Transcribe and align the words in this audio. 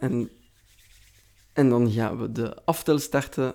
En, 0.00 0.30
en 1.52 1.68
dan 1.68 1.90
gaan 1.90 2.20
we 2.20 2.32
de 2.32 2.64
aftel 2.64 2.98
starten. 2.98 3.54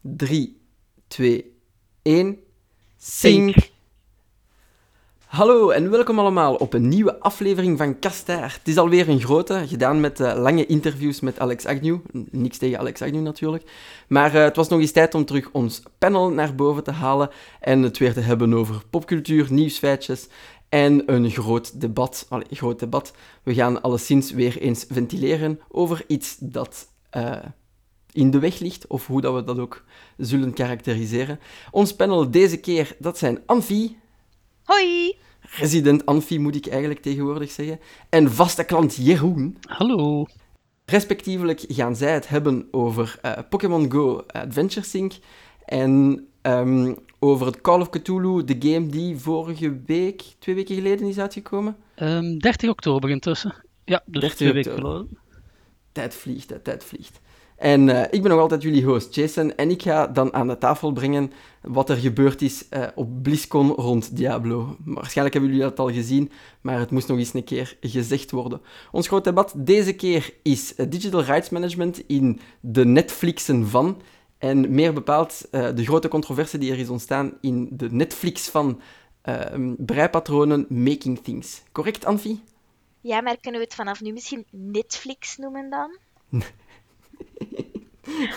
3, 0.00 0.60
2, 1.06 1.58
1. 2.02 2.38
Sync! 2.98 3.70
Hallo 5.26 5.70
en 5.70 5.90
welkom 5.90 6.18
allemaal 6.18 6.54
op 6.54 6.72
een 6.72 6.88
nieuwe 6.88 7.20
aflevering 7.20 7.78
van 7.78 7.98
Kastaar. 7.98 8.52
Het 8.58 8.68
is 8.68 8.76
alweer 8.76 9.08
een 9.08 9.20
grote, 9.20 9.64
gedaan 9.66 10.00
met 10.00 10.20
uh, 10.20 10.34
lange 10.36 10.66
interviews 10.66 11.20
met 11.20 11.38
Alex 11.38 11.66
Agnew. 11.66 11.98
Niks 12.30 12.58
tegen 12.58 12.78
Alex 12.78 13.02
Agnew 13.02 13.22
natuurlijk. 13.22 13.70
Maar 14.08 14.34
uh, 14.34 14.42
het 14.42 14.56
was 14.56 14.68
nog 14.68 14.80
eens 14.80 14.92
tijd 14.92 15.14
om 15.14 15.24
terug 15.24 15.50
ons 15.52 15.82
panel 15.98 16.30
naar 16.30 16.54
boven 16.54 16.84
te 16.84 16.90
halen 16.90 17.30
en 17.60 17.82
het 17.82 17.98
weer 17.98 18.12
te 18.12 18.20
hebben 18.20 18.54
over 18.54 18.82
popcultuur, 18.90 19.46
nieuwsfeitjes 19.52 20.28
en 20.72 21.12
een 21.12 21.30
groot 21.30 21.80
debat. 21.80 22.26
Allee, 22.28 22.46
groot 22.50 22.78
debat. 22.78 23.12
We 23.42 23.54
gaan 23.54 23.82
alleszins 23.82 24.30
weer 24.30 24.58
eens 24.58 24.84
ventileren 24.88 25.60
over 25.68 26.04
iets 26.06 26.36
dat 26.40 26.88
uh, 27.16 27.36
in 28.12 28.30
de 28.30 28.38
weg 28.38 28.58
ligt, 28.58 28.86
of 28.86 29.06
hoe 29.06 29.20
dat 29.20 29.34
we 29.34 29.44
dat 29.44 29.58
ook 29.58 29.84
zullen 30.16 30.52
karakteriseren. 30.52 31.40
Ons 31.70 31.94
panel 31.94 32.30
deze 32.30 32.56
keer, 32.56 32.96
dat 32.98 33.18
zijn 33.18 33.38
Anfie. 33.46 33.98
Hoi! 34.64 35.16
Resident 35.40 36.06
Anfie 36.06 36.40
moet 36.40 36.56
ik 36.56 36.66
eigenlijk 36.66 37.02
tegenwoordig 37.02 37.50
zeggen. 37.50 37.80
En 38.08 38.32
vaste 38.32 38.64
klant 38.64 38.96
Jeroen. 38.96 39.56
Hallo. 39.60 40.26
Respectievelijk 40.84 41.64
gaan 41.68 41.96
zij 41.96 42.12
het 42.12 42.28
hebben 42.28 42.68
over 42.70 43.18
uh, 43.24 43.32
Pokémon 43.48 43.92
Go 43.92 44.24
Adventure 44.26 44.86
Sync 44.86 45.12
en 45.64 46.26
um, 46.42 46.96
over 47.24 47.46
het 47.46 47.60
Call 47.60 47.80
of 47.80 47.90
Cthulhu, 47.90 48.44
de 48.44 48.56
game 48.58 48.86
die 48.86 49.16
vorige 49.16 49.80
week, 49.86 50.22
twee 50.38 50.54
weken 50.54 50.74
geleden 50.74 51.08
is 51.08 51.18
uitgekomen. 51.18 51.76
Um, 51.96 52.38
30 52.38 52.70
oktober 52.70 53.10
intussen. 53.10 53.54
Ja, 53.84 54.02
dus 54.06 54.20
30 54.20 54.38
twee 54.38 54.52
weken 54.52 54.72
geleden. 54.72 55.18
Tijd 55.92 56.14
vliegt, 56.14 56.50
hè, 56.50 56.58
tijd 56.58 56.84
vliegt. 56.84 57.20
En 57.56 57.88
uh, 57.88 58.02
ik 58.02 58.22
ben 58.22 58.30
nog 58.30 58.40
altijd 58.40 58.62
jullie 58.62 58.84
host 58.84 59.14
Jason 59.14 59.54
en 59.56 59.70
ik 59.70 59.82
ga 59.82 60.06
dan 60.06 60.34
aan 60.34 60.48
de 60.48 60.58
tafel 60.58 60.92
brengen 60.92 61.32
wat 61.60 61.90
er 61.90 61.96
gebeurd 61.96 62.42
is 62.42 62.64
uh, 62.70 62.86
op 62.94 63.22
BlizzCon 63.22 63.70
rond 63.70 64.16
Diablo. 64.16 64.76
Waarschijnlijk 64.84 65.34
hebben 65.34 65.52
jullie 65.52 65.68
dat 65.68 65.78
al 65.78 65.92
gezien, 65.92 66.30
maar 66.60 66.78
het 66.78 66.90
moest 66.90 67.08
nog 67.08 67.18
eens 67.18 67.34
een 67.34 67.44
keer 67.44 67.76
gezegd 67.80 68.30
worden. 68.30 68.60
Ons 68.90 69.06
groot 69.06 69.24
debat 69.24 69.54
deze 69.56 69.92
keer 69.92 70.34
is 70.42 70.74
uh, 70.76 70.86
Digital 70.88 71.22
Rights 71.22 71.50
Management 71.50 72.02
in 72.06 72.40
de 72.60 72.84
Netflixen 72.84 73.66
van. 73.68 74.02
En 74.42 74.74
meer 74.74 74.92
bepaald 74.92 75.48
uh, 75.50 75.68
de 75.74 75.84
grote 75.84 76.08
controverse 76.08 76.58
die 76.58 76.72
er 76.72 76.78
is 76.78 76.88
ontstaan 76.88 77.38
in 77.40 77.68
de 77.70 77.90
Netflix 77.90 78.48
van 78.48 78.80
breipatronen 79.76 80.66
Making 80.68 81.18
Things. 81.22 81.62
Correct, 81.72 82.04
Anfie? 82.04 82.42
Ja, 83.00 83.20
maar 83.20 83.36
kunnen 83.40 83.60
we 83.60 83.66
het 83.66 83.74
vanaf 83.74 84.00
nu 84.00 84.12
misschien 84.12 84.46
Netflix 84.50 85.36
noemen 85.36 85.70
dan? 85.70 85.96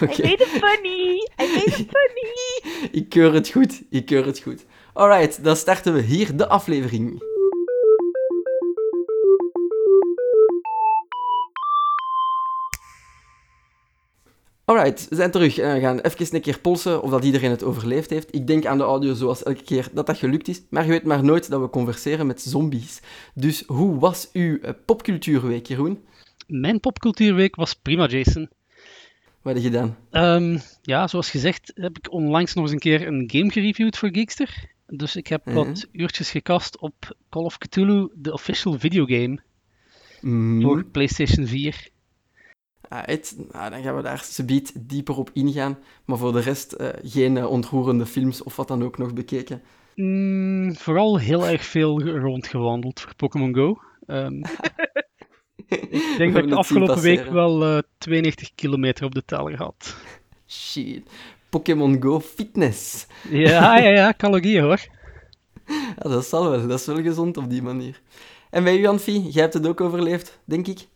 okay. 0.02 0.16
I 0.18 0.22
made 0.22 0.44
it 0.44 0.48
funny! 0.48 1.30
I 1.42 1.54
made 1.54 1.66
it 1.66 1.90
funny! 1.90 2.90
ik 3.00 3.10
keur 3.10 3.34
het 3.34 3.50
goed, 3.50 3.82
ik 3.90 4.06
keur 4.06 4.26
het 4.26 4.40
goed. 4.40 4.66
Alright, 4.94 5.44
dan 5.44 5.56
starten 5.56 5.94
we 5.94 6.02
hier 6.02 6.38
de 6.38 6.48
aflevering. 6.48 7.24
Alright, 14.66 15.10
we 15.10 15.16
zijn 15.16 15.32
terug 15.32 15.58
en 15.58 15.74
we 15.74 15.80
gaan 15.80 16.00
even 16.00 16.36
een 16.36 16.42
keer 16.42 16.60
polsen 16.60 17.02
of 17.02 17.10
dat 17.10 17.24
iedereen 17.24 17.50
het 17.50 17.64
overleefd 17.64 18.10
heeft. 18.10 18.36
Ik 18.36 18.48
denk 18.48 18.66
aan 18.66 18.78
de 18.78 18.84
audio 18.84 19.14
zoals 19.14 19.44
elke 19.44 19.64
keer 19.64 19.88
dat 19.94 20.06
dat 20.06 20.18
gelukt 20.18 20.48
is, 20.48 20.62
maar 20.70 20.84
je 20.84 20.90
weet 20.90 21.04
maar 21.04 21.24
nooit 21.24 21.50
dat 21.50 21.62
we 21.62 21.70
converseren 21.70 22.28
met 22.28 22.42
zombies. 22.42 23.02
Dus 23.34 23.64
hoe 23.68 24.00
was 24.00 24.30
uw 24.34 24.60
popcultuurweek, 24.86 25.66
Jeroen? 25.66 26.00
Mijn 26.48 26.80
popcultuurweek 26.80 27.56
was 27.56 27.74
prima, 27.74 28.08
Jason. 28.08 28.50
Wat 29.42 29.54
heb 29.54 29.64
je 29.64 29.70
gedaan? 29.70 29.98
Um, 30.12 30.62
ja, 30.82 31.08
zoals 31.08 31.30
gezegd 31.30 31.72
heb 31.76 31.98
ik 31.98 32.12
onlangs 32.12 32.54
nog 32.54 32.64
eens 32.64 32.74
een 32.74 32.80
keer 32.80 33.08
een 33.08 33.24
game 33.28 33.52
gereviewd 33.52 33.98
voor 33.98 34.10
Geekster. 34.12 34.72
Dus 34.88 35.16
ik 35.16 35.28
heb 35.28 35.48
uh 35.48 35.54
-huh. 35.54 35.66
wat 35.66 35.88
uurtjes 35.92 36.32
gekast 36.32 36.80
op 36.80 37.16
Call 37.30 37.44
of 37.44 37.58
Cthulhu, 37.58 38.10
de 38.16 38.34
official 38.34 38.80
videogame. 38.80 39.40
Mm. 40.22 40.62
Voor 40.62 40.86
PlayStation 40.86 41.48
4. 41.48 41.90
Nou, 42.90 43.70
dan 43.70 43.84
gaan 43.84 43.96
we 43.96 44.02
daar 44.02 44.24
subiet 44.24 44.74
dieper 44.78 45.18
op 45.18 45.30
ingaan. 45.34 45.78
Maar 46.06 46.18
voor 46.18 46.32
de 46.32 46.40
rest 46.40 46.76
uh, 46.78 46.88
geen 47.04 47.36
uh, 47.36 47.50
ontroerende 47.50 48.06
films 48.06 48.44
of 48.44 48.56
wat 48.56 48.68
dan 48.68 48.84
ook 48.84 48.98
nog 48.98 49.14
bekeken. 49.14 49.62
Mm, 49.96 50.76
vooral 50.76 51.20
heel 51.20 51.48
erg 51.48 51.66
veel 51.66 52.02
rondgewandeld 52.02 53.00
voor 53.00 53.16
Pokémon 53.16 53.56
Go. 53.56 53.80
Um, 54.08 54.42
ik 55.68 56.16
denk 56.18 56.34
dat 56.34 56.44
ik 56.44 56.50
de 56.50 56.56
afgelopen 56.56 57.02
week 57.02 57.26
wel 57.26 57.76
uh, 57.76 57.80
92 57.98 58.52
kilometer 58.56 59.06
op 59.06 59.16
de 59.16 59.26
teller 59.26 59.58
had. 59.58 59.96
Shit. 60.48 61.10
Pokémon 61.50 62.02
Go 62.02 62.20
fitness. 62.20 63.08
Ja, 63.30 63.78
ja, 63.78 63.90
ja, 63.90 64.14
calorieën 64.18 64.64
hoor. 64.64 64.88
Ja, 65.66 66.10
dat 66.10 66.26
zal 66.26 66.50
wel. 66.50 66.68
Dat 66.68 66.80
is 66.80 66.86
wel 66.86 67.02
gezond 67.02 67.38
op 67.38 67.50
die 67.50 67.62
manier. 67.62 68.02
En 68.50 68.64
bij 68.64 68.80
u, 68.80 68.86
Anfie, 68.86 69.22
jij 69.30 69.42
hebt 69.42 69.54
het 69.54 69.68
ook 69.68 69.82
overleefd, 69.82 70.40
denk 70.46 70.68
ik? 70.68 70.88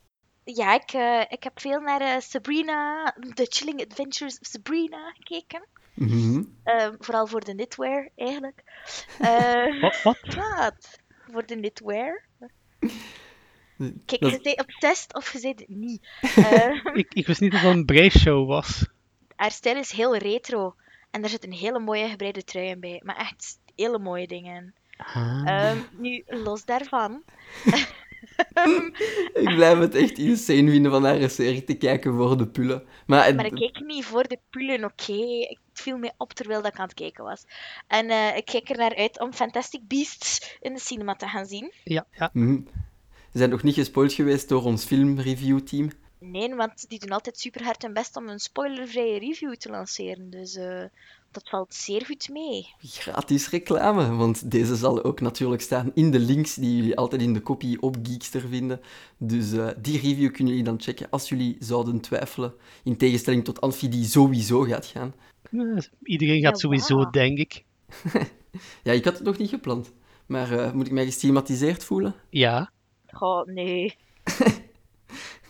Ja, 0.44 0.74
ik, 0.74 0.94
uh, 0.94 1.22
ik 1.28 1.44
heb 1.44 1.60
veel 1.60 1.80
naar 1.80 2.02
uh, 2.02 2.20
Sabrina, 2.20 3.16
The 3.34 3.46
Chilling 3.50 3.82
Adventures 3.82 4.40
of 4.40 4.48
Sabrina 4.48 5.12
gekeken. 5.14 5.64
Mm 5.94 6.08
-hmm. 6.08 6.58
uh, 6.66 6.88
vooral 7.00 7.28
voor 7.28 7.44
de 7.44 7.54
knitwear, 7.54 8.10
eigenlijk. 8.16 8.64
Eh, 9.20 9.82
wat? 9.82 10.02
Wat? 10.02 10.18
Wat? 10.36 11.00
Voor 11.32 11.46
de 11.46 11.56
knitwear. 11.56 12.26
Kijk, 14.06 14.22
dat... 14.22 14.32
je 14.32 14.40
bent 14.42 14.60
obsessed 14.60 15.14
of 15.16 15.34
je 15.34 15.40
bent 15.42 15.60
het 15.60 15.70
niet. 15.70 16.08
Uh, 16.38 16.86
ik, 17.02 17.14
ik 17.14 17.28
wist 17.28 17.42
niet 17.42 17.52
dat 17.52 17.62
het 17.62 17.72
een 17.72 17.86
breishow 17.86 18.48
was. 18.48 18.86
Haar 19.36 19.52
stijl 19.52 19.78
is 19.78 19.92
heel 19.92 20.18
retro. 20.18 20.76
En 21.12 21.24
er 21.24 21.30
zit 21.30 21.44
een 21.44 21.54
hele 21.54 21.80
mooie 21.80 22.08
gebreide 22.08 22.44
trui 22.44 22.68
in 22.68 22.80
bij. 22.80 23.02
Maar 23.04 23.18
echt 23.18 23.60
hele 23.76 24.00
mooie 24.00 24.28
dingen. 24.28 24.74
Ah. 24.98 25.72
Um, 25.72 25.88
nu, 25.98 26.24
los 26.28 26.66
daarvan... 26.66 27.24
ik 29.44 29.56
blijf 29.56 29.78
het 29.78 29.96
echt 29.96 30.18
insane 30.18 30.70
vinden 30.70 30.92
van 30.92 31.04
haar 31.04 31.30
serie 31.30 31.64
te 31.64 31.74
kijken 31.74 32.16
voor 32.16 32.38
de 32.38 32.48
pullen. 32.48 32.84
Maar, 33.06 33.36
maar 33.36 33.46
ik 33.46 33.56
keek 33.56 33.80
niet 33.86 34.06
voor 34.06 34.28
de 34.28 34.40
pullen, 34.50 34.84
oké. 34.84 35.12
Okay. 35.12 35.58
Het 35.72 35.82
viel 35.82 35.98
mij 35.98 36.14
op 36.18 36.34
terwijl 36.34 36.62
dat 36.62 36.74
ik 36.74 36.80
aan 36.80 36.86
het 36.86 36.94
kijken 36.94 37.24
was. 37.24 37.46
En 37.88 38.06
uh, 38.06 38.38
ik 38.38 38.46
kijk 38.46 38.70
er 38.70 38.78
naar 38.78 38.96
uit 38.96 39.20
om 39.20 39.34
Fantastic 39.34 39.82
Beasts 39.88 40.58
in 40.62 40.74
de 40.74 40.80
cinema 40.80 41.16
te 41.16 41.28
gaan 41.28 41.46
zien. 41.46 41.74
Ja, 41.84 42.06
ja. 42.12 42.30
Mm 42.34 42.46
-hmm. 42.46 42.68
We 43.32 43.38
zijn 43.38 43.50
nog 43.50 43.64
niet 43.64 43.76
gespoild 43.76 44.14
geweest 44.14 44.50
door 44.50 44.64
ons 44.64 44.86
filmreview-team. 44.86 45.90
Nee, 46.20 46.56
want 46.56 46.90
die 46.90 47.00
doen 47.00 47.10
altijd 47.10 47.40
super 47.40 47.64
hard 47.64 47.82
hun 47.82 47.94
best 47.94 48.16
om 48.16 48.30
een 48.30 48.40
spoilervrije 48.40 49.20
review 49.20 49.54
te 49.54 49.70
lanceren. 49.70 50.30
Dus 50.30 50.56
uh, 50.56 50.84
dat 51.32 51.50
valt 51.50 51.74
zeer 51.74 52.06
goed 52.06 52.30
mee. 52.32 52.68
Gratis 52.80 53.50
reclame, 53.50 54.16
want 54.16 54.52
deze 54.52 54.76
zal 54.76 55.04
ook 55.04 55.22
natuurlijk 55.22 55.62
staan 55.62 55.92
in 55.94 56.12
de 56.12 56.20
links 56.20 56.56
die 56.56 56.76
jullie 56.76 56.98
altijd 56.98 57.22
in 57.22 57.34
de 57.34 57.42
kopie 57.42 57.82
op 57.82 57.98
Geekster 58.04 58.42
vinden. 58.42 58.82
Dus 59.18 59.54
uh, 59.54 59.68
die 59.78 60.00
review 60.00 60.32
kunnen 60.32 60.48
jullie 60.48 60.64
dan 60.64 60.82
checken 60.82 61.10
als 61.10 61.30
jullie 61.30 61.56
zouden 61.60 62.00
twijfelen. 62.00 62.54
In 62.84 62.98
tegenstelling 62.98 63.44
tot 63.44 63.62
Anfie, 63.62 63.90
die 63.90 64.06
sowieso 64.06 64.62
gaat 64.62 64.86
gaan. 64.86 65.14
Ja, 65.52 65.82
iedereen 66.04 66.42
gaat 66.42 66.54
ja, 66.54 66.60
sowieso, 66.60 66.96
wow. 66.96 67.14
denk 67.14 67.38
ik. 67.38 67.64
ja, 68.84 68.92
ik 68.92 69.06
had 69.06 69.14
het 69.14 69.24
nog 69.24 69.38
niet 69.38 69.50
gepland. 69.50 69.92
Maar 70.26 70.52
uh, 70.52 70.72
moet 70.72 70.86
ik 70.86 70.92
mij 70.92 71.06
gestigmatiseerd 71.06 71.84
voelen? 71.84 72.16
Ja. 72.30 72.72
Oh, 73.20 73.46
nee. 73.46 73.96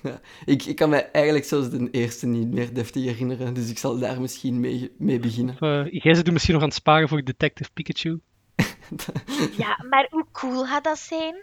ja, 0.03 0.21
ik, 0.53 0.65
ik 0.65 0.75
kan 0.75 0.89
mij 0.89 1.11
eigenlijk 1.11 1.45
zelfs 1.45 1.69
de 1.69 1.87
eerste 1.91 2.27
niet 2.27 2.51
meer 2.51 2.73
deftig 2.73 3.03
herinneren, 3.03 3.53
dus 3.53 3.69
ik 3.69 3.77
zal 3.77 3.99
daar 3.99 4.21
misschien 4.21 4.59
mee, 4.59 4.91
mee 4.97 5.19
beginnen. 5.19 5.55
Uh, 5.59 5.91
jij 5.91 6.13
zit 6.13 6.27
er 6.27 6.33
misschien 6.33 6.53
nog 6.53 6.63
aan 6.63 6.69
het 6.69 6.77
sparen 6.77 7.09
voor 7.09 7.23
Detective 7.23 7.69
Pikachu. 7.73 8.19
ja, 9.63 9.85
maar 9.89 10.07
hoe 10.09 10.25
cool 10.31 10.65
gaat 10.65 10.83
dat 10.83 10.99
zijn? 10.99 11.35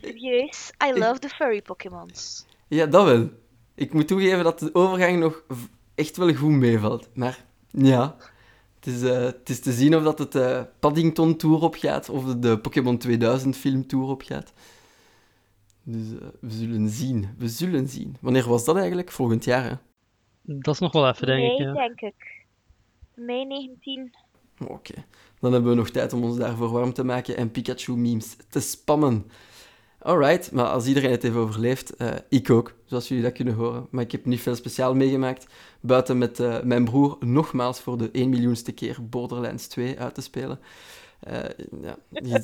Serieus? 0.00 0.72
I 0.84 0.98
love 0.98 1.14
ik... 1.14 1.20
the 1.20 1.28
furry 1.28 1.62
Pokémons. 1.62 2.46
Ja, 2.68 2.86
dat 2.86 3.04
wel. 3.04 3.30
Ik 3.74 3.92
moet 3.92 4.08
toegeven 4.08 4.44
dat 4.44 4.58
de 4.58 4.74
overgang 4.74 5.18
nog 5.18 5.42
echt 5.94 6.16
wel 6.16 6.34
goed 6.34 6.50
meevalt. 6.50 7.08
Maar 7.14 7.44
ja, 7.70 8.16
het 8.74 8.86
is, 8.86 9.02
uh, 9.02 9.18
het 9.18 9.48
is 9.48 9.60
te 9.60 9.72
zien 9.72 9.96
of 9.96 10.02
dat 10.02 10.18
het 10.18 10.34
uh, 10.34 10.60
Paddington 10.80 11.36
Tour 11.36 11.62
opgaat 11.62 12.08
of 12.08 12.34
de 12.34 12.58
Pokémon 12.58 12.98
2000 12.98 13.56
film 13.56 13.86
Tour 13.86 14.08
opgaat. 14.08 14.52
Dus 15.88 16.10
uh, 16.12 16.18
we 16.40 16.50
zullen 16.50 16.88
zien. 16.88 17.34
We 17.38 17.48
zullen 17.48 17.88
zien. 17.88 18.16
Wanneer 18.20 18.48
was 18.48 18.64
dat 18.64 18.76
eigenlijk? 18.76 19.10
Volgend 19.10 19.44
jaar, 19.44 19.64
hè? 19.64 19.74
Dat 20.42 20.74
is 20.74 20.80
nog 20.80 20.92
wel 20.92 21.08
even, 21.08 21.26
denk 21.26 21.38
nee, 21.38 21.52
ik. 21.52 21.58
Ja. 21.58 21.72
denk 21.72 22.00
ik. 22.00 22.44
Mei 23.14 23.44
19. 23.44 24.14
Oké. 24.60 24.72
Okay. 24.72 25.04
Dan 25.40 25.52
hebben 25.52 25.70
we 25.70 25.76
nog 25.76 25.90
tijd 25.90 26.12
om 26.12 26.24
ons 26.24 26.36
daarvoor 26.36 26.70
warm 26.70 26.92
te 26.92 27.04
maken 27.04 27.36
en 27.36 27.50
Pikachu-memes 27.50 28.36
te 28.48 28.60
spammen. 28.60 29.26
Alright, 29.98 30.52
maar 30.52 30.66
als 30.66 30.86
iedereen 30.86 31.10
het 31.10 31.22
heeft 31.22 31.36
overleefd, 31.36 32.00
uh, 32.00 32.14
ik 32.28 32.50
ook, 32.50 32.74
zoals 32.84 33.08
jullie 33.08 33.22
dat 33.22 33.32
kunnen 33.32 33.54
horen. 33.54 33.86
Maar 33.90 34.02
ik 34.02 34.12
heb 34.12 34.24
niet 34.24 34.40
veel 34.40 34.54
speciaal 34.54 34.94
meegemaakt, 34.94 35.46
buiten 35.80 36.18
met 36.18 36.40
uh, 36.40 36.62
mijn 36.62 36.84
broer 36.84 37.16
nogmaals 37.20 37.80
voor 37.80 37.98
de 37.98 38.10
1 38.10 38.28
miljoenste 38.28 38.72
keer 38.72 39.08
Borderlands 39.08 39.66
2 39.66 39.98
uit 39.98 40.14
te 40.14 40.20
spelen. 40.20 40.58
Ja, 41.82 41.96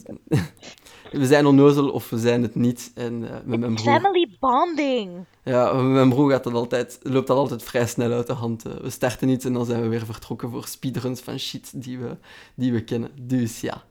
we 1.11 1.27
zijn 1.27 1.47
onnozel 1.47 1.91
of 1.91 2.11
we 2.11 2.19
zijn 2.19 2.43
het 2.43 2.55
niet. 2.55 2.91
En, 2.95 3.21
met 3.21 3.61
mijn 3.61 3.75
broer... 3.75 4.01
Family 4.01 4.37
bonding. 4.41 5.11
Ja, 5.45 5.73
met 5.73 5.93
mijn 5.93 6.09
broer 6.09 6.31
gaat 6.31 6.45
dat 6.45 6.53
altijd, 6.53 6.99
loopt 7.03 7.27
dat 7.27 7.37
altijd 7.37 7.63
vrij 7.63 7.87
snel 7.87 8.13
uit 8.13 8.27
de 8.27 8.33
hand. 8.33 8.63
we 8.63 8.91
starten 8.91 9.29
iets 9.29 9.45
en 9.45 9.53
dan 9.53 9.65
zijn 9.65 9.83
we 9.83 9.89
weer 9.89 10.07
vertrokken 10.07 10.51
voor 10.51 10.67
speedruns 10.67 11.21
van 11.21 11.39
shit 11.39 11.83
die 11.83 11.99
we, 11.99 12.17
die 12.55 12.73
we 12.73 12.85
kennen. 12.85 13.11
Dus 13.21 13.61
ja, 13.61 13.85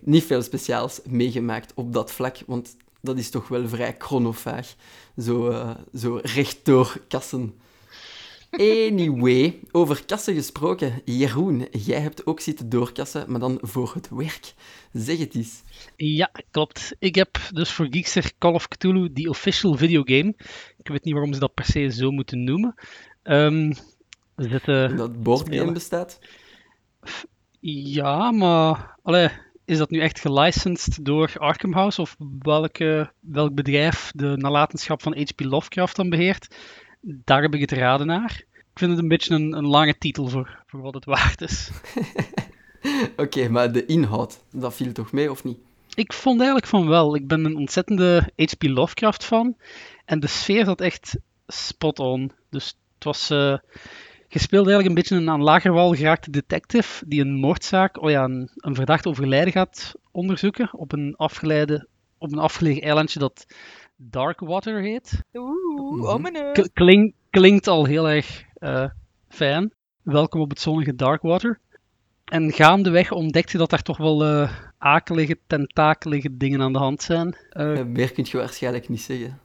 niet 0.00 0.24
veel 0.24 0.42
speciaals 0.42 1.00
meegemaakt 1.04 1.72
op 1.74 1.92
dat 1.92 2.12
vlak, 2.12 2.36
want 2.46 2.76
dat 3.00 3.18
is 3.18 3.30
toch 3.30 3.48
wel 3.48 3.68
vrij 3.68 3.94
chronofaag. 3.98 4.74
Zo, 5.18 5.50
uh, 5.50 5.70
zo 5.94 6.20
rechtdoor 6.22 7.00
kassen. 7.08 7.54
Anyway, 8.50 9.60
over 9.70 10.04
kassen 10.06 10.34
gesproken. 10.34 11.02
Jeroen, 11.04 11.66
jij 11.70 12.00
hebt 12.00 12.26
ook 12.26 12.40
zitten 12.40 12.68
doorkassen, 12.68 13.30
maar 13.30 13.40
dan 13.40 13.58
voor 13.60 13.90
het 13.94 14.08
werk. 14.08 14.54
Zeg 14.92 15.18
het 15.18 15.34
eens. 15.34 15.62
Ja, 15.96 16.30
klopt. 16.50 16.96
Ik 16.98 17.14
heb 17.14 17.38
dus 17.52 17.70
voor 17.72 17.86
Geekster 17.90 18.32
Call 18.38 18.52
of 18.52 18.68
Cthulhu, 18.68 19.12
die 19.12 19.28
official 19.28 19.76
videogame. 19.76 20.34
Ik 20.78 20.88
weet 20.88 21.04
niet 21.04 21.14
waarom 21.14 21.32
ze 21.32 21.40
dat 21.40 21.54
per 21.54 21.64
se 21.64 21.88
zo 21.88 22.10
moeten 22.10 22.44
noemen. 22.44 22.74
Um, 23.22 23.72
zitten 24.36 24.96
dat 24.96 25.22
boardgame 25.22 25.72
bestaat? 25.72 26.18
Ja, 27.60 28.30
maar... 28.30 28.96
Allee, 29.02 29.28
is 29.64 29.78
dat 29.78 29.90
nu 29.90 30.00
echt 30.00 30.20
gelicensed 30.20 31.04
door 31.04 31.32
Arkham 31.38 31.72
House 31.72 32.00
of 32.00 32.16
welke, 32.38 33.12
welk 33.20 33.54
bedrijf 33.54 34.12
de 34.14 34.36
nalatenschap 34.36 35.02
van 35.02 35.16
H.P. 35.18 35.40
Lovecraft 35.40 35.96
dan 35.96 36.08
beheert? 36.08 36.56
Daar 37.00 37.42
heb 37.42 37.54
ik 37.54 37.60
het 37.60 37.72
raden 37.72 38.06
naar. 38.06 38.44
Ik 38.52 38.78
vind 38.84 38.90
het 38.90 39.00
een 39.00 39.08
beetje 39.08 39.34
een, 39.34 39.52
een 39.52 39.66
lange 39.66 39.98
titel 39.98 40.28
voor, 40.28 40.62
voor 40.66 40.80
wat 40.80 40.94
het 40.94 41.04
waard 41.04 41.40
is. 41.40 41.70
Oké, 43.16 43.48
maar 43.48 43.72
de 43.72 43.86
inhoud, 43.86 44.42
dat 44.52 44.74
viel 44.74 44.92
toch 44.92 45.12
mee 45.12 45.30
of 45.30 45.44
niet? 45.44 45.58
Ik 45.94 46.12
vond 46.12 46.38
eigenlijk 46.38 46.68
van 46.68 46.88
wel. 46.88 47.14
Ik 47.14 47.26
ben 47.26 47.44
een 47.44 47.56
ontzettende 47.56 48.32
H.P. 48.36 48.62
Lovecraft 48.62 49.24
fan. 49.24 49.56
En 50.04 50.20
de 50.20 50.26
sfeer 50.26 50.64
zat 50.64 50.80
echt 50.80 51.16
spot 51.46 51.98
on. 51.98 52.32
Dus 52.50 52.66
het 52.94 53.04
was. 53.04 53.30
Uh, 53.30 53.56
je 54.28 54.38
speelde 54.38 54.70
eigenlijk 54.70 54.88
een 54.88 54.94
beetje 54.94 55.16
een 55.16 55.30
aan 55.30 55.42
lagerwal 55.42 55.94
geraakte 55.94 56.30
detective 56.30 57.04
die 57.06 57.20
een 57.20 57.34
moordzaak, 57.34 58.02
oh 58.02 58.10
ja, 58.10 58.24
een, 58.24 58.50
een 58.56 58.74
verdacht 58.74 59.06
overlijden 59.06 59.52
gaat 59.52 59.94
onderzoeken 60.10 60.74
op 60.74 60.92
een, 60.92 61.14
afgeleide, 61.16 61.86
op 62.18 62.32
een 62.32 62.38
afgelegen 62.38 62.82
eilandje 62.82 63.18
dat 63.18 63.46
Darkwater 64.00 64.80
heet. 64.82 65.22
Oeh, 65.34 66.16
mm 66.16 66.52
Klink, 66.72 67.14
klinkt 67.30 67.66
al 67.66 67.84
heel 67.84 68.08
erg 68.08 68.44
uh, 68.58 68.88
fijn. 69.28 69.72
Welkom 70.02 70.40
op 70.40 70.50
het 70.50 70.60
zonnige 70.60 70.94
Darkwater. 70.94 71.60
En 72.24 72.52
gaandeweg 72.52 73.10
ontdekte 73.10 73.52
je 73.52 73.58
dat 73.58 73.70
daar 73.70 73.82
toch 73.82 73.96
wel 73.96 74.26
uh, 74.26 74.52
akelige, 74.78 75.38
tentakelige 75.46 76.36
dingen 76.36 76.60
aan 76.60 76.72
de 76.72 76.78
hand 76.78 77.02
zijn. 77.02 77.36
Uh, 77.52 77.84
meer 77.84 78.12
kun 78.12 78.26
je 78.30 78.36
waarschijnlijk 78.36 78.88
niet 78.88 79.00
zeggen. 79.00 79.40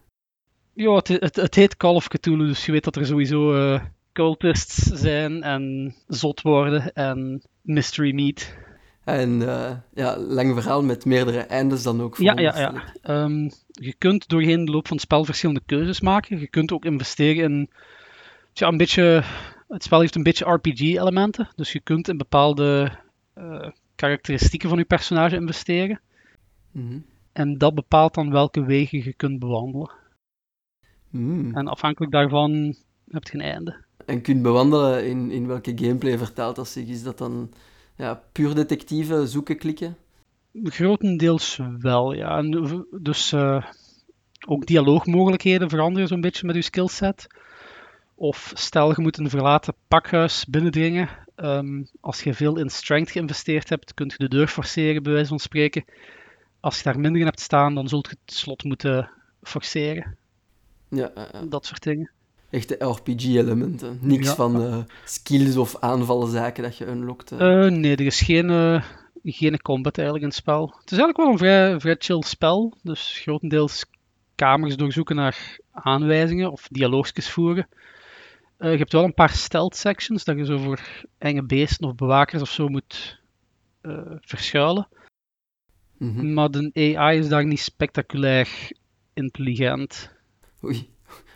Ja, 0.74 0.96
het, 0.96 1.08
het, 1.08 1.36
het, 1.36 1.56
heet 1.56 1.78
Call 1.78 1.96
of 1.96 2.08
Cthulhu, 2.08 2.48
dus 2.48 2.66
je 2.66 2.72
weet 2.72 2.84
dat 2.84 2.96
er 2.96 3.06
sowieso 3.06 3.80
cultists 4.12 4.86
zijn 4.86 5.44
en 5.44 5.96
zot 6.08 6.42
worden 6.42 6.94
en 6.94 7.42
mystery 7.62 8.14
meat. 8.14 8.56
En 9.04 9.30
uh, 9.30 9.72
ja, 9.94 10.18
lang 10.18 10.54
verhaal 10.54 10.84
met 10.84 11.06
meerdere 11.06 11.40
eindes 11.40 11.84
dan 11.84 12.02
ook. 12.02 12.18
Ja, 12.18 12.40
ja, 12.40 12.58
ja. 12.58 13.24
Um, 13.24 13.52
je 13.72 13.94
kunt 13.98 14.28
doorheen 14.28 14.66
de 14.66 14.72
loop 14.72 14.88
van 14.88 14.96
het 14.96 15.06
spel 15.06 15.26
verschillende 15.26 15.62
keuzes 15.66 16.02
maken. 16.02 16.40
Je 16.40 16.48
kunt 16.48 16.72
ook 16.72 16.86
investeren 16.86 17.44
in. 17.44 17.70
Een 18.54 18.78
beetje, 18.78 19.24
het 19.68 19.84
spel 19.84 20.00
heeft 20.00 20.16
een 20.16 20.24
beetje 20.24 20.52
RPG-elementen. 20.52 21.50
Dus 21.56 21.72
je 21.72 21.80
kunt 21.80 22.08
in 22.08 22.18
bepaalde 22.18 22.92
uh, 23.38 23.68
karakteristieken 23.96 24.70
van 24.70 24.78
je 24.78 24.86
personage 24.86 25.36
investeren. 25.36 26.02
Mm 26.72 26.88
-hmm. 26.88 27.06
En 27.32 27.58
dat 27.58 27.76
bepaalt 27.76 28.14
dan 28.14 28.32
welke 28.32 28.66
wegen 28.66 29.04
je 29.04 29.14
kunt 29.14 29.40
bewandelen. 29.40 29.92
Mm. 31.10 31.56
En 31.56 31.68
afhankelijk 31.68 32.12
daarvan 32.12 32.76
heb 33.10 33.24
je 33.24 33.34
een 33.34 33.42
einde 33.42 33.84
en 34.06 34.22
kunt 34.22 34.42
bewandelen 34.42 35.06
in, 35.06 35.32
in 35.32 35.48
welke 35.48 35.72
gameplay 35.76 36.18
vertaalt 36.18 36.56
dat 36.56 36.68
zich? 36.68 36.88
Is 36.88 37.04
dat 37.04 37.18
dan 37.18 37.54
ja, 37.96 38.24
puur 38.32 38.56
detectieve 38.56 39.28
zoeken, 39.28 39.58
klikken? 39.58 39.98
Grotendeels 40.64 41.60
wel, 41.80 42.14
ja. 42.14 42.42
dus 43.02 43.32
uh, 43.32 43.64
ook 44.48 44.66
dialoogmogelijkheden 44.66 45.70
veranderen 45.70 46.08
zo'n 46.08 46.22
beetje 46.22 46.46
met 46.46 46.56
je 46.56 46.62
skillset. 46.62 47.28
Of 48.16 48.52
stel 48.56 48.90
je 48.90 49.02
moet 49.02 49.18
een 49.18 49.30
verlaten 49.30 49.74
pakhuis 49.88 50.46
binnendringen. 50.46 51.10
Um, 51.36 51.88
als 52.00 52.24
je 52.24 52.34
veel 52.34 52.58
in 52.58 52.70
strength 52.70 53.12
geïnvesteerd 53.12 53.70
hebt, 53.70 53.94
kun 53.94 54.08
je 54.08 54.18
de 54.18 54.36
deur 54.36 54.48
forceren, 54.48 55.04
bij 55.04 55.12
wijze 55.12 55.28
van 55.28 55.40
spreken. 55.40 55.86
Als 56.60 56.78
je 56.78 56.84
daar 56.84 57.00
minder 57.00 57.20
in 57.20 57.28
hebt 57.28 57.40
staan, 57.40 57.76
dan 57.76 57.88
zult 57.88 58.08
je 58.10 58.18
het 58.26 58.36
slot 58.36 58.64
moeten 58.64 59.10
forceren. 59.42 60.18
Ja, 60.90 61.12
uh, 61.16 61.42
Dat 61.50 61.66
soort 61.66 61.84
dingen 61.84 62.12
echte 62.54 62.76
RPG-elementen. 62.80 63.98
Niks 64.02 64.30
van 64.30 64.62
uh, 64.62 64.78
skills 65.06 65.58
of 65.58 65.80
aanvallenzaken 65.80 66.64
dat 66.64 66.78
je 66.78 66.88
unlockt. 66.88 67.32
Uh. 67.32 67.40
nee, 67.66 67.96
er 67.96 68.06
is 68.06 68.22
geen, 68.22 68.82
geen 69.24 69.62
combat 69.62 69.98
eigenlijk 69.98 70.26
in 70.26 70.32
het 70.32 70.42
spel. 70.42 70.66
Het 70.80 70.92
is 70.92 70.98
eigenlijk 70.98 71.18
wel 71.18 71.32
een 71.32 71.38
vrij, 71.38 71.80
vrij 71.80 71.96
chill 72.00 72.22
spel. 72.22 72.78
Dus 72.82 73.20
grotendeels 73.22 73.86
kamers 74.36 74.76
doorzoeken 74.76 75.16
naar 75.16 75.58
aanwijzingen 75.72 76.52
of 76.52 76.68
dialoogjes 76.72 77.30
voeren. 77.30 77.68
je 78.58 78.68
hebt 78.68 78.92
wel 78.92 79.04
een 79.04 79.14
paar 79.14 79.34
stealth 79.34 79.76
sections 79.76 80.24
dat 80.24 80.38
je 80.38 80.46
zo 80.46 80.58
voor 80.58 81.06
enge 81.18 81.44
beesten 81.44 81.88
of 81.88 81.96
bewakers 81.96 82.42
of 82.42 82.50
zo 82.50 82.68
moet 82.68 83.22
verschuilen. 84.22 84.88
Mm 85.98 86.16
-hmm. 86.16 86.34
Maar 86.34 86.52
de 86.52 86.96
AI 86.98 87.18
is 87.18 87.28
daar 87.28 87.46
niet 87.46 87.60
spectaculair 87.60 88.72
intelligent. 89.14 90.12
Oei 90.64 90.93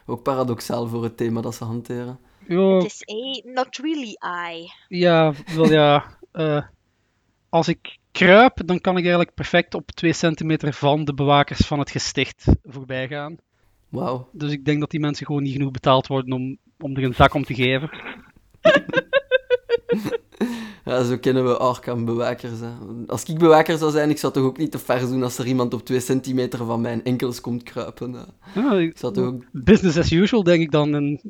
ook 0.07 0.23
paradoxaal 0.23 0.87
voor 0.87 1.03
het 1.03 1.17
thema 1.17 1.41
dat 1.41 1.55
ze 1.55 1.63
hanteren. 1.63 2.19
Ja. 2.47 2.75
Het 2.75 2.85
is 2.85 3.03
A, 3.09 3.49
not 3.53 3.77
really 3.77 4.17
I. 4.51 4.71
Ja, 4.87 5.33
wel 5.55 5.71
ja. 5.71 6.17
Uh, 6.33 6.61
als 7.49 7.67
ik 7.67 7.97
kruip, 8.11 8.61
dan 8.65 8.81
kan 8.81 8.93
ik 8.93 9.01
eigenlijk 9.01 9.33
perfect 9.33 9.73
op 9.73 9.91
2 9.91 10.13
centimeter 10.13 10.73
van 10.73 11.05
de 11.05 11.13
bewakers 11.13 11.67
van 11.67 11.79
het 11.79 11.91
gesticht 11.91 12.45
voorbij 12.63 13.07
gaan. 13.07 13.37
Wauw. 13.89 14.29
Dus 14.31 14.51
ik 14.51 14.65
denk 14.65 14.79
dat 14.79 14.91
die 14.91 14.99
mensen 14.99 15.25
gewoon 15.25 15.43
niet 15.43 15.53
genoeg 15.53 15.71
betaald 15.71 16.07
worden 16.07 16.33
om, 16.33 16.57
om 16.79 16.95
er 16.95 17.03
een 17.03 17.13
zak 17.13 17.33
om 17.33 17.43
te 17.43 17.53
geven. 17.53 17.89
Ja, 20.85 21.03
zo 21.03 21.17
kennen 21.17 21.45
we 21.45 21.57
Arkham-bewakers. 21.57 22.59
Als 23.07 23.23
ik 23.23 23.37
bewaker 23.37 23.77
zou 23.77 23.91
zijn, 23.91 24.09
ik 24.09 24.17
zou 24.17 24.33
toch 24.33 24.43
ook 24.43 24.57
niet 24.57 24.71
te 24.71 24.79
ver 24.79 24.99
doen 24.99 25.23
als 25.23 25.37
er 25.37 25.47
iemand 25.47 25.73
op 25.73 25.85
twee 25.85 25.99
centimeter 25.99 26.65
van 26.65 26.81
mijn 26.81 27.03
enkels 27.03 27.41
komt 27.41 27.63
kruipen. 27.63 28.15
Ja, 28.55 28.73
ik 28.73 28.97
zou 28.97 29.13
toch 29.13 29.25
ook... 29.25 29.43
Business 29.51 29.97
as 29.97 30.11
usual, 30.11 30.43
denk 30.43 30.61
ik 30.61 30.71
dan. 30.71 30.95
En... 30.95 31.21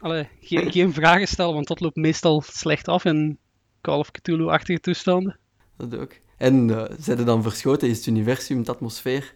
Allee, 0.00 0.28
geen, 0.40 0.72
geen 0.72 0.92
vragen 0.92 1.28
stellen, 1.28 1.54
want 1.54 1.66
dat 1.66 1.80
loopt 1.80 1.96
meestal 1.96 2.42
slecht 2.46 2.88
af 2.88 3.04
in 3.04 3.38
Call 3.80 3.98
of 3.98 4.10
Cthulhu-achtige 4.10 4.80
toestanden. 4.80 5.38
Dat 5.76 5.96
ook. 5.96 6.12
En 6.36 6.68
uh, 6.68 6.84
zijn 6.98 7.18
er 7.18 7.24
dan 7.24 7.42
verschoten? 7.42 7.88
Is 7.88 7.96
het 7.96 8.06
universum, 8.06 8.64
de 8.64 8.70
atmosfeer 8.70 9.34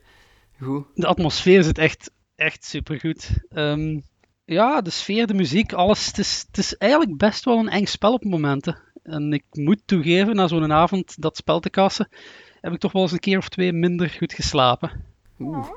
goed? 0.60 0.84
De 0.94 1.06
atmosfeer 1.06 1.62
zit 1.62 1.78
echt, 1.78 2.10
echt 2.34 2.64
supergoed. 2.64 3.30
Um, 3.50 4.02
ja, 4.46 4.80
de 4.80 4.90
sfeer, 4.90 5.26
de 5.26 5.34
muziek, 5.34 5.72
alles. 5.72 6.06
Het 6.06 6.18
is, 6.18 6.44
het 6.46 6.58
is 6.58 6.76
eigenlijk 6.76 7.16
best 7.16 7.44
wel 7.44 7.58
een 7.58 7.68
eng 7.68 7.84
spel 7.84 8.12
op 8.12 8.24
momenten. 8.24 8.78
En 9.02 9.32
ik 9.32 9.44
moet 9.50 9.82
toegeven, 9.84 10.36
na 10.36 10.48
zo'n 10.48 10.72
avond 10.72 11.22
dat 11.22 11.36
spel 11.36 11.60
te 11.60 11.70
kassen, 11.70 12.08
heb 12.60 12.72
ik 12.72 12.78
toch 12.78 12.92
wel 12.92 13.02
eens 13.02 13.12
een 13.12 13.18
keer 13.18 13.38
of 13.38 13.48
twee 13.48 13.72
minder 13.72 14.10
goed 14.10 14.32
geslapen. 14.32 15.04
Oeh. 15.38 15.68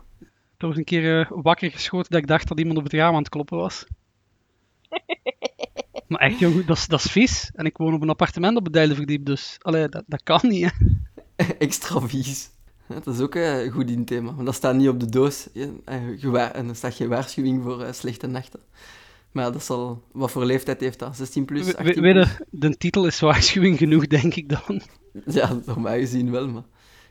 Was 0.58 0.78
een 0.78 0.84
keer 0.84 1.20
uh, 1.20 1.26
wakker 1.30 1.72
geschoten 1.72 2.12
dat 2.12 2.22
ik 2.22 2.28
dacht 2.28 2.48
dat 2.48 2.60
iemand 2.60 2.78
op 2.78 2.84
het 2.84 2.94
raam 2.94 3.14
aan 3.14 3.20
het 3.20 3.30
kloppen 3.30 3.58
was. 3.58 3.86
maar 6.08 6.20
echt, 6.20 6.40
jong, 6.40 6.66
dat, 6.66 6.78
is, 6.78 6.88
dat 6.88 7.00
is 7.04 7.12
vies. 7.12 7.52
En 7.56 7.66
ik 7.66 7.78
woon 7.78 7.94
op 7.94 8.02
een 8.02 8.10
appartement 8.10 8.58
op 8.58 8.64
het 8.64 8.74
derde 8.74 8.96
verdiep, 8.96 9.26
dus 9.26 9.58
allee, 9.62 9.90
dat, 9.90 10.04
dat 10.08 10.24
kan 10.24 10.40
niet, 10.44 10.72
hè. 10.72 10.86
Extra 11.58 12.00
vies. 12.00 12.50
dat 13.04 13.08
is 13.08 13.20
ook 13.20 13.36
uh, 13.36 13.72
goed 13.72 13.90
in 13.90 14.06
thema, 14.06 14.34
want 14.34 14.46
dat 14.46 14.56
staat 14.56 14.76
niet 14.76 14.88
op 14.88 15.00
de 15.00 15.10
doos. 15.10 15.48
Eh, 15.54 16.56
en 16.56 16.70
er 16.70 16.76
staat 16.76 16.94
geen 16.94 17.08
waarschuwing 17.08 17.64
voor 17.64 17.88
slechte 17.92 18.28
nachten. 18.28 18.60
Maar 19.32 19.52
dat 19.52 19.64
zal... 19.64 20.04
Wat 20.12 20.32
voor 20.32 20.46
leeftijd 20.46 20.80
heeft 20.80 21.00
dat? 21.00 21.16
16 21.16 21.46
plus? 21.46 21.76
18 21.76 22.02
plus? 22.02 22.38
de 22.50 22.78
titel 22.78 23.06
is 23.06 23.20
waarschuwing 23.20 23.78
genoeg, 23.78 24.08
denk 24.08 24.36
ik 24.36 24.50
dan. 24.50 24.82
Ja, 25.26 25.60
door 25.66 25.82
mij 25.82 26.00
gezien 26.00 26.32
wel, 26.32 26.48
maar... 26.48 26.64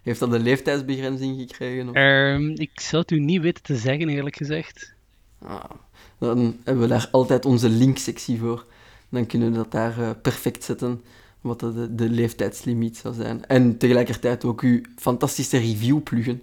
Heeft 0.03 0.21
dat 0.21 0.33
een 0.33 0.43
leeftijdsbegrenzing 0.43 1.41
gekregen? 1.41 1.89
Of? 1.89 1.95
Um, 1.97 2.51
ik 2.51 2.81
zou 2.81 3.03
het 3.03 3.11
u 3.11 3.21
niet 3.21 3.41
weten 3.41 3.63
te 3.63 3.77
zeggen, 3.77 4.09
eerlijk 4.09 4.37
gezegd. 4.37 4.95
Ah, 5.39 5.71
dan 6.19 6.57
hebben 6.65 6.83
we 6.83 6.89
daar 6.89 7.09
altijd 7.13 7.45
onze 7.45 7.69
linksectie 7.69 8.39
voor. 8.39 8.67
Dan 9.09 9.27
kunnen 9.27 9.51
we 9.51 9.57
dat 9.57 9.71
daar 9.71 10.17
perfect 10.17 10.65
zetten, 10.65 11.03
wat 11.49 11.61
de, 11.61 11.95
de 11.95 12.09
leeftijdslimiet 12.11 12.97
zou 12.97 13.15
zijn. 13.15 13.47
En 13.47 13.79
tegelijkertijd 13.79 14.45
ook 14.45 14.61
uw 14.61 14.81
fantastische 14.97 15.59
review 15.59 16.03
pluggen. 16.03 16.43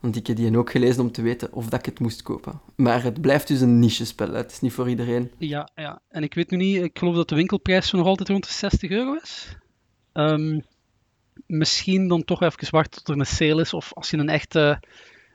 Want 0.00 0.16
ik 0.16 0.26
heb 0.26 0.36
die 0.36 0.58
ook 0.58 0.70
gelezen 0.70 1.02
om 1.02 1.12
te 1.12 1.22
weten 1.22 1.52
of 1.52 1.68
dat 1.68 1.78
ik 1.78 1.84
het 1.86 2.00
moest 2.00 2.22
kopen. 2.22 2.60
Maar 2.76 3.02
het 3.02 3.20
blijft 3.20 3.48
dus 3.48 3.60
een 3.60 3.78
niche-spel. 3.78 4.32
Het 4.32 4.50
is 4.50 4.60
niet 4.60 4.72
voor 4.72 4.88
iedereen. 4.88 5.30
Ja, 5.38 5.68
ja, 5.74 6.00
en 6.08 6.22
ik 6.22 6.34
weet 6.34 6.50
nu 6.50 6.56
niet, 6.56 6.82
ik 6.82 6.98
geloof 6.98 7.14
dat 7.14 7.28
de 7.28 7.34
winkelprijs 7.34 7.90
nog 7.90 8.06
altijd 8.06 8.28
rond 8.28 8.44
de 8.46 8.52
60 8.52 8.90
euro 8.90 9.14
is. 9.22 9.56
Um, 10.12 10.62
misschien 11.46 12.08
dan 12.08 12.24
toch 12.24 12.42
even 12.42 12.70
wachten 12.70 13.04
tot 13.04 13.14
er 13.14 13.20
een 13.20 13.26
sale 13.26 13.60
is. 13.60 13.74
Of 13.74 13.92
als 13.94 14.10
je 14.10 14.16
een 14.16 14.28
echte 14.28 14.80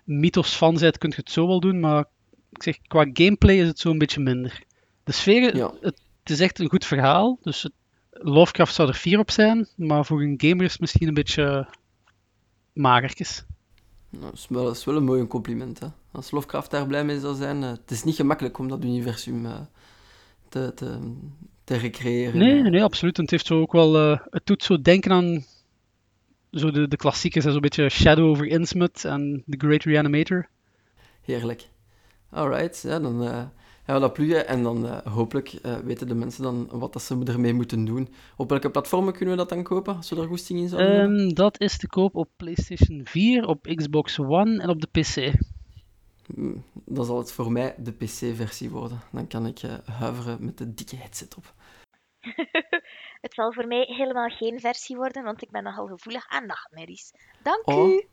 Mythos-fan 0.03 0.77
bent, 0.77 0.97
kun 0.97 1.09
je 1.09 1.15
het 1.15 1.31
zo 1.31 1.47
wel 1.47 1.59
doen. 1.59 1.79
Maar 1.79 2.05
ik 2.51 2.63
zeg, 2.63 2.77
qua 2.87 3.09
gameplay 3.13 3.55
is 3.59 3.67
het 3.67 3.79
zo 3.79 3.89
een 3.89 3.97
beetje 3.97 4.21
minder. 4.21 4.63
De 5.03 5.11
sfeer, 5.11 5.55
Ja. 5.55 5.73
het, 5.81 6.01
het 6.21 6.29
is 6.29 6.39
echt 6.39 6.59
een 6.59 6.69
goed 6.69 6.85
verhaal. 6.85 7.37
Dus 7.41 7.63
het, 7.63 7.73
Lovecraft 8.11 8.73
zou 8.73 8.87
er 8.87 8.93
fier 8.93 9.19
op 9.19 9.31
zijn. 9.31 9.67
Maar 9.75 10.05
voor 10.05 10.21
een 10.21 10.41
gamer 10.41 10.65
is 10.65 10.71
het 10.71 10.81
misschien 10.81 11.07
een 11.07 11.13
beetje 11.13 11.67
magertjes. 12.73 13.45
Nou, 14.09 14.23
dat, 14.23 14.33
is 14.33 14.47
wel, 14.49 14.63
dat 14.63 14.75
is 14.75 14.85
wel 14.85 14.95
een 14.95 15.03
mooi 15.03 15.27
compliment. 15.27 15.79
Hè? 15.79 15.87
Als 16.11 16.31
Lovecraft 16.31 16.71
daar 16.71 16.87
blij 16.87 17.05
mee 17.05 17.19
zou 17.19 17.35
zijn. 17.35 17.63
eh, 17.63 17.69
het 17.69 17.91
is 17.91 18.03
niet 18.03 18.15
gemakkelijk 18.15 18.57
om 18.57 18.67
dat 18.67 18.83
universum 18.83 19.45
eh, 19.45 19.59
te, 20.49 20.71
te, 20.75 20.99
te 21.63 21.75
recreëren. 21.75 22.37
Nee, 22.39 22.61
nee, 22.61 22.83
absoluut. 22.83 23.15
En 23.15 23.21
het, 23.21 23.31
heeft 23.31 23.45
zo 23.45 23.61
ook 23.61 23.71
wel, 23.71 23.97
eh, 23.97 24.19
het 24.29 24.45
doet 24.45 24.63
zo 24.63 24.81
denken 24.81 25.11
aan 25.11 25.45
zo 26.51 26.71
de, 26.71 26.87
de 26.87 26.97
klassiekers. 26.97 27.45
Zo'n 27.45 27.61
beetje 27.61 27.89
Shadow 27.89 28.29
over 28.29 28.45
Innsmouth 28.45 29.05
en 29.05 29.43
The 29.47 29.57
Great 29.57 29.83
Reanimator. 29.83 30.49
Heerlijk. 31.21 31.69
Alright, 32.29 32.81
ja, 32.81 32.99
dan 32.99 33.51
eh, 33.89 33.95
gaan 33.95 34.01
we 34.01 34.07
dat 34.07 34.13
pluggen 34.13 34.47
en 34.47 34.63
dan 34.63 34.87
eh, 34.87 35.13
hopelijk 35.13 35.53
eh, 35.53 35.77
weten 35.77 36.07
de 36.07 36.15
mensen 36.15 36.43
dan 36.43 36.69
wat 36.71 36.93
dat 36.93 37.01
ze 37.01 37.23
ermee 37.25 37.53
moeten 37.53 37.85
doen. 37.85 38.13
Op 38.37 38.49
welke 38.49 38.71
platformen 38.71 39.13
kunnen 39.13 39.35
we 39.35 39.39
dat 39.41 39.49
dan 39.49 39.63
kopen, 39.63 39.95
als 39.95 40.09
we 40.09 40.15
er 40.21 40.27
goesting 40.27 40.59
in 40.59 40.67
zouden 40.67 40.95
hebben? 40.99 41.19
Ehm, 41.19 41.33
dat 41.33 41.59
is 41.59 41.77
te 41.77 41.87
koop 41.87 42.15
op 42.15 42.29
PlayStation 42.37 43.01
4, 43.03 43.47
op 43.47 43.65
Xbox 43.75 44.19
One 44.19 44.61
en 44.61 44.69
op 44.69 44.81
de 44.81 44.87
PC. 44.87 45.33
Mm, 46.35 46.63
Dan 46.85 47.05
zal 47.05 47.17
het 47.17 47.31
voor 47.31 47.51
mij 47.51 47.75
de 47.77 47.91
PC-versie 47.91 48.69
worden. 48.69 49.01
Dan 49.11 49.27
kan 49.27 49.45
ik 49.45 49.59
eh, 49.59 49.73
huiveren 49.85 50.45
met 50.45 50.57
de 50.57 50.73
dikke 50.73 50.95
headset 50.95 51.35
op. 51.35 51.53
Het 53.21 53.33
zal 53.33 53.53
voor 53.53 53.67
mij 53.67 53.85
helemaal 53.87 54.29
geen 54.29 54.59
versie 54.59 54.95
worden, 54.95 55.23
want 55.23 55.41
ik 55.41 55.51
ben 55.51 55.63
nogal 55.63 55.87
gevoelig 55.87 56.27
aan 56.27 56.45
nachtmerries. 56.45 57.11
Dank 57.43 57.67
Oh. 57.67 57.89
u. 57.89 58.07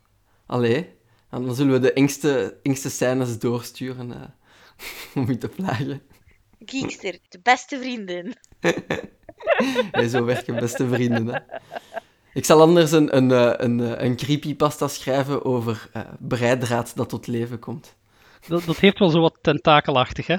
Allee, 0.47 0.91
en 1.31 1.45
dan 1.45 1.55
zullen 1.55 1.73
we 1.73 1.79
de 1.79 1.93
engste, 1.93 2.59
engste 2.63 2.91
scènes 2.91 3.39
doorsturen 3.39 4.13
eh, 4.13 4.29
om 5.15 5.27
je 5.29 5.39
te 5.39 5.49
plagen. 5.49 6.03
Geekster, 6.59 7.19
de 7.29 7.41
beste 7.43 7.79
vriendin. 7.79 8.35
Hey, 9.91 10.09
zo 10.09 10.25
werken 10.25 10.59
beste 10.59 10.89
vrienden. 10.89 11.27
Hè. 11.27 11.39
Ik 12.33 12.45
zal 12.45 12.61
anders 12.61 12.93
een, 12.93 13.17
een, 13.17 13.31
eh, 13.31 13.53
een, 13.57 13.81
eh, 13.81 14.05
een 14.05 14.17
creepypasta 14.17 14.89
schrijven 14.89 15.45
over 15.45 15.89
eh 15.93 16.01
breidraad 16.19 16.97
dat 16.97 17.09
tot 17.09 17.27
leven 17.27 17.59
komt. 17.59 17.97
Dat, 18.49 18.65
dat 18.65 18.77
heeft 18.77 18.99
wel 18.99 19.09
zo 19.09 19.21
wat 19.21 19.39
tentakelachtig, 19.41 20.27
hè? 20.27 20.37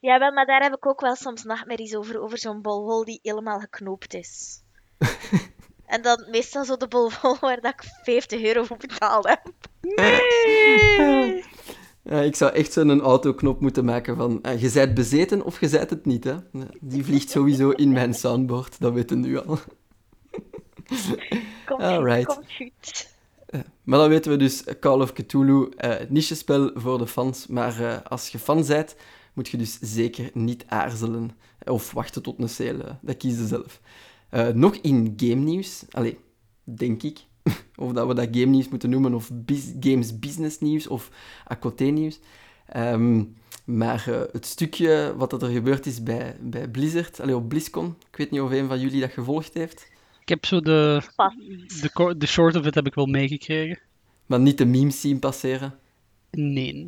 Ja, 0.00 0.18
wel, 0.18 0.32
maar 0.32 0.46
daar 0.46 0.62
heb 0.62 0.74
ik 0.74 0.86
ook 0.86 1.00
wel 1.00 1.16
soms 1.16 1.44
nachtmerries 1.44 1.94
over, 1.94 2.20
over 2.20 2.38
zo'n 2.38 2.62
bolwol 2.62 3.04
die 3.04 3.18
helemaal 3.22 3.60
geknoopt 3.60 4.14
is. 4.14 4.62
en 5.86 6.02
dan 6.02 6.26
meestal 6.30 6.64
zo 6.64 6.76
de 6.76 6.88
bolwol 6.88 7.36
waar 7.40 7.60
dat 7.60 7.72
ik 7.72 7.82
50 8.02 8.42
euro 8.42 8.64
voor 8.64 8.76
betaald 8.76 9.28
heb. 9.28 9.42
Nee! 9.80 11.44
Ja, 12.08 12.20
ik 12.20 12.36
zou 12.36 12.52
echt 12.52 12.72
zo'n 12.72 13.00
autoknop 13.00 13.60
moeten 13.60 13.84
maken 13.84 14.16
van 14.16 14.42
eh, 14.42 14.60
je 14.60 14.68
zijt 14.68 14.94
bezeten 14.94 15.44
of 15.44 15.60
je 15.60 15.68
zijt 15.68 15.90
het 15.90 16.06
niet. 16.06 16.24
Hè? 16.24 16.36
Die 16.80 17.04
vliegt 17.04 17.30
sowieso 17.30 17.70
in 17.70 17.92
mijn 17.92 18.14
soundboard, 18.14 18.80
dat 18.80 18.92
weten 18.92 19.20
we 19.20 19.26
nu 19.26 19.38
al. 19.38 19.58
Komt 21.66 21.82
goed, 21.82 22.24
komt 22.24 22.52
goed. 22.56 23.16
Maar 23.82 23.98
dan 23.98 24.08
weten 24.08 24.30
we 24.30 24.36
dus, 24.36 24.64
Call 24.80 25.00
of 25.00 25.12
Cthulhu, 25.12 25.68
eh 25.76 26.08
nichespel 26.08 26.70
voor 26.74 26.98
de 26.98 27.06
fans. 27.06 27.46
Maar 27.46 27.80
eh, 27.80 27.96
als 28.08 28.28
je 28.28 28.38
fan 28.38 28.66
bent, 28.66 28.96
moet 29.32 29.48
je 29.48 29.56
dus 29.56 29.78
zeker 29.80 30.30
niet 30.34 30.64
aarzelen. 30.66 31.30
Of 31.64 31.92
wachten 31.92 32.22
tot 32.22 32.38
een 32.38 32.48
sale, 32.48 32.84
eh, 32.84 32.94
dat 33.00 33.16
kies 33.16 33.38
je 33.38 33.46
zelf. 33.46 33.80
Eh, 34.28 34.48
nog 34.48 34.74
in 34.74 35.12
game 35.16 35.34
nieuws, 35.34 35.84
allee, 35.90 36.18
denk 36.64 37.02
ik. 37.02 37.26
of 37.76 37.92
dat 37.92 38.06
we 38.06 38.14
dat 38.14 38.28
game 38.30 38.44
nieuws 38.46 38.68
moeten 38.68 38.90
noemen, 38.90 39.14
of 39.14 39.30
bus- 39.32 39.72
games 39.80 40.18
business 40.18 40.58
nieuws, 40.58 40.86
of 40.86 41.10
ACOT 41.44 41.80
nieuws. 41.80 42.20
Ehm, 42.66 43.24
maar 43.64 44.04
eh, 44.08 44.20
het 44.32 44.46
stukje 44.46 45.14
wat 45.16 45.42
er 45.42 45.48
gebeurd 45.50 45.86
is 45.86 46.02
bij, 46.02 46.36
bij 46.40 46.68
Blizzard, 46.68 47.20
allee, 47.20 47.36
op 47.36 47.48
BlizzCon, 47.48 47.96
ik 48.10 48.16
weet 48.16 48.30
niet 48.30 48.40
of 48.40 48.50
een 48.50 48.68
van 48.68 48.80
jullie 48.80 49.00
dat 49.00 49.12
gevolgd 49.12 49.54
heeft, 49.54 49.90
Ik 50.20 50.28
heb 50.28 50.46
zo 50.46 50.60
de, 50.60 51.00
de, 51.92 52.14
de 52.18 52.26
short 52.26 52.56
of 52.56 52.66
it 52.66 52.74
heb 52.74 52.86
ik 52.86 52.94
wel 52.94 53.06
meegekregen. 53.06 53.78
maar 54.26 54.40
niet 54.40 54.58
de 54.58 54.66
memes 54.66 55.00
zien 55.00 55.18
passeren. 55.18 55.74
Nee. 56.30 56.86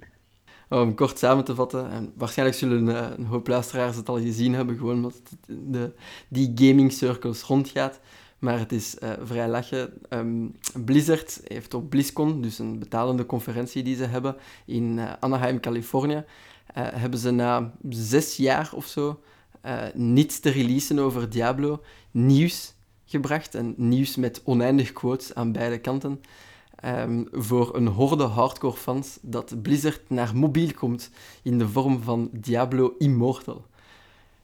Om 0.68 0.94
kort 0.94 1.18
samen 1.18 1.44
te 1.44 1.54
vatten, 1.54 1.90
en 1.90 2.12
waarschijnlijk 2.16 2.58
zullen 2.58 2.88
eh, 2.96 3.10
een 3.16 3.24
hoop 3.24 3.46
luisteraars 3.48 3.96
het 3.96 4.08
al 4.08 4.20
gezien 4.20 4.54
hebben, 4.54 4.76
gewoon 4.76 4.94
omdat 4.94 5.14
het 5.14 5.58
de, 5.72 5.92
die 6.28 6.52
gaming 6.54 6.92
circles 6.92 7.42
rondgaat. 7.42 8.00
Maar 8.40 8.58
het 8.58 8.72
is 8.72 8.98
eh, 8.98 9.10
vrij 9.22 9.48
lachen. 9.48 9.92
Ehm, 10.08 10.46
Blizzard 10.84 11.40
heeft 11.44 11.74
op 11.74 11.90
BlizzCon, 11.90 12.42
dus 12.42 12.58
een 12.58 12.78
betalende 12.78 13.26
conferentie 13.26 13.82
die 13.82 13.96
ze 13.96 14.04
hebben 14.04 14.36
in 14.66 14.98
eh, 14.98 15.12
Anaheim, 15.20 15.60
Californië, 15.60 16.24
eh, 16.66 16.86
hebben 16.90 17.18
ze 17.18 17.30
na 17.30 17.72
zes 17.88 18.36
jaar 18.36 18.70
of 18.74 18.86
zo 18.86 19.20
niets 19.94 20.40
te 20.40 20.50
releasen 20.50 20.98
over 20.98 21.30
Diablo 21.30 21.82
nieuws 22.10 22.74
gebracht. 23.04 23.54
En 23.54 23.74
nieuws 23.76 24.16
met 24.16 24.40
oneindig 24.44 24.92
quotes 24.92 25.34
aan 25.34 25.52
beide 25.52 25.78
kanten. 25.78 26.20
Ehm, 26.74 27.24
voor 27.30 27.76
een 27.76 27.86
horde 27.86 28.24
hardcore 28.24 28.76
fans 28.76 29.18
dat 29.22 29.62
Blizzard 29.62 30.10
naar 30.10 30.36
mobiel 30.36 30.72
komt 30.74 31.10
in 31.42 31.58
de 31.58 31.68
vorm 31.68 32.02
van 32.02 32.28
Diablo 32.32 32.94
Immortal. 32.98 33.66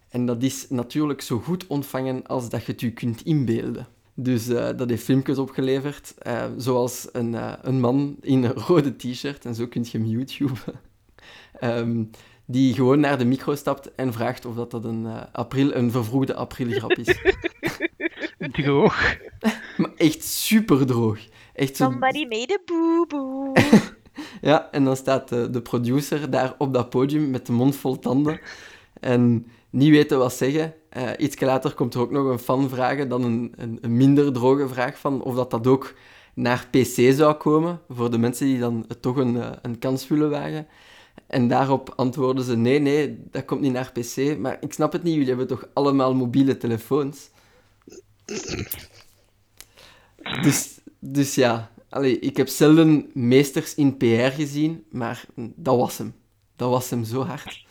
En 0.08 0.26
dat 0.26 0.42
is 0.42 0.68
natuurlijk 0.68 1.20
zo 1.20 1.38
goed 1.38 1.66
ontvangen 1.66 2.26
als 2.26 2.48
dat 2.48 2.64
je 2.64 2.72
het 2.72 2.80
je 2.80 2.90
kunt 2.90 3.22
inbeelden. 3.22 3.86
Dus 4.14 4.48
eh, 4.48 4.76
dat 4.76 4.88
heeft 4.88 5.04
filmpjes 5.04 5.38
opgeleverd, 5.38 6.14
eh, 6.18 6.44
zoals 6.56 7.08
een, 7.12 7.34
eh, 7.34 7.52
een 7.62 7.80
man 7.80 8.16
in 8.20 8.44
een 8.44 8.52
rode 8.52 8.96
t-shirt, 8.96 9.44
en 9.44 9.54
zo 9.54 9.66
kun 9.66 9.84
je 9.90 9.98
hem 9.98 10.06
YouTuben, 10.06 10.58
Ehm, 11.60 12.04
die 12.46 12.74
gewoon 12.74 13.00
naar 13.00 13.18
de 13.18 13.24
micro 13.24 13.54
stapt 13.54 13.94
en 13.94 14.12
vraagt 14.12 14.44
of 14.44 14.54
dat, 14.54 14.70
dat 14.70 14.84
een, 14.84 15.06
eh, 15.06 15.22
april, 15.32 15.74
een 15.74 15.90
vervroegde 15.90 16.34
aprilgrap 16.34 16.92
is. 16.92 17.18
Droog. 18.52 19.16
maar 19.76 19.90
echt 19.96 20.24
super 20.24 20.86
droog. 20.86 21.18
Echt 21.54 21.76
zo 21.76 21.84
Somebody 21.84 22.26
made 22.28 22.52
a 22.52 22.58
boo-boo. 22.64 23.52
Ja, 24.40 24.70
en 24.70 24.84
dan 24.84 24.96
staat 24.96 25.28
de, 25.28 25.50
de 25.50 25.62
producer 25.62 26.30
daar 26.30 26.54
op 26.58 26.74
dat 26.74 26.90
podium 26.90 27.30
met 27.30 27.46
de 27.46 27.52
mond 27.52 27.76
vol 27.76 27.98
tanden 27.98 28.40
en 29.00 29.46
niet 29.70 29.90
weten 29.90 30.18
wat 30.18 30.32
zeggen. 30.32 30.74
Eh 30.88 31.10
iets 31.18 31.40
later 31.40 31.74
komt 31.74 31.94
er 31.94 32.00
ook 32.00 32.10
nog 32.10 32.26
een 32.26 32.38
fan 32.38 32.68
vragen, 32.68 33.08
dan 33.08 33.22
een, 33.24 33.52
een, 33.56 33.78
een 33.80 33.96
minder 33.96 34.32
droge 34.32 34.68
vraag 34.68 34.98
van 34.98 35.22
of 35.22 35.34
dat, 35.34 35.50
dat 35.50 35.66
ook 35.66 35.94
naar 36.34 36.68
PC 36.70 37.12
zou 37.12 37.34
komen, 37.34 37.80
voor 37.88 38.10
de 38.10 38.18
mensen 38.18 38.46
die 38.46 38.58
dan 38.58 38.86
toch 39.00 39.16
een, 39.16 39.42
eh, 39.42 39.50
een 39.62 39.78
kans 39.78 40.08
willen 40.08 40.30
wagen. 40.30 40.66
En 41.26 41.48
daarop 41.48 41.92
antwoorden 41.96 42.44
ze, 42.44 42.56
nee, 42.56 42.78
nee, 42.78 43.18
dat 43.30 43.44
komt 43.44 43.60
niet 43.60 43.72
naar 43.72 43.92
PC. 43.92 44.38
Maar 44.38 44.56
ik 44.60 44.72
snap 44.72 44.92
het 44.92 45.02
niet, 45.02 45.12
jullie 45.12 45.28
hebben 45.28 45.46
toch 45.46 45.68
allemaal 45.72 46.14
mobiele 46.14 46.56
telefoons? 46.56 47.30
Dus, 50.42 50.80
dus 50.98 51.34
ja, 51.34 51.70
ik 52.20 52.36
heb 52.36 52.48
zelden 52.48 53.10
meesters 53.14 53.74
in 53.74 53.96
PR 53.96 54.32
gezien, 54.34 54.84
maar 54.90 55.24
dat 55.34 55.76
was 55.76 55.98
hem. 55.98 56.14
Dat 56.56 56.70
was 56.70 56.90
hem 56.90 57.04
zo 57.04 57.22
hard. 57.22 57.65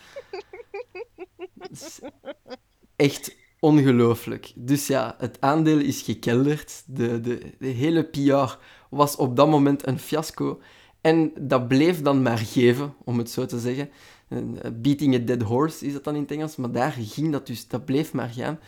Echt 2.95 3.35
ongelooflijk. 3.59 4.51
Dus 4.55 4.87
ja, 4.87 5.15
het 5.17 5.37
aandeel 5.39 5.79
is 5.79 6.01
gekelderd. 6.01 6.83
De, 6.85 7.21
de, 7.21 7.39
de 7.59 7.67
hele 7.67 8.03
PR 8.03 8.57
was 8.89 9.15
op 9.15 9.35
dat 9.35 9.49
moment 9.49 9.87
een 9.87 9.99
fiasco. 9.99 10.61
En 11.01 11.31
dat 11.39 11.67
bleef 11.67 12.01
dan 12.01 12.21
maar 12.21 12.37
geven, 12.37 12.93
om 13.03 13.17
het 13.17 13.29
zo 13.29 13.45
te 13.45 13.59
zeggen. 13.59 13.89
Eh, 14.27 14.39
Beating 14.73 15.15
a 15.15 15.17
dead 15.17 15.41
horse 15.41 15.85
is 15.85 15.93
dat 15.93 16.03
dan 16.03 16.15
in 16.15 16.21
het 16.21 16.31
Engels, 16.31 16.55
maar 16.55 16.71
daar 16.71 16.91
ging 16.91 17.31
dat 17.31 17.47
dus, 17.47 17.67
dat 17.67 17.85
bleef 17.85 18.13
maar 18.13 18.29
gaan. 18.29 18.59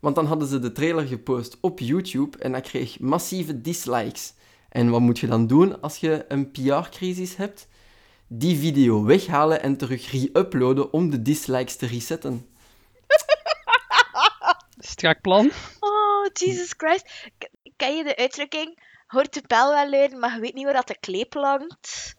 Want 0.00 0.14
dan 0.14 0.26
hadden 0.26 0.48
ze 0.48 0.58
de 0.58 0.72
trailer 0.72 1.06
gepost 1.06 1.58
op 1.60 1.78
YouTube 1.78 2.38
en 2.38 2.52
dat 2.52 2.62
kreeg 2.62 3.00
massieve 3.00 3.60
dislikes. 3.60 4.34
En 4.68 4.90
wat 4.90 5.00
moet 5.00 5.18
je 5.18 5.26
dan 5.26 5.46
doen 5.46 5.80
als 5.80 5.96
je 5.96 6.24
een 6.28 6.50
PR-crisis 6.50 7.36
hebt? 7.36 7.68
Die 8.34 8.58
video 8.58 9.04
weghalen 9.04 9.62
en 9.62 9.76
terug 9.76 10.10
re-uploaden 10.10 10.92
om 10.92 11.10
de 11.10 11.22
dislikes 11.22 11.76
te 11.76 11.86
resetten. 11.86 12.46
Strak 14.78 15.20
plan. 15.20 15.50
Oh, 15.80 16.26
Jesus 16.32 16.74
Christ. 16.76 17.30
Ken 17.76 17.96
je 17.96 18.04
de 18.04 18.16
uitdrukking? 18.16 18.78
Hoort 19.06 19.34
de 19.34 19.42
bel 19.46 19.70
wel 19.70 19.90
luiden, 19.90 20.18
maar 20.18 20.34
je 20.34 20.40
weet 20.40 20.54
niet 20.54 20.64
waar 20.64 20.72
dat 20.74 20.86
de 20.86 20.96
kleep 21.00 21.34
langt? 21.34 22.14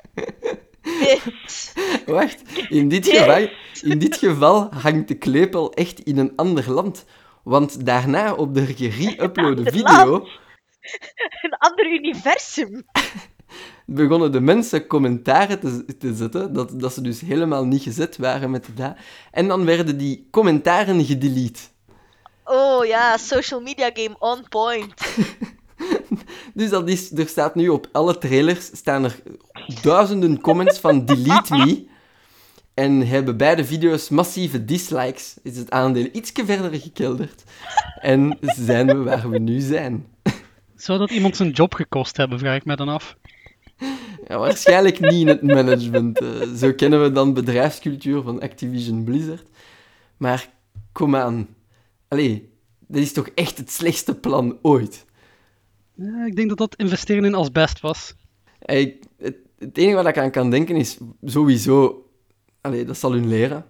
Dit. 0.82 1.74
Wacht, 2.06 2.42
in 2.70 2.90
dit, 2.90 3.08
geval, 3.08 3.50
in 3.82 4.00
dit 4.00 4.18
geval 4.18 4.74
hangt 4.74 5.08
de 5.08 5.18
klepel 5.18 5.74
echt 5.74 6.00
in 6.00 6.18
een 6.18 6.36
ander 6.36 6.72
land. 6.72 7.06
Want 7.44 7.86
daarna 7.86 8.34
op 8.34 8.54
de 8.54 8.66
gere-uploade 8.66 9.64
Ander 9.66 9.74
video 9.74 10.28
Een 11.42 11.58
ander 11.58 11.86
universum. 11.86 12.84
begonnen 13.86 14.32
de 14.32 14.40
mensen 14.40 14.88
commentaren 14.88 15.60
te, 15.60 15.86
te 15.98 16.16
zetten, 16.16 16.54
dat, 16.54 16.80
dat 16.80 16.94
ze 16.94 17.02
dus 17.02 17.22
helemaal 17.22 17.66
niet 17.66 17.84
gezet 17.84 18.18
waren 18.18 18.52
met 18.52 18.68
dat. 18.76 18.96
En 19.32 19.48
dan 19.48 19.66
werden 19.66 19.98
die 19.98 20.28
commentaren 20.32 21.06
gedelete. 21.06 21.60
Oh 22.44 22.86
ja, 22.86 23.18
social 23.18 23.62
media 23.62 23.90
game 23.94 24.16
on 24.20 24.48
point. 24.50 24.94
dus 26.54 26.70
dat 26.70 26.90
is, 26.90 27.12
er 27.12 27.28
staat 27.28 27.56
nu 27.56 27.70
op 27.70 27.88
alle 27.92 28.18
trailers 28.18 28.66
staan 28.66 29.04
er 29.04 29.20
duizenden 29.82 30.42
comments 30.42 30.80
van 30.80 31.06
delete 31.06 31.56
me. 31.56 31.92
En 32.74 33.08
hebben 33.08 33.38
beide 33.38 33.66
video's 33.66 34.10
massieve 34.10 34.66
dislikes. 34.66 35.36
Is 35.44 35.58
het 35.58 35.72
aandeel 35.72 36.10
ietsje 36.12 36.46
verder 36.46 36.80
gekelderd. 36.80 37.44
En 38.00 38.38
zijn 38.42 38.88
we 38.88 38.96
waar 39.04 39.30
we 39.30 39.40
nu 39.40 39.60
zijn. 39.60 40.06
Zou 40.76 41.00
dat 41.00 41.12
iemand 41.12 41.36
zijn 41.36 41.50
job 41.50 41.74
gekost 41.74 42.18
hebben, 42.18 42.40
vraag 42.40 42.56
ik 42.56 42.66
me 42.66 42.76
dan 42.76 42.90
af. 42.90 43.18
Ja, 44.28 44.38
waarschijnlijk 44.38 45.00
niet 45.00 45.22
in 45.22 45.28
het 45.28 45.42
management. 45.42 46.22
Uh, 46.22 46.54
zo 46.56 46.74
kennen 46.74 47.04
we 47.04 47.12
dan 47.12 47.34
bedrijfscultuur 47.34 48.22
van 48.22 48.42
Activision 48.42 49.04
Blizzard. 49.04 49.48
Maar 50.18 50.50
kom 50.92 51.16
aan. 51.16 51.48
Allee, 52.08 52.52
dat 52.88 53.02
is 53.02 53.14
toch 53.14 53.28
echt 53.28 53.58
het 53.58 53.72
slechtste 53.72 54.16
plan 54.16 54.58
ooit? 54.62 55.06
Ja, 55.96 56.26
ik 56.26 56.36
denk 56.36 56.50
dat 56.50 56.58
dat 56.58 56.76
investeren 56.76 57.26
in 57.26 57.36
asbest 57.36 57.80
was. 57.80 58.16
Hey, 58.60 59.00
het, 59.18 59.36
het, 59.58 59.78
enige 59.78 59.96
wat 59.96 60.08
ik 60.08 60.18
aan 60.18 60.32
kan 60.32 60.50
denken 60.50 60.76
is 60.76 60.98
sowieso... 61.24 62.06
Allee, 62.62 62.86
dat 62.86 62.98
zal 62.98 63.12
hun 63.12 63.28
leren, 63.28 63.66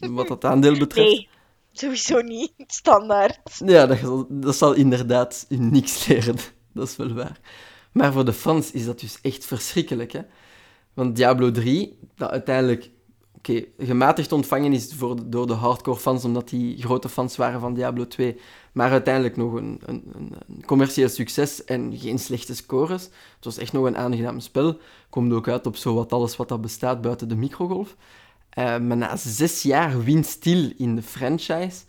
wat 0.00 0.28
dat 0.28 0.44
aandeel 0.44 0.78
betreft. 0.86 1.08
Nee, 1.08 1.28
sowieso 1.72 2.20
niet. 2.20 2.52
Standaard. 2.66 3.60
Ja, 3.64 3.86
dat, 3.86 3.98
zal, 3.98 4.26
dat 4.28 4.56
zal 4.56 4.72
inderdaad 4.72 5.46
niks 5.48 6.06
leren. 6.06 6.36
Dat 6.74 6.88
is 6.88 6.96
wel 6.96 7.12
waar. 7.12 7.40
Maar 7.92 8.12
voor 8.12 8.24
de 8.24 8.32
fans 8.32 8.70
is 8.70 8.84
dat 8.84 9.00
dus 9.00 9.18
echt 9.22 9.44
verschrikkelijk, 9.44 10.12
hè. 10.12 10.20
Want 10.94 11.16
Diablo 11.16 11.50
3, 11.50 11.98
dat 12.14 12.30
uiteindelijk 12.30 12.90
oké, 13.48 13.64
gematigd 13.78 14.32
ontvangen 14.32 14.72
is 14.72 14.94
voor, 14.94 15.30
door 15.30 15.46
de 15.46 15.52
hardcore 15.52 15.98
fans, 15.98 16.24
omdat 16.24 16.48
die 16.48 16.82
grote 16.82 17.08
fans 17.08 17.36
waren 17.36 17.60
van 17.60 17.74
Diablo 17.74 18.06
2. 18.06 18.36
Maar 18.72 18.90
uiteindelijk 18.90 19.36
nog 19.36 19.52
een, 19.52 19.80
een, 19.86 20.02
een, 20.14 20.64
commercieel 20.66 21.08
succes 21.08 21.64
en 21.64 21.98
geen 21.98 22.18
slechte 22.18 22.54
scores. 22.54 23.02
Het 23.02 23.44
was 23.44 23.58
echt 23.58 23.72
nog 23.72 23.84
een 23.84 23.96
aangenaam 23.96 24.40
spel. 24.40 24.78
Komt 25.10 25.32
ook 25.32 25.48
uit 25.48 25.66
op 25.66 25.76
zowat 25.76 26.12
alles 26.12 26.36
wat 26.36 26.48
dat 26.48 26.60
bestaat 26.60 27.00
buiten 27.00 27.28
de 27.28 27.36
microgolf. 27.36 27.96
Uh, 28.58 28.78
maar 28.78 28.96
na 28.96 29.16
zes 29.16 29.62
jaar 29.62 30.04
windstil 30.04 30.72
in 30.76 30.94
de 30.94 31.02
franchise, 31.02 31.80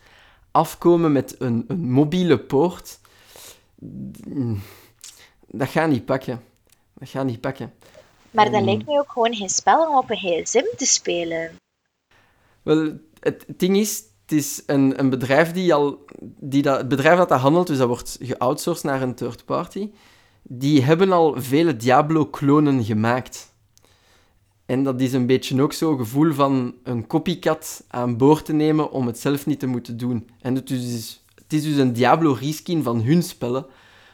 afkomen 0.52 1.12
met 1.12 1.36
een, 1.40 1.66
een 1.68 1.92
mobiele 1.92 2.40
poort, 2.40 3.00
dat 5.58 5.70
gaat 5.70 5.90
niet 5.90 6.06
pakken. 6.06 6.44
Dat 6.94 7.10
gaat 7.10 7.26
niet 7.26 7.42
pakken. 7.42 7.74
Maar 8.32 8.52
dat 8.52 8.64
lijkt 8.64 8.86
mij 8.86 9.00
ook 9.00 9.12
gewoon 9.12 9.34
geen 9.34 9.50
spel 9.50 9.88
om 9.88 9.98
op 9.98 10.10
een 10.10 10.18
gsm 10.18 10.64
te 10.78 10.86
spelen. 10.86 11.52
Wel, 12.62 12.98
het 13.20 13.46
ding 13.48 13.78
is, 13.78 14.04
het 14.22 14.32
is 14.32 14.64
een, 14.66 15.00
een 15.00 15.10
bedrijf 15.10 15.52
die 15.52 15.74
al... 15.74 16.06
Die 16.40 16.62
dat, 16.62 16.78
het 16.78 16.88
bedrijf 16.88 17.18
dat 17.18 17.30
dat 17.30 17.40
handelt, 17.40 17.68
dus 17.68 17.78
dat 17.78 17.88
wordt 17.88 18.18
geoutsourced 18.22 18.84
naar 18.84 19.02
een 19.02 19.16
third 19.16 19.46
party, 19.46 19.90
die 20.42 20.82
hebben 20.82 21.12
al 21.12 21.42
vele 21.42 21.76
Diablo-klonen 21.76 22.84
gemaakt. 22.84 23.54
En 24.66 24.84
dat 24.84 25.02
is 25.02 25.14
een 25.14 25.26
beetje 25.26 25.62
ook 25.62 25.74
zo'n 25.74 25.98
gevoel 25.98 26.34
van 26.34 26.76
een 26.84 27.08
copycat 27.08 27.84
aan 27.88 28.18
boord 28.18 28.46
te 28.46 28.54
nemen 28.54 28.92
om 28.92 29.08
het 29.08 29.20
zelf 29.20 29.46
niet 29.46 29.60
te 29.60 29.68
moeten 29.68 29.98
doen. 29.98 30.30
En 30.42 30.56
het 30.56 30.70
is, 30.70 31.24
het 31.36 31.54
is 31.54 31.64
dus 31.64 31.78
een 31.78 31.94
Diablo-reskin 31.94 32.84
van 32.84 33.02
hun 33.02 33.24
spellen. 33.24 33.66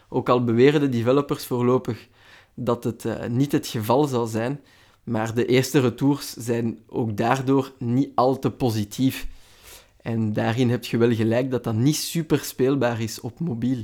Ook 0.09 0.29
al 0.29 0.43
beweren 0.43 0.81
de 0.81 0.89
developers 0.89 1.45
voorlopig 1.45 2.07
dat 2.53 2.83
het 2.83 3.03
uh, 3.03 3.25
niet 3.25 3.51
het 3.51 3.67
geval 3.67 4.03
zal 4.07 4.25
zijn. 4.25 4.59
Maar 5.03 5.33
de 5.33 5.45
eerste 5.45 5.79
retours 5.79 6.33
zijn 6.33 6.79
ook 6.87 7.17
daardoor 7.17 7.73
niet 7.77 8.11
al 8.15 8.39
te 8.39 8.51
positief. 8.51 9.27
En 10.01 10.33
daarin 10.33 10.69
heb 10.69 10.85
je 10.85 10.97
wel 10.97 11.13
gelijk 11.13 11.51
dat 11.51 11.63
dat 11.63 11.75
niet 11.75 11.95
super 11.95 12.39
speelbaar 12.39 13.01
is 13.01 13.21
op 13.21 13.39
mobiel. 13.39 13.81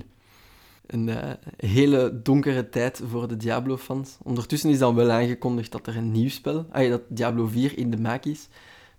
Een 0.85 1.07
uh, 1.07 1.17
hele 1.57 2.19
donkere 2.23 2.69
tijd 2.69 3.01
voor 3.09 3.27
de 3.27 3.37
Diablo-fans. 3.37 4.17
Ondertussen 4.23 4.69
is 4.69 4.79
dan 4.79 4.95
wel 4.95 5.11
aangekondigd 5.11 5.71
dat 5.71 5.87
er 5.87 5.97
een 5.97 6.11
nieuw 6.11 6.29
spel, 6.29 6.65
ah, 6.71 6.89
dat 6.89 7.01
Diablo 7.07 7.47
4 7.47 7.77
in 7.77 7.91
de 7.91 7.97
maak 7.97 8.25
is. 8.25 8.47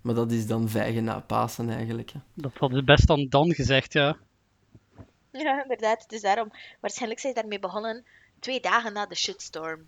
Maar 0.01 0.15
dat 0.15 0.33
is 0.33 0.47
dan 0.47 0.69
vijgen 0.69 1.05
na 1.05 1.21
Pasen 1.21 1.71
eigenlijk. 1.71 2.11
Hè. 2.11 2.19
Dat 2.35 2.53
hadden 2.59 2.79
ze 2.79 2.85
best 2.85 3.07
dan 3.07 3.27
dan 3.29 3.55
gezegd, 3.55 3.93
ja. 3.93 4.17
Ja, 5.45 5.63
inderdaad. 5.63 6.05
Dus 6.09 6.21
daarom, 6.21 6.51
waarschijnlijk 6.81 7.21
zijn 7.21 7.35
ze 7.35 7.41
daarmee 7.41 7.59
begonnen 7.59 8.05
twee 8.41 8.61
dagen 8.61 8.93
na 8.93 9.07
de 9.07 9.15
shitstorm. 9.15 9.87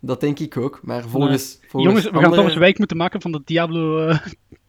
Dat 0.00 0.20
denk 0.20 0.38
ik 0.38 0.56
ook, 0.56 0.80
maar 0.82 1.02
volgens... 1.02 1.58
volgens 1.60 1.84
Jongens, 1.84 2.10
we 2.10 2.20
gaan 2.20 2.32
toch 2.34 2.44
eens 2.44 2.56
wijk 2.56 2.78
moeten 2.78 2.96
maken 2.96 3.20
van 3.20 3.32
de 3.32 3.42
Diablo 3.44 4.08
uh, 4.08 4.18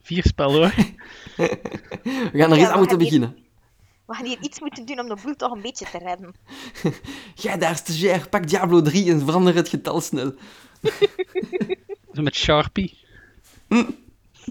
4 0.01 0.23
spel, 0.23 0.53
hoor. 0.53 0.73
we 1.35 2.29
gaan 2.33 2.51
er 2.51 2.57
eens 2.57 2.67
aan 2.67 2.79
moeten 2.79 2.97
beginnen. 2.97 3.37
We 4.05 4.13
gaan 4.13 4.25
hier 4.25 4.41
iets 4.41 4.59
moeten 4.59 4.85
doen 4.85 4.99
om 4.99 5.07
de 5.07 5.17
boel 5.23 5.35
toch 5.35 5.51
een 5.51 5.61
beetje 5.61 5.85
te 5.91 5.97
redden. 5.97 6.35
Jij 7.43 7.57
daar, 7.57 7.75
stagiair, 7.75 8.29
pak 8.29 8.47
Diablo 8.47 8.81
3 8.81 9.11
en 9.11 9.19
verander 9.19 9.55
het 9.55 9.69
getal 9.69 10.01
snel. 10.01 10.33
Zo 12.13 12.21
met 12.21 12.35
Sharpie. 12.35 12.97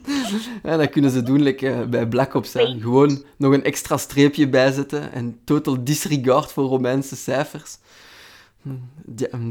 Ja, 0.62 0.76
dat 0.76 0.90
kunnen 0.90 1.10
ze 1.10 1.22
doen 1.22 1.42
like, 1.42 1.86
bij 1.90 2.08
Black 2.08 2.34
Ops. 2.34 2.52
Hè. 2.52 2.80
Gewoon 2.80 3.24
nog 3.36 3.52
een 3.52 3.64
extra 3.64 3.96
streepje 3.96 4.48
bijzetten 4.48 5.12
en 5.12 5.38
total 5.44 5.84
disregard 5.84 6.52
voor 6.52 6.64
Romeinse 6.64 7.16
cijfers. 7.16 7.78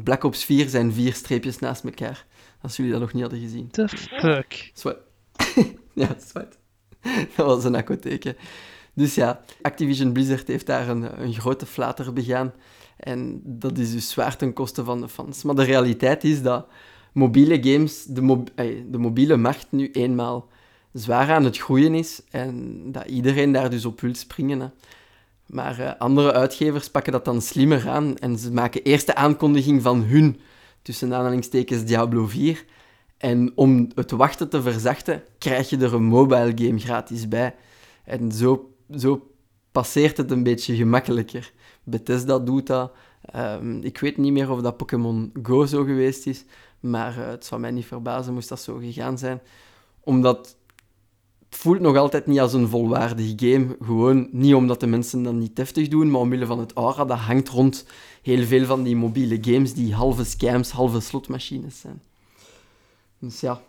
Black 0.04 0.24
Ops 0.24 0.46
4 0.46 0.70
zijn 0.70 0.94
vier 0.94 1.14
streepjes 1.14 1.60
naast 1.60 1.84
elkaar. 1.84 2.26
Als 2.62 2.76
jullie 2.76 2.92
dat 2.92 3.02
nog 3.02 3.14
niet 3.14 3.22
hadden 3.22 3.40
gezien. 3.40 3.70
The 3.72 3.88
fuck? 3.88 4.72
Zwart. 4.74 5.00
ja, 5.94 6.16
zwart. 6.28 6.58
Dat 7.36 7.46
was 7.46 7.64
een 7.64 7.78
apotheek. 7.78 8.34
Dus 8.94 9.16
ja, 9.16 9.42
Activision 9.62 10.14
Blizzard 10.14 10.48
heeft 10.48 10.66
daar 10.66 10.90
een, 10.90 11.24
een 11.24 11.34
grote 11.34 11.66
flater 11.66 12.14
begaan. 12.14 12.54
En 12.98 13.42
dat 13.44 13.78
is 13.78 13.92
dus 13.92 14.10
zwaar 14.10 14.38
ten 14.38 14.54
koste 14.54 14.84
van 14.84 15.02
de 15.02 15.10
fans. 15.10 15.44
Maar 15.44 15.56
de 15.56 15.64
realiteit 15.64 16.24
is 16.24 16.42
dat 16.42 16.68
mobiele 17.14 17.64
games, 17.64 18.04
de, 18.04 18.44
de 18.90 18.98
mobiele 18.98 19.38
markt 19.38 19.68
nu 19.70 19.92
eenmaal 19.92 20.48
zwaar 20.94 21.32
aan 21.32 21.44
het 21.44 21.58
groeien 21.58 21.94
is. 21.94 22.22
En 22.30 22.82
dat 22.92 23.06
iedereen 23.06 23.52
daar 23.52 23.70
dus 23.70 23.86
op 23.86 24.02
wil 24.02 24.16
springen. 24.16 24.60
Hè. 24.60 24.68
Maar 25.46 25.80
uh, 25.80 25.92
andere 25.98 26.34
uitgevers 26.34 26.90
pakken 26.90 27.12
dat 27.12 27.26
dan 27.26 27.42
slimmer 27.42 27.90
aan 27.90 28.18
en 28.18 28.38
ze 28.38 28.52
maken 28.52 28.84
eerst 28.84 29.06
de 29.06 29.16
aankondiging 29.16 29.82
van 29.82 30.04
hun, 30.04 30.40
tussen 30.82 31.14
aanhalingstekens, 31.14 31.86
Diablo 31.86 32.28
4. 32.28 32.66
En 33.18 33.52
om 33.56 33.90
het 33.96 34.12
wachten 34.12 34.50
te 34.50 34.62
verzachten, 34.62 35.24
krijg 35.38 35.70
je 35.70 35.78
er 35.78 35.94
een 35.94 36.04
mobile 36.04 36.52
game 36.56 36.80
gratis 36.80 37.28
bij. 37.28 37.56
En 38.04 38.32
zo, 38.32 38.74
zo 38.96 39.32
passeert 39.72 40.18
het 40.18 40.32
een 40.32 40.44
beetje 40.44 40.76
gemakkelijker. 40.76 41.52
Bethesda 41.84 42.40
doet 42.40 42.68
dat. 42.68 42.92
Um, 43.36 43.82
ik 43.82 43.98
weet 43.98 44.18
niet 44.18 44.32
meer 44.32 44.52
of 44.52 44.62
dat 44.62 44.78
Pokémon 44.78 45.32
Go 45.44 45.66
zo 45.66 45.84
geweest 45.84 46.28
is, 46.28 46.46
maar 46.84 47.18
uh, 47.18 47.28
het 47.28 47.46
zou 47.46 47.62
mij 47.62 47.72
niet 47.72 47.86
verbazen 47.86 48.34
moest 48.34 48.50
dat 48.50 48.62
zo 48.62 48.78
gegaan 48.78 49.18
zijn. 49.18 49.42
Omdat 50.00 50.56
voelt 51.50 51.80
nog 51.80 51.98
altijd 51.98 52.28
niet 52.28 52.40
als 52.40 52.54
een 52.54 52.68
volwaardige 52.68 53.34
game. 53.36 53.78
Gewoon 53.82 54.28
niet 54.32 54.54
omdat 54.54 54.80
de 54.80 54.88
mensen 54.88 55.24
dat 55.24 55.34
niet 55.34 55.56
deftig 55.56 55.88
doen, 55.88 56.12
maar 56.12 56.22
omwille 56.22 56.46
van 56.46 56.60
het 56.60 56.74
aura 56.74 57.06
dat 57.06 57.18
hangt 57.18 57.50
rond 57.50 57.86
heel 58.22 58.46
veel 58.46 58.66
van 58.66 58.84
die 58.84 58.96
mobiele 58.96 59.38
games 59.42 59.74
die 59.74 59.94
halve 59.94 60.24
scams, 60.24 60.72
halve 60.72 61.00
slotmachines 61.00 61.80
zijn. 61.80 62.02
Dus 63.20 63.40
ja. 63.40 63.62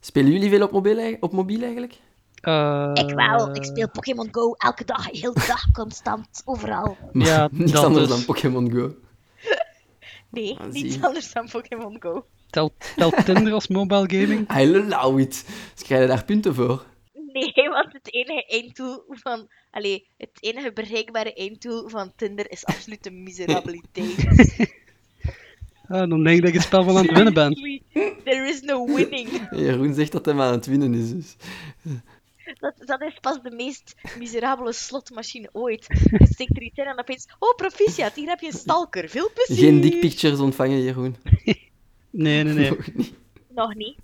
Spelen 0.00 0.32
jullie 0.32 0.50
veel 0.50 0.62
op 0.62 0.70
mobiel, 0.70 1.16
op 1.20 1.32
mobiel 1.32 1.62
eigenlijk? 1.62 1.98
Uh... 2.42 2.90
Ik 2.94 3.14
wel. 3.14 3.54
Ik 3.54 3.64
speel 3.64 3.90
Pokémon 3.90 4.28
Go 4.30 4.52
elke 4.52 4.84
dag, 4.84 5.10
heel 5.10 5.34
de 5.34 5.44
dag, 5.46 5.70
constant, 5.72 6.42
overal. 6.44 6.96
Ja, 7.12 7.48
niets 7.52 7.74
anders 7.74 8.08
dus. 8.08 8.16
dan 8.16 8.24
Pokémon 8.24 8.70
Go. 8.70 8.94
Nee, 10.30 10.56
niets 10.70 11.02
anders 11.02 11.32
dan 11.32 11.48
Pokémon 11.50 11.96
Go. 12.00 12.26
Telt, 12.50 12.72
telt 12.96 13.24
Tinder 13.24 13.52
als 13.52 13.68
mobile 13.68 14.08
gaming? 14.08 14.56
I 14.56 14.66
love 14.66 15.20
it. 15.20 15.44
Dus 15.74 15.82
krijg 15.82 16.02
je 16.02 16.08
daar 16.08 16.24
punten 16.24 16.54
voor? 16.54 16.84
Nee, 17.32 17.68
want 17.70 17.92
het 17.92 18.14
enige 18.14 18.46
einddoel 18.46 19.04
van... 19.08 19.48
Allee, 19.70 20.08
het 20.16 20.30
enige 20.40 20.72
bereikbare 20.72 21.34
einddoel 21.34 21.88
van 21.88 22.12
Tinder 22.16 22.50
is 22.50 22.64
absolute 22.64 23.10
miserabiliteit. 23.26 24.26
ah, 25.88 26.08
dan 26.08 26.24
denk 26.24 26.36
ik 26.36 26.42
dat 26.42 26.52
je 26.52 26.58
het 26.58 26.66
spel 26.66 26.84
wel 26.84 26.96
aan 26.98 27.06
het 27.06 27.14
winnen 27.14 27.34
bent. 27.34 27.56
There 28.24 28.48
is 28.48 28.60
no 28.60 28.86
winning. 28.86 29.28
Jeroen 29.50 29.94
zegt 29.94 30.12
dat 30.12 30.24
hij 30.24 30.34
maar 30.34 30.46
aan 30.46 30.52
het 30.52 30.66
winnen 30.66 30.94
is, 30.94 31.10
dus... 31.10 31.36
Dat, 32.58 32.74
dat 32.78 33.00
is 33.00 33.18
pas 33.20 33.42
de 33.42 33.50
meest 33.50 33.94
miserabele 34.18 34.72
slotmachine 34.72 35.48
ooit. 35.52 35.86
Je 35.88 36.26
steekt 36.26 36.56
er 36.56 36.62
iets 36.62 36.78
in 36.78 36.84
en 36.84 36.98
opeens... 36.98 37.26
Oh, 37.38 37.54
proficiat, 37.54 38.14
hier 38.14 38.28
heb 38.28 38.40
je 38.40 38.46
een 38.46 38.52
stalker. 38.52 39.08
Veel 39.08 39.30
plezier. 39.34 39.64
Geen 39.64 39.80
dickpictures 39.80 40.38
ontvangen, 40.38 40.82
Jeroen. 40.82 41.16
Nee, 42.12 42.42
nee, 42.44 42.54
nee. 42.54 42.70
Nog 42.70 42.94
niet. 42.94 43.14
Nog 43.48 43.74
niet. 43.74 43.96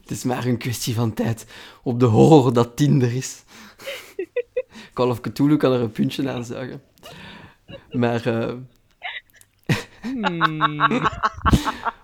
Het 0.00 0.10
is 0.10 0.24
maar 0.24 0.44
een 0.44 0.58
kwestie 0.58 0.94
van 0.94 1.14
tijd 1.14 1.46
op 1.82 2.00
de 2.00 2.06
horror 2.06 2.52
dat 2.52 2.76
Tinder 2.76 3.16
is. 3.16 3.42
Call 4.94 5.10
of 5.10 5.20
Cthulhu 5.20 5.56
kan 5.56 5.72
er 5.72 5.80
een 5.80 5.92
puntje 5.92 6.30
aan 6.30 6.44
zuigen. 6.44 6.82
Maar... 7.90 8.26
Uh... 8.26 8.52
Hmm. 10.04 11.02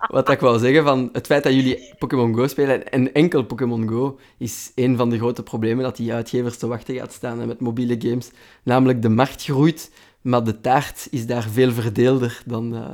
Wat 0.07 0.29
ik 0.29 0.39
wou 0.39 0.59
zeggen 0.59 0.83
van 0.83 1.09
het 1.11 1.25
feit 1.25 1.43
dat 1.43 1.53
jullie 1.53 1.93
Pokémon 1.97 2.35
Go 2.35 2.47
spelen 2.47 2.91
en 2.91 3.13
enkel 3.13 3.43
Pokémon 3.43 3.87
Go 3.87 4.19
is 4.37 4.71
een 4.75 4.97
van 4.97 5.09
de 5.09 5.17
grote 5.17 5.43
problemen 5.43 5.83
dat 5.83 5.95
die 5.95 6.13
uitgevers 6.13 6.57
te 6.57 6.67
wachten 6.67 6.95
gaat 6.95 7.13
staan 7.13 7.47
met 7.47 7.59
mobiele 7.59 7.95
games. 7.99 8.31
Namelijk 8.63 9.01
de 9.01 9.09
markt 9.09 9.43
groeit, 9.43 9.91
Maar 10.21 10.43
de 10.43 10.61
taart 10.61 11.07
is 11.11 11.25
daar 11.25 11.43
veel 11.43 11.71
verdeelder 11.71 12.41
dan, 12.45 12.75
uh, 12.75 12.89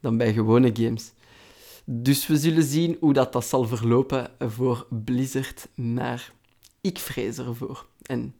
dan 0.00 0.16
bij 0.16 0.32
gewone 0.32 0.70
games. 0.72 1.12
Dus 1.84 2.26
we 2.26 2.36
zullen 2.36 2.62
zien 2.62 2.96
hoe 3.00 3.12
dat, 3.12 3.32
dat 3.32 3.44
zal 3.44 3.66
verlopen 3.66 4.30
voor 4.38 4.86
Blizzard. 5.04 5.68
Maar 5.74 6.32
ik 6.80 6.98
vrees 6.98 7.38
ervoor. 7.38 7.86
En 8.02 8.34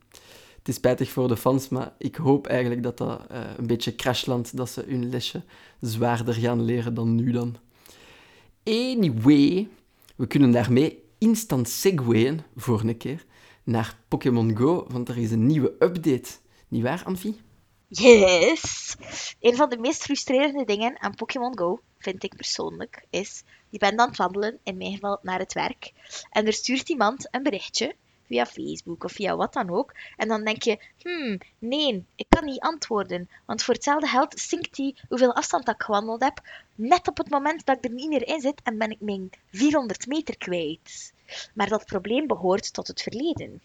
het 0.60 0.68
is 0.68 0.74
spijtig 0.74 1.10
voor 1.10 1.28
de 1.28 1.36
fans, 1.36 1.68
maar 1.68 1.92
ik 1.98 2.16
hoop 2.16 2.46
eigenlijk 2.46 2.82
dat 2.82 2.98
dat 2.98 3.20
uh, 3.30 3.40
een 3.56 3.66
beetje 3.66 3.94
crashlandt, 3.94 4.56
dat 4.56 4.70
ze 4.70 4.84
hun 4.86 5.08
lesje 5.08 5.42
zwaarder 5.80 6.34
gaan 6.34 6.64
leren 6.64 6.94
dan 6.94 7.14
nu 7.14 7.32
dan. 7.32 7.56
Anyway, 8.64 9.68
we 10.16 10.26
kunnen 10.26 10.50
daarmee 10.50 11.02
instant 11.18 11.68
segwayen 11.68 12.40
voor 12.56 12.80
een 12.80 12.96
keer 12.96 13.24
naar 13.64 13.98
Pokémon 14.08 14.56
Go, 14.56 14.86
want 14.88 15.08
er 15.08 15.18
is 15.18 15.30
een 15.30 15.46
nieuwe 15.46 15.74
update. 15.78 16.30
Niet 16.68 16.82
waar, 16.82 17.02
Anfie? 17.04 17.36
Yes! 17.88 18.96
Een 19.40 19.56
van 19.56 19.68
de 19.68 19.78
meest 19.78 20.02
frustrerende 20.02 20.64
dingen 20.64 21.00
aan 21.00 21.14
Pokémon 21.14 21.58
Go, 21.58 21.80
vind 21.98 22.22
ik 22.24 22.36
persoonlijk, 22.36 23.06
is... 23.10 23.42
Je 23.68 23.78
bent 23.78 23.98
aan 23.98 24.08
het 24.08 24.16
wandelen, 24.16 24.58
in 24.62 24.76
mijn 24.76 24.92
geval 24.92 25.18
naar 25.22 25.38
het 25.38 25.52
werk, 25.52 25.92
en 26.30 26.46
er 26.46 26.52
stuurt 26.52 26.88
iemand 26.88 27.28
een 27.30 27.42
berichtje 27.42 27.94
via 28.30 28.46
Facebook 28.46 29.04
of 29.04 29.12
via 29.12 29.36
wat 29.36 29.52
dan 29.52 29.70
ook. 29.70 29.94
En 30.16 30.28
dan 30.28 30.44
denk 30.44 30.62
je, 30.62 30.78
hmm, 31.02 31.38
nee, 31.58 32.04
ik 32.14 32.26
kan 32.28 32.44
niet 32.44 32.60
antwoorden. 32.60 33.28
Want 33.46 33.62
voor 33.62 33.74
hetzelfde 33.74 34.06
geld 34.06 34.40
zinkt 34.40 34.76
hij 34.76 34.94
hoeveel 35.08 35.34
afstand 35.34 35.66
dat 35.66 35.74
ik 35.74 35.82
gewandeld 35.82 36.22
heb, 36.22 36.40
net 36.74 37.08
op 37.08 37.18
het 37.18 37.30
moment 37.30 37.66
dat 37.66 37.76
ik 37.76 37.84
er 37.84 37.90
niet 37.90 38.08
meer 38.08 38.26
in 38.26 38.40
zit 38.40 38.60
en 38.62 38.78
ben 38.78 38.90
ik 38.90 39.00
mijn 39.00 39.30
400 39.52 40.06
meter 40.06 40.38
kwijt. 40.38 41.12
Maar 41.54 41.68
dat 41.68 41.86
probleem 41.86 42.26
behoort 42.26 42.72
tot 42.72 42.88
het 42.88 43.02
verleden. 43.02 43.60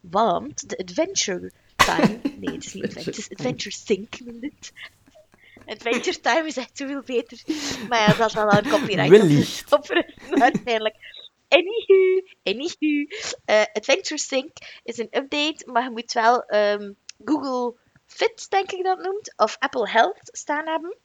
Want 0.00 0.68
de 0.68 0.78
Adventure 0.78 1.52
Time... 1.76 2.18
Nee, 2.40 2.54
het 2.54 2.64
is 2.64 2.74
niet 2.74 2.84
Adventure, 2.84 3.10
het 3.10 3.18
is 3.18 3.30
Adventure 3.30 3.74
Sync, 3.74 4.20
noemt 4.20 4.42
het. 4.42 4.72
Adventure 5.66 6.20
Time 6.20 6.46
is 6.46 6.56
echt 6.56 6.70
zoveel 6.76 7.02
beter. 7.06 7.38
Maar 7.88 7.98
ja, 7.98 8.14
dat 8.14 8.28
is 8.28 8.34
wel 8.34 8.52
een 8.52 8.68
copyright. 8.68 9.08
Wellicht. 9.08 9.72
Op, 9.72 10.04
uiteindelijk. 10.30 10.96
Anywho, 11.48 12.22
anywho. 12.42 13.06
Uh, 13.46 13.64
Adventure 13.72 14.18
Sync 14.18 14.50
is 14.84 14.98
een 14.98 15.08
update, 15.10 15.62
maar 15.66 15.82
je 15.82 15.90
moet 15.90 16.12
wel 16.12 16.54
um, 16.54 16.96
Google 17.24 17.74
Fit, 18.06 18.50
denk 18.50 18.72
ik 18.72 18.84
dat 18.84 18.98
noemt, 18.98 19.34
of 19.36 19.56
Apple 19.58 19.90
Health 19.90 20.20
staan 20.22 20.66
hebben. 20.66 20.96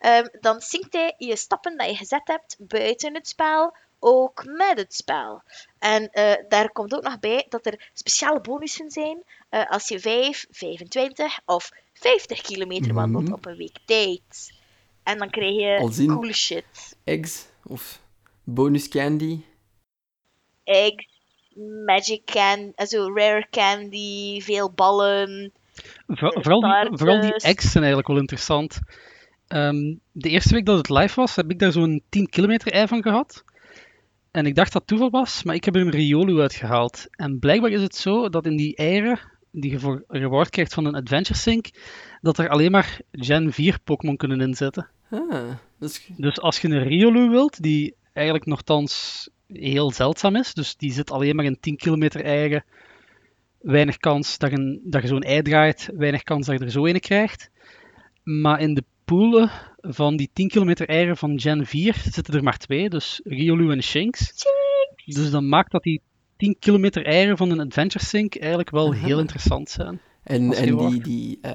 Um, 0.00 0.28
dan 0.40 0.60
synct 0.60 0.92
hij 0.92 1.14
je 1.18 1.36
stappen 1.36 1.76
dat 1.76 1.88
je 1.88 1.96
gezet 1.96 2.28
hebt 2.28 2.56
buiten 2.58 3.14
het 3.14 3.28
spel, 3.28 3.76
ook 3.98 4.44
met 4.44 4.78
het 4.78 4.94
spel. 4.94 5.42
En 5.78 6.02
uh, 6.12 6.34
daar 6.48 6.72
komt 6.72 6.94
ook 6.94 7.02
nog 7.02 7.18
bij 7.18 7.46
dat 7.48 7.66
er 7.66 7.90
speciale 7.92 8.40
bonussen 8.40 8.90
zijn 8.90 9.22
uh, 9.50 9.70
als 9.70 9.88
je 9.88 10.00
5, 10.00 10.46
25 10.50 11.40
of 11.44 11.70
50 11.92 12.40
kilometer 12.40 12.94
wandelt 12.94 13.22
mm 13.22 13.28
-hmm. 13.28 13.36
op 13.36 13.46
een 13.46 13.56
week 13.56 13.78
tijd. 13.84 14.54
En 15.02 15.18
dan 15.18 15.30
krijg 15.30 15.54
je 15.54 16.06
coole 16.06 16.32
shit. 16.32 16.96
Eggs 17.04 17.46
of 17.62 18.00
bonus 18.44 18.88
candy 18.88 19.44
eggs, 20.66 21.06
magic 21.84 22.24
candy, 22.24 22.72
also 22.76 23.12
rare 23.14 23.46
candy, 23.50 24.40
veel 24.40 24.72
ballen. 24.72 25.52
vooral, 26.06 26.60
die, 26.60 26.98
vooral 26.98 27.20
die 27.20 27.34
eggs 27.34 27.70
zijn 27.70 27.84
eigenlijk 27.84 28.06
wel 28.06 28.18
interessant. 28.18 28.78
Um, 29.48 30.00
de 30.12 30.28
eerste 30.28 30.54
week 30.54 30.66
dat 30.66 30.76
het 30.76 30.88
live 30.88 31.20
was, 31.20 31.36
heb 31.36 31.50
ik 31.50 31.58
daar 31.58 31.72
zo'n 31.72 32.02
10 32.08 32.28
kilometer 32.28 32.72
ei 32.72 32.86
van 32.86 33.02
gehad. 33.02 33.44
En 34.30 34.46
ik 34.46 34.54
dacht 34.54 34.72
dat 34.72 34.86
toeval 34.86 35.10
was, 35.10 35.42
maar 35.42 35.54
ik 35.54 35.64
heb 35.64 35.74
er 35.74 35.80
een 35.80 35.90
Riolu 35.90 36.40
uitgehaald. 36.40 37.06
En 37.10 37.38
blijkbaar 37.38 37.70
is 37.70 37.82
het 37.82 37.96
zo 37.96 38.28
dat 38.28 38.46
in 38.46 38.56
die 38.56 38.76
eieren, 38.76 39.20
die 39.50 39.70
je 39.70 39.78
voor 39.78 40.04
reward 40.08 40.50
krijgt 40.50 40.74
van 40.74 40.84
een 40.84 40.94
Adventure 40.94 41.38
Sync, 41.38 41.66
dat 42.20 42.38
er 42.38 42.48
alleen 42.48 42.70
maar 42.70 43.00
Gen 43.12 43.52
4 43.52 43.78
Pokémon 43.84 44.16
kunnen 44.16 44.40
inzetten. 44.40 44.88
Ah, 45.10 45.50
is... 45.80 46.08
Dus 46.16 46.40
als 46.40 46.60
je 46.60 46.68
een 46.68 46.82
Riolu 46.82 47.28
wilt, 47.28 47.62
die 47.62 47.94
eigenlijk 48.12 48.46
nogthans 48.46 49.28
heel 49.46 49.90
zeldzaam 49.90 50.36
is. 50.36 50.54
Dus 50.54 50.76
die 50.76 50.92
zit 50.92 51.10
alleen 51.10 51.36
maar 51.36 51.44
in 51.44 51.60
10 51.60 51.76
kilometer 51.76 52.24
eieren. 52.24 52.64
Weinig 53.60 53.96
kans 53.96 54.38
dat 54.38 54.50
je, 54.50 54.80
dat 54.84 55.02
je 55.02 55.08
zo'n 55.08 55.22
ei 55.22 55.42
draait. 55.42 55.90
Weinig 55.94 56.22
kans 56.22 56.46
dat 56.46 56.58
je 56.58 56.64
er 56.64 56.70
zo 56.70 56.86
een 56.86 57.00
krijgt. 57.00 57.50
Maar 58.22 58.60
in 58.60 58.74
de 58.74 58.84
poelen 59.04 59.50
van 59.80 60.16
die 60.16 60.30
10 60.32 60.48
kilometer 60.48 60.88
eieren 60.88 61.16
van 61.16 61.40
Gen 61.40 61.66
4 61.66 61.94
zitten 61.94 62.34
er 62.34 62.42
maar 62.42 62.58
twee. 62.58 62.88
Dus 62.88 63.20
Riolu 63.24 63.70
en 63.70 63.82
Shinx. 63.82 64.32
Dus 65.04 65.30
dan 65.30 65.48
maakt 65.48 65.70
dat 65.70 65.82
die 65.82 66.02
10 66.36 66.56
kilometer 66.58 67.06
eieren 67.06 67.36
van 67.36 67.50
een 67.50 67.60
Adventure 67.60 68.04
Sync 68.04 68.36
eigenlijk 68.36 68.70
wel 68.70 68.92
Aha. 68.92 69.06
heel 69.06 69.18
interessant 69.18 69.70
zijn. 69.70 70.00
En, 70.22 70.52
en 70.52 70.76
die, 70.76 71.02
die 71.02 71.38
uh, 71.42 71.52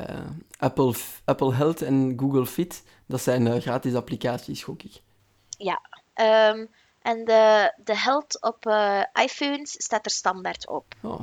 Apple, 0.57 0.93
Apple 1.25 1.53
Health 1.53 1.81
en 1.81 2.13
Google 2.17 2.45
Fit, 2.45 2.83
dat 3.05 3.21
zijn 3.21 3.45
uh, 3.45 3.55
gratis 3.55 3.93
applicaties, 3.93 4.63
gok 4.63 4.83
ik. 4.83 5.01
Ja, 5.57 5.81
um, 6.55 6.67
en 7.01 7.25
de, 7.25 7.73
de 7.83 7.97
health 7.97 8.41
op 8.41 8.65
uh, 8.65 9.03
iPhones 9.13 9.71
staat 9.71 10.05
er 10.05 10.11
standaard 10.11 10.67
op. 10.67 10.85
Oh, 11.01 11.19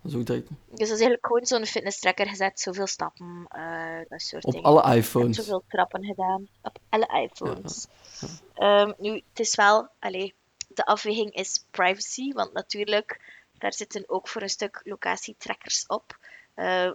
dat 0.00 0.12
is 0.12 0.14
ook 0.14 0.26
direct. 0.26 0.48
Dus 0.48 0.58
dat 0.68 0.80
is 0.80 0.88
eigenlijk 0.88 1.26
gewoon 1.26 1.46
zo'n 1.46 1.66
fitness 1.66 1.98
tracker 1.98 2.28
gezet, 2.28 2.60
zoveel 2.60 2.86
stappen, 2.86 3.46
uh, 3.56 3.98
dat 4.08 4.22
soort 4.22 4.44
op 4.44 4.52
dingen. 4.52 4.68
Op 4.68 4.76
alle 4.76 4.96
iPhones? 4.96 5.36
Zoveel 5.36 5.64
trappen 5.68 6.04
gedaan, 6.04 6.48
op 6.62 6.78
alle 6.88 7.28
iPhones. 7.30 7.86
Ja, 8.20 8.28
ja. 8.54 8.80
Um, 8.80 8.94
nu, 8.98 9.12
het 9.14 9.40
is 9.40 9.54
wel, 9.54 9.88
allee, 9.98 10.34
de 10.68 10.84
afweging 10.84 11.34
is 11.34 11.64
privacy, 11.70 12.32
want 12.32 12.52
natuurlijk, 12.52 13.20
daar 13.58 13.74
zitten 13.74 14.04
ook 14.06 14.28
voor 14.28 14.42
een 14.42 14.48
stuk 14.48 14.80
locatietrackers 14.84 15.86
op. 15.86 16.18
Uh, 16.56 16.90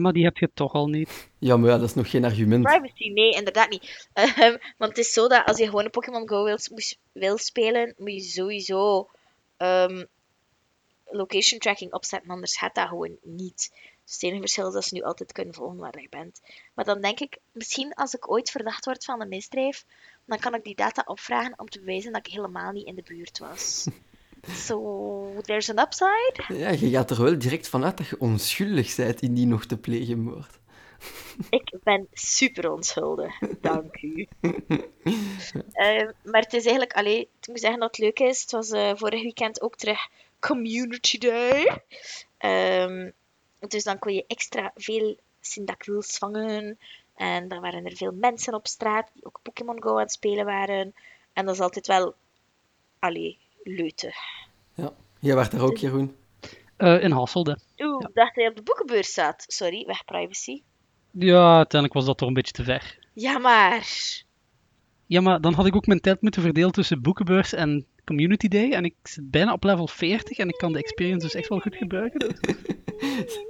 maar 0.00 0.12
die 0.12 0.24
heb 0.24 0.36
je 0.36 0.50
toch 0.54 0.72
al 0.72 0.88
niet. 0.88 1.30
Ja, 1.38 1.56
maar 1.56 1.70
ja, 1.70 1.78
dat 1.78 1.88
is 1.88 1.94
nog 1.94 2.10
geen 2.10 2.24
argument. 2.24 2.62
Privacy, 2.62 3.08
nee, 3.08 3.30
inderdaad 3.30 3.70
niet. 3.70 4.08
Um, 4.14 4.58
want 4.78 4.96
het 4.96 4.98
is 4.98 5.12
zo 5.12 5.28
dat 5.28 5.44
als 5.46 5.58
je 5.58 5.64
gewoon 5.64 5.84
een 5.84 5.90
Pokémon 5.90 6.28
Go 6.28 6.44
wil, 6.44 6.58
wil, 7.12 7.38
spelen, 7.38 7.94
moet 7.98 8.12
je 8.12 8.20
sowieso 8.20 9.08
um, 9.58 10.06
location 11.04 11.60
tracking 11.60 11.92
opzetten, 11.92 12.30
anders 12.30 12.56
gaat 12.56 12.74
dat 12.74 12.88
gewoon 12.88 13.16
niet. 13.22 13.70
Dus 14.04 14.14
het 14.14 14.22
enige 14.22 14.40
verschil 14.40 14.66
is 14.66 14.74
dat 14.74 14.84
ze 14.84 14.94
nu 14.94 15.02
altijd 15.02 15.32
kunnen 15.32 15.54
volgen 15.54 15.76
waar 15.76 16.00
je 16.00 16.08
bent. 16.08 16.40
Maar 16.74 16.84
dan 16.84 17.00
denk 17.00 17.20
ik, 17.20 17.38
misschien 17.52 17.94
als 17.94 18.14
ik 18.14 18.30
ooit 18.30 18.50
verdacht 18.50 18.84
word 18.84 19.04
van 19.04 19.20
een 19.20 19.28
misdrijf, 19.28 19.84
dan 20.24 20.38
kan 20.38 20.54
ik 20.54 20.64
die 20.64 20.74
data 20.74 21.02
opvragen 21.06 21.58
om 21.58 21.68
te 21.68 21.78
bewijzen 21.78 22.12
dat 22.12 22.26
ik 22.26 22.32
helemaal 22.32 22.72
niet 22.72 22.86
in 22.86 22.94
de 22.94 23.02
buurt 23.02 23.38
was. 23.38 23.86
So, 24.54 25.40
there's 25.42 25.70
an 25.70 25.78
upside. 25.78 26.44
Ja, 26.48 26.70
je 26.70 26.90
gaat 26.90 27.10
er 27.10 27.22
wel 27.22 27.38
direct 27.38 27.68
vanuit 27.68 27.96
dat 27.96 28.06
je 28.06 28.20
onschuldig 28.20 28.96
bent 28.96 29.20
in 29.20 29.34
die 29.34 29.46
nog 29.46 29.64
te 29.64 29.76
plegen 29.76 30.20
moord. 30.20 30.58
Ik 31.50 31.70
ben 31.82 32.06
super 32.12 32.70
onschuldig, 32.70 33.38
dank 33.60 34.02
u. 34.02 34.26
uh, 34.40 36.08
maar 36.30 36.40
het 36.40 36.52
is 36.52 36.64
eigenlijk, 36.64 36.92
allee, 36.92 37.20
ik 37.20 37.48
moet 37.48 37.60
zeggen 37.60 37.80
dat 37.80 37.96
het 37.96 37.98
leuk 37.98 38.18
is. 38.18 38.42
Het 38.42 38.50
was 38.50 38.70
uh, 38.70 38.90
vorig 38.94 39.22
weekend 39.22 39.60
ook 39.60 39.76
terug 39.76 40.08
Community 40.40 41.18
Day. 41.18 41.82
Um, 42.38 43.12
dus 43.68 43.84
dan 43.84 43.98
kon 43.98 44.14
je 44.14 44.24
extra 44.26 44.72
veel 44.74 45.16
Cyndaquils 45.40 46.18
vangen. 46.18 46.78
En 47.14 47.48
dan 47.48 47.60
waren 47.60 47.84
er 47.84 47.96
veel 47.96 48.12
mensen 48.12 48.54
op 48.54 48.66
straat 48.66 49.10
die 49.12 49.24
ook 49.24 49.40
Pokémon 49.42 49.82
Go 49.82 49.92
aan 49.92 49.98
het 49.98 50.12
spelen 50.12 50.44
waren. 50.44 50.94
En 51.32 51.44
dat 51.44 51.54
is 51.54 51.60
altijd 51.60 51.86
wel, 51.86 52.14
allee, 52.98 53.38
leuten. 53.66 54.12
Ja, 54.74 54.92
jij 55.18 55.34
werd 55.34 55.52
er 55.52 55.62
ook, 55.62 55.76
Jeroen? 55.76 56.16
Uh, 56.78 57.02
in 57.02 57.10
Hasselde. 57.10 57.58
Oeh, 57.78 58.00
ja. 58.00 58.10
dacht 58.14 58.34
hij 58.34 58.48
op 58.48 58.56
de 58.56 58.62
boekenbeurs 58.62 59.12
zat. 59.12 59.44
Sorry, 59.46 59.84
weg 59.86 60.04
privacy. 60.04 60.62
Ja, 61.10 61.56
uiteindelijk 61.56 61.92
was 61.92 62.04
dat 62.04 62.18
toch 62.18 62.28
een 62.28 62.34
beetje 62.34 62.52
te 62.52 62.64
ver. 62.64 62.98
Ja, 63.12 63.38
maar... 63.38 63.86
Ja, 65.06 65.20
maar 65.20 65.40
dan 65.40 65.54
had 65.54 65.66
ik 65.66 65.76
ook 65.76 65.86
mijn 65.86 66.00
tijd 66.00 66.20
moeten 66.22 66.42
verdelen 66.42 66.72
tussen 66.72 67.02
boekenbeurs 67.02 67.52
en 67.52 67.86
Community 68.04 68.48
Day. 68.48 68.70
En 68.70 68.84
ik 68.84 68.94
zit 69.02 69.30
bijna 69.30 69.52
op 69.52 69.64
level 69.64 69.86
40 69.86 70.38
en 70.38 70.48
ik 70.48 70.56
kan 70.56 70.72
de 70.72 70.78
experience 70.78 71.26
dus 71.26 71.34
echt 71.34 71.48
wel 71.48 71.58
goed 71.58 71.76
gebruiken. 71.76 72.18
Dus. 72.18 72.38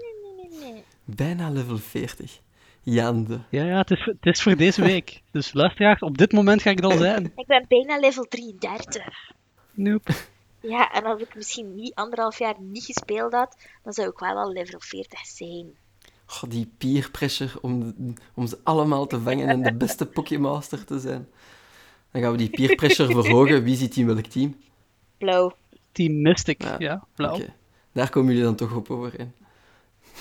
bijna 1.05 1.51
level 1.51 1.79
40. 1.79 2.41
Jande. 2.83 3.41
Ja, 3.51 3.65
ja 3.65 3.79
het, 3.79 3.91
is, 3.91 4.05
het 4.05 4.27
is 4.27 4.43
voor 4.43 4.57
deze 4.57 4.83
week. 4.83 5.23
Dus 5.31 5.53
luisteraars, 5.53 6.01
op 6.01 6.19
dit 6.19 6.33
moment 6.33 6.63
ga 6.63 6.71
ik 6.71 6.77
het 6.77 6.85
al 6.85 6.97
zijn. 6.99 7.33
Ik 7.37 7.47
ben 7.47 7.65
bijna 7.69 7.99
level 7.99 8.25
33. 8.25 9.31
Nope. 9.77 10.15
Ja, 10.61 10.93
en 10.93 11.05
als 11.05 11.21
ik 11.21 11.35
misschien 11.35 11.75
niet 11.75 11.95
anderhalf 11.95 12.39
jaar 12.39 12.55
niet 12.61 12.85
gespeeld 12.85 13.33
had, 13.33 13.57
dan 13.83 13.93
zou 13.93 14.09
ik 14.09 14.19
wel 14.19 14.37
al 14.37 14.53
level 14.53 14.81
40 14.81 15.27
zijn. 15.27 15.77
Oh, 16.29 16.43
die 16.51 16.71
peer 16.79 17.11
pressure 17.11 17.61
om, 17.61 17.95
om 18.35 18.47
ze 18.47 18.59
allemaal 18.63 19.07
te 19.07 19.21
vangen 19.21 19.49
en 19.49 19.63
de 19.63 19.75
beste 19.75 20.07
Pokémaster 20.07 20.85
te 20.85 20.99
zijn. 20.99 21.29
Dan 22.11 22.23
gaan 22.23 22.33
we 22.33 22.39
die 22.39 22.51
peer 22.51 22.75
pressure 22.75 23.13
verhogen. 23.23 23.63
Wie 23.63 23.77
zit 23.77 23.97
in 23.97 24.07
welk 24.07 24.27
team? 24.27 24.57
Blauw. 25.19 25.57
Team 25.93 26.23
Mystic, 26.23 26.63
ja, 26.63 26.77
ja 26.79 27.05
blauw. 27.15 27.35
Okay. 27.35 27.55
Daar 27.93 28.11
komen 28.11 28.29
jullie 28.29 28.45
dan 28.45 28.57
toch 28.57 28.75
op 28.75 28.91
overeen. 28.91 29.33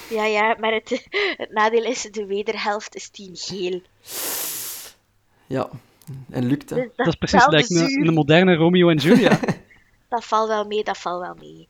Ja, 0.10 0.26
ja, 0.26 0.56
maar 0.60 0.74
het, 0.74 0.90
het 1.38 1.52
nadeel 1.52 1.84
is, 1.84 2.02
de 2.02 2.26
wederhelft 2.26 2.96
is 2.96 3.10
team 3.10 3.36
geel. 3.36 3.82
Ja, 5.48 5.70
en 6.30 6.46
lukt 6.46 6.70
dat? 6.70 6.78
Dus 6.78 6.90
dat, 6.96 7.08
is 7.08 7.16
precies 7.16 7.46
like 7.48 7.76
een, 7.76 8.08
een 8.08 8.14
moderne 8.14 8.56
Romeo 8.56 8.90
en 8.90 8.98
Julia. 8.98 9.40
dat 10.10 10.26
valt 10.26 10.48
wel 10.48 10.66
mee, 10.66 10.84
dat 10.84 10.98
valt 10.98 11.22
wel 11.22 11.36
mee. 11.36 11.68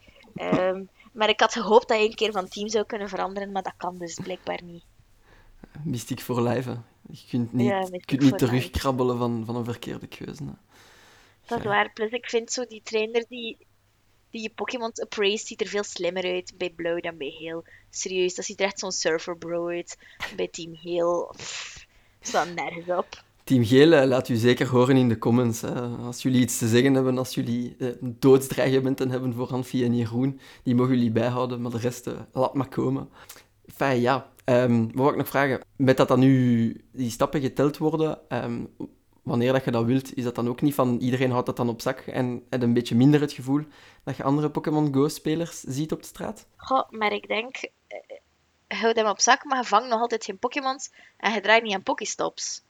Um, 0.54 0.90
maar 1.12 1.30
ik 1.30 1.40
had 1.40 1.54
gehoopt 1.54 1.88
dat 1.88 2.00
je 2.00 2.06
een 2.06 2.16
keer 2.16 2.32
van 2.32 2.48
team 2.48 2.70
zou 2.70 2.86
kunnen 2.86 3.10
veranderen, 3.10 3.52
maar 3.52 3.64
dat 3.64 3.74
kan 3.78 3.98
dus 3.98 4.20
blijkbaar 4.24 4.64
niet. 4.64 4.84
Mystiek 5.84 6.22
voor 6.22 6.42
lijven. 6.42 6.86
Je 7.12 7.24
kunt 7.30 7.54
niet, 7.54 7.68
Ja, 7.68 7.88
kunt 8.06 8.22
niet 8.22 8.38
terugkrabbelen 8.38 9.18
van, 9.18 9.44
van 9.46 9.56
een 9.56 9.66
verkeerde 9.66 10.08
keuze. 10.08 10.44
hè. 10.44 10.52
Dat 11.46 11.58
is 11.58 11.64
Ja. 11.64 11.70
waar. 11.70 11.94
Plus, 11.94 12.12
ik 12.12 12.30
vind 12.30 12.52
zo 12.52 12.66
die 12.66 12.82
trainer 12.84 13.26
die, 13.30 13.58
die 14.30 14.42
je 14.42 14.50
Pokémon 14.56 14.92
appraised, 14.94 15.48
ziet 15.48 15.62
er 15.62 15.68
veel 15.68 15.84
slimmer 15.84 16.24
uit 16.24 16.54
bij 16.58 16.70
Blauw 16.70 17.00
dan 17.00 17.18
bij 17.18 17.36
Heel. 17.40 17.64
Serieus, 17.90 18.36
dat 18.36 18.46
ziet 18.46 18.60
er 18.60 18.66
echt 18.66 18.80
zo'n 18.80 18.92
surfer 18.92 19.38
bro 19.38 19.68
uit. 19.68 19.98
Bij 20.36 20.48
Team 20.48 20.74
Heel, 20.74 21.34
pff, 21.38 21.86
staat 22.22 22.54
nergens 22.54 22.98
op. 22.98 23.24
Team 23.46 23.64
Geel, 23.64 23.94
eh, 23.94 24.08
laat 24.08 24.30
u 24.30 24.36
zeker 24.36 24.68
horen 24.68 24.98
in 24.98 25.10
de 25.10 25.18
comments. 25.18 25.62
Hè. 25.62 25.82
Als 25.82 26.22
jullie 26.22 26.42
iets 26.42 26.58
te 26.58 26.68
zeggen 26.68 26.94
hebben, 26.94 27.18
als 27.18 27.34
jullie 27.36 27.76
eh, 27.80 27.88
doodsdreigementen 28.02 29.10
hebben 29.10 29.34
voor 29.34 29.48
Anfie 29.48 29.86
en 29.86 29.96
Jeroen, 29.96 30.40
die 30.64 30.76
mogen 30.76 30.96
jullie 30.96 31.12
bijhouden, 31.12 31.62
maar 31.62 31.72
de 31.72 31.78
rest, 31.78 32.08
eh, 32.08 32.14
laat 32.34 32.54
maar 32.54 32.68
komen. 32.68 33.10
Fijn, 33.76 34.02
ja. 34.02 34.30
Ehm, 34.44 34.82
wat 34.86 34.94
wil 34.94 35.10
ik 35.10 35.16
nog 35.16 35.28
vragen? 35.28 35.62
Met 35.76 35.98
dat 35.98 36.08
dan 36.08 36.20
nu 36.20 36.86
die 36.92 37.10
stappen 37.10 37.42
geteld 37.42 37.78
worden, 37.78 38.30
ehm, 38.30 38.64
wanneer 39.24 39.54
dat 39.54 39.66
je 39.66 39.72
dat 39.72 39.86
wilt, 39.86 40.18
is 40.18 40.24
dat 40.24 40.36
dan 40.36 40.48
ook 40.48 40.62
niet 40.62 40.76
van 40.76 40.98
iedereen 40.98 41.32
houdt 41.32 41.46
dat 41.46 41.58
dan 41.58 41.70
op 41.70 41.82
zak 41.82 42.00
en 42.00 42.44
heb 42.50 42.62
een 42.62 42.74
beetje 42.74 42.96
minder 42.96 43.22
het 43.22 43.34
gevoel 43.34 43.64
dat 44.04 44.18
je 44.18 44.24
andere 44.24 44.50
Pokémon 44.50 44.94
Go-spelers 44.94 45.60
ziet 45.62 45.92
op 45.92 46.02
de 46.02 46.08
straat? 46.08 46.48
Goh, 46.56 46.90
maar 46.90 47.12
ik 47.12 47.28
denk, 47.28 47.56
eh, 47.88 48.80
houd 48.80 48.96
hem 48.96 49.08
op 49.08 49.20
zak, 49.20 49.44
maar 49.44 49.58
je 49.58 49.68
vangt 49.68 49.90
nog 49.90 50.00
altijd 50.00 50.26
geen 50.26 50.40
Pokémons 50.40 50.92
en 51.18 51.34
je 51.34 51.42
draait 51.42 51.64
niet 51.64 51.74
aan 51.74 51.84
Pokéstops. 51.84 52.65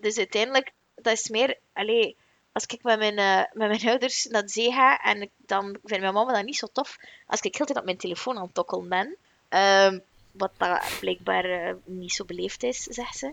Dus 0.00 0.18
uiteindelijk, 0.18 0.72
dat 0.94 1.12
is 1.12 1.28
meer, 1.28 1.58
allee, 1.72 2.16
als 2.52 2.64
ik 2.66 2.82
met 2.82 2.98
mijn, 2.98 3.18
eh, 3.18 3.52
met 3.52 3.68
mijn 3.68 3.88
ouders 3.88 4.24
naar 4.24 4.42
de 4.42 4.48
zee 4.48 4.72
ga 4.72 5.00
en 5.02 5.22
ik, 5.22 5.30
dan 5.36 5.78
vindt 5.84 6.02
mijn 6.02 6.14
mama 6.14 6.32
dat 6.32 6.44
niet 6.44 6.56
zo 6.56 6.66
tof 6.72 6.96
als 7.26 7.40
ik 7.40 7.56
heel 7.56 7.66
tijd 7.66 7.78
op 7.78 7.84
mijn 7.84 7.96
telefoon 7.96 8.36
aan 8.36 8.44
het 8.44 8.54
tokkelen 8.54 8.88
ben. 8.88 9.16
Ehm, 9.48 9.98
wat 10.32 10.52
dat 10.56 10.96
blijkbaar 11.00 11.44
eh, 11.44 11.74
niet 11.84 12.12
zo 12.12 12.24
beleefd 12.24 12.62
is, 12.62 12.82
zegt 12.82 13.16
ze. 13.16 13.32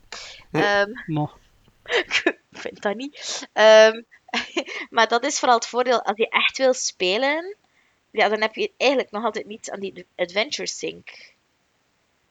Ehm, 0.52 0.92
Maar 1.06 1.32
ik 2.00 2.38
vind 2.52 2.82
dat 2.82 2.96
niet. 2.96 3.48
Ehm, 3.54 4.02
maar 4.90 5.08
dat 5.08 5.26
is 5.26 5.40
vooral 5.40 5.58
het 5.58 5.68
voordeel 5.68 6.02
als 6.04 6.18
je 6.18 6.30
echt 6.30 6.58
wil 6.58 6.74
spelen. 6.74 7.56
Ja, 8.12 8.30
dan 8.30 8.42
heb 8.42 8.56
je 8.56 8.72
eigenlijk 8.78 9.12
nog 9.12 9.24
altijd 9.24 9.46
niets 9.46 9.70
aan 9.70 9.80
die 9.80 10.06
Adventure 10.16 10.68
Sync. 10.68 11.34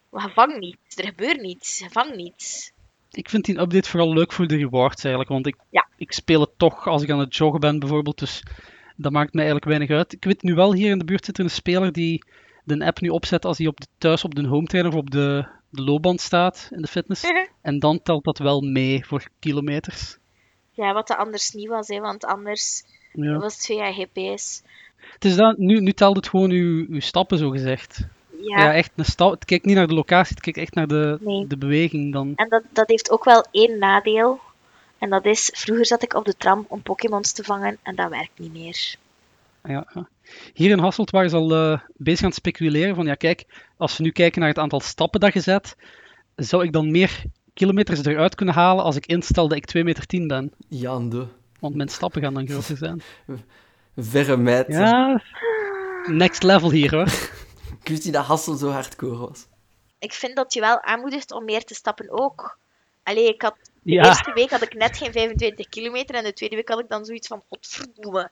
Maar 0.09 0.27
je 0.27 0.33
vangt 0.33 0.59
niets. 0.59 0.97
Er 0.97 1.05
gebeurt 1.05 1.41
niets. 1.41 1.79
Je 1.79 1.91
vangt 1.91 2.15
niets. 2.15 2.73
Ik 3.13 3.29
vind 3.29 3.45
die 3.45 3.61
update 3.61 3.89
vooral 3.89 4.13
leuk 4.13 4.33
voor 4.33 4.47
de 4.47 4.57
rewards 4.57 5.03
eigenlijk. 5.05 5.33
Want 5.33 5.47
ik, 5.47 5.57
Ja. 5.71 5.89
ik 5.97 6.13
speel 6.13 6.41
het 6.41 6.51
toch 6.57 6.87
als 6.87 7.03
ik 7.03 7.11
aan 7.11 7.19
het 7.19 7.37
joggen 7.37 7.61
ben 7.61 7.79
bijvoorbeeld. 7.79 8.19
Dus 8.19 8.43
dat 8.97 9.13
maakt 9.13 9.33
mij 9.33 9.45
eigenlijk 9.45 9.77
weinig 9.77 9.97
uit. 9.99 10.13
Ik 10.13 10.25
weet 10.25 10.43
nu 10.43 10.55
wel, 10.55 10.75
hier 10.75 10.91
in 10.91 10.99
de 10.99 11.05
buurt 11.05 11.25
zit 11.25 11.39
er 11.39 11.45
een 11.45 11.51
speler 11.51 11.93
die 11.93 12.25
de 12.65 12.85
app 12.87 13.01
nu 13.01 13.09
opzet 13.09 13.45
als 13.45 13.59
hij 13.59 13.67
op 13.67 13.81
de, 13.81 13.87
thuis 13.99 14.25
op 14.25 14.35
de 14.35 14.47
home 14.47 14.67
trainer 14.67 14.93
of 14.93 14.99
op 14.99 15.11
de, 15.11 15.47
de 15.71 15.83
loopband 15.83 16.21
staat 16.21 16.69
in 16.71 16.83
de 16.83 16.89
fitness. 16.89 17.25
En 17.63 17.79
dan 17.79 18.03
telt 18.03 18.25
dat 18.25 18.39
wel 18.39 18.61
mee 18.61 19.07
voor 19.07 19.29
kilometers. 19.39 20.17
Ja, 20.71 20.93
wat 20.93 21.07
dat 21.09 21.17
anders 21.17 21.51
niet 21.51 21.69
was, 21.69 21.89
hè, 21.89 22.01
want 22.01 22.25
anders 22.25 22.85
Ja. 23.13 23.39
was 23.39 23.55
het 23.55 23.67
via 23.67 23.93
GPS. 23.93 24.63
Het 25.13 25.25
is 25.25 25.37
dat, 25.37 25.59
nu, 25.59 25.81
nu 25.81 25.93
telt 25.93 26.17
het 26.17 26.29
gewoon 26.29 26.51
uw, 26.51 26.87
uw 26.89 27.01
stappen, 27.01 27.39
zo 27.39 27.51
gezegd. 27.51 28.07
Ja, 28.43 28.59
Ja, 28.59 28.75
echt 28.75 28.91
een 28.97 29.05
stap. 29.05 29.31
Het 29.31 29.45
kijkt 29.45 29.65
niet 29.65 29.77
naar 29.77 29.87
de 29.87 29.95
locatie, 29.95 30.35
het 30.35 30.45
kijkt 30.45 30.59
echt 30.59 30.75
naar 30.75 30.87
de, 30.87 31.19
Nee. 31.21 31.47
de 31.47 31.57
beweging 31.57 32.13
dan. 32.13 32.33
en 32.37 32.49
dat, 32.49 32.63
dat 32.73 32.89
heeft 32.89 33.11
ook 33.11 33.25
wel 33.25 33.45
één 33.51 33.79
nadeel. 33.79 34.41
En 34.99 35.11
dat 35.11 35.25
is, 35.25 35.51
vroeger 35.55 35.87
zat 35.87 36.03
ik 36.03 36.15
op 36.15 36.25
de 36.25 36.37
tram 36.37 36.65
om 36.69 36.83
Pokémons 36.83 37.33
te 37.33 37.45
vangen 37.45 37.79
en 37.83 37.95
dat 37.95 38.11
werkt 38.11 38.39
niet 38.39 38.53
meer. 38.53 38.95
Ja, 39.65 39.87
ja. 39.95 40.09
Hier 40.55 40.71
in 40.71 40.79
Hasselt 40.79 41.11
waren 41.11 41.31
ze 41.31 41.37
al 41.37 41.55
eh, 41.55 41.79
bezig 41.97 42.21
aan 42.21 42.27
het 42.27 42.35
speculeren 42.35 42.95
van, 42.95 43.07
ja 43.07 43.15
kijk, 43.15 43.45
als 43.77 43.97
we 43.97 44.03
nu 44.03 44.11
kijken 44.11 44.41
naar 44.41 44.49
het 44.49 44.59
aantal 44.59 44.81
stappen 44.81 45.21
dat 45.21 45.33
je 45.33 45.41
zet, 45.41 45.77
zou 46.37 46.65
ik 46.65 46.73
dan 46.73 46.91
meer 46.91 47.23
kilometers 47.55 48.05
eruit 48.05 48.35
kunnen 48.35 48.55
halen 48.55 48.85
als 48.85 48.97
ik 48.97 49.07
instel 49.07 49.49
dat 49.49 49.57
ik 49.57 49.65
2 49.65 49.85
meter 49.85 50.07
10 50.07 50.27
ben? 50.27 50.53
De 50.69 51.27
Want 51.61 51.75
mijn 51.75 51.89
stappen 51.89 52.23
gaan 52.23 52.35
dan 52.35 52.49
groter 52.49 52.77
zijn. 52.77 53.03
verre 53.97 54.37
meid. 54.37 54.67
Ja, 54.69 55.23
next 56.07 56.43
level 56.43 56.71
hier 56.71 56.95
hoor. 56.95 57.09
Ik 57.83 57.89
wist 57.89 58.05
niet 58.05 58.13
dat 58.15 58.25
Hassel 58.25 58.55
zo 58.57 58.69
hardcore 58.71 59.17
was. 59.17 59.47
Ik 59.99 60.13
vind 60.13 60.37
dat 60.37 60.53
je 60.55 60.61
wel 60.61 60.83
aanmoedigt 60.83 61.33
om 61.33 61.45
meer 61.45 61.65
te 61.65 61.75
stappen 61.75 62.11
ook. 62.11 62.59
Allee, 63.03 63.29
ik 63.29 63.43
had 63.43 63.55
De 63.83 63.93
Ja, 63.93 64.05
eerste 64.05 64.33
week 64.33 64.51
had 64.51 64.63
ik 64.63 64.75
net 64.75 64.97
geen 64.97 65.13
25 65.13 65.69
kilometer 65.69 66.15
en 66.15 66.25
de 66.25 66.33
tweede 66.33 66.57
week 66.57 66.69
had 66.69 66.79
ik 66.81 66.89
dan 66.89 67.05
zoiets 67.05 67.27
van, 67.29 67.43
godverdomme, 67.49 68.31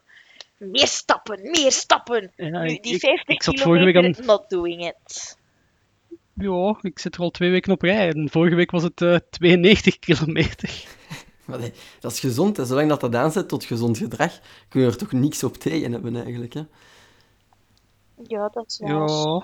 meer 0.59 0.87
stappen, 0.87 1.41
meer 1.43 1.73
stappen. 1.73 2.33
ja 2.37 2.63
nu, 2.63 2.79
die 2.81 2.95
ik, 2.95 3.01
50 3.01 3.29
ik 3.29 3.43
zat 3.43 3.61
vorige 3.61 3.85
week 3.85 3.95
kilometer, 3.95 4.21
aan- 4.21 4.27
not 4.27 4.49
doing 4.51 4.87
it. 4.87 5.37
ja, 6.35 6.79
ik 6.81 6.99
zit 6.99 7.15
er 7.15 7.21
al 7.21 7.31
twee 7.31 7.51
weken 7.51 7.73
op 7.73 7.83
rij. 7.83 8.09
En 8.09 8.29
vorige 8.31 8.55
week 8.55 8.71
was 8.71 8.83
het 8.83 9.01
eh, 9.03 9.17
92 9.31 9.99
kilometer. 9.99 10.71
Maar 11.45 11.59
nee, 11.59 11.73
dat 12.01 12.13
is 12.13 12.21
gezond. 12.21 12.57
Hè. 12.57 12.65
Zolang 12.65 12.89
dat 12.89 13.01
dat 13.01 13.15
aanzet 13.15 13.49
tot 13.49 13.65
gezond 13.65 13.99
gedrag, 13.99 14.39
kun 14.69 14.81
je 14.81 14.87
er 14.87 14.97
toch 14.97 15.13
niks 15.13 15.45
op 15.45 15.57
tegen 15.57 15.93
hebben 15.93 16.17
eigenlijk. 16.17 16.53
Hè. 16.55 16.63
Ja, 18.23 18.49
dat 18.49 18.67
is 18.67 18.79
Ja, 18.85 19.43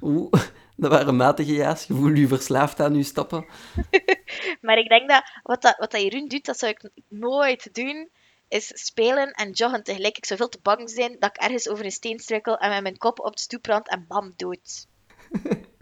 Oeh, 0.00 0.32
dat 0.76 0.90
waren 0.90 1.16
matige 1.16 1.52
ja's. 1.52 1.84
Je 1.84 1.94
voelt 1.94 2.18
je 2.18 2.26
verslaafd 2.26 2.80
aan 2.80 2.94
je 2.94 3.02
stappen. 3.02 3.46
Maar 4.60 4.78
ik 4.78 4.88
denk 4.88 5.08
dat 5.08 5.22
wat, 5.42 5.62
dat 5.62 5.76
wat 5.78 5.90
dat 5.90 6.00
Jeroen 6.00 6.28
doet, 6.28 6.44
dat 6.44 6.58
zou 6.58 6.72
ik 6.72 6.90
nooit 7.08 7.74
doen, 7.74 8.08
is 8.48 8.70
spelen 8.74 9.30
en 9.30 9.50
joggen 9.50 9.82
tegelijk. 9.82 10.16
Ik 10.16 10.26
zou 10.26 10.38
veel 10.38 10.48
te 10.48 10.58
bang 10.62 10.90
zijn 10.90 11.16
dat 11.18 11.30
ik 11.30 11.42
ergens 11.42 11.68
over 11.68 11.84
een 11.84 11.90
steen 11.90 12.18
struikel 12.18 12.56
en 12.58 12.70
met 12.70 12.82
mijn 12.82 12.96
kop 12.96 13.20
op 13.20 13.36
de 13.36 13.40
stoep 13.40 13.62
brand 13.62 13.88
en 13.88 14.04
bam, 14.08 14.32
dood. 14.36 14.86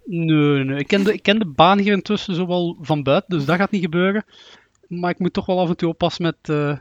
nee, 0.04 0.26
nee, 0.26 0.64
nee. 0.64 0.78
Ik 0.78 0.86
ken, 0.86 1.04
de, 1.04 1.12
ik 1.12 1.22
ken 1.22 1.38
de 1.38 1.46
baan 1.46 1.78
hier 1.78 1.92
intussen 1.92 2.34
zo 2.34 2.46
wel 2.46 2.76
van 2.80 3.02
buiten, 3.02 3.36
dus 3.36 3.46
dat 3.46 3.56
gaat 3.56 3.70
niet 3.70 3.82
gebeuren. 3.82 4.24
Maar 4.88 5.10
ik 5.10 5.18
moet 5.18 5.32
toch 5.32 5.46
wel 5.46 5.60
af 5.60 5.68
en 5.68 5.76
toe 5.76 5.88
oppassen 5.88 6.22
met 6.22 6.36
eh, 6.42 6.78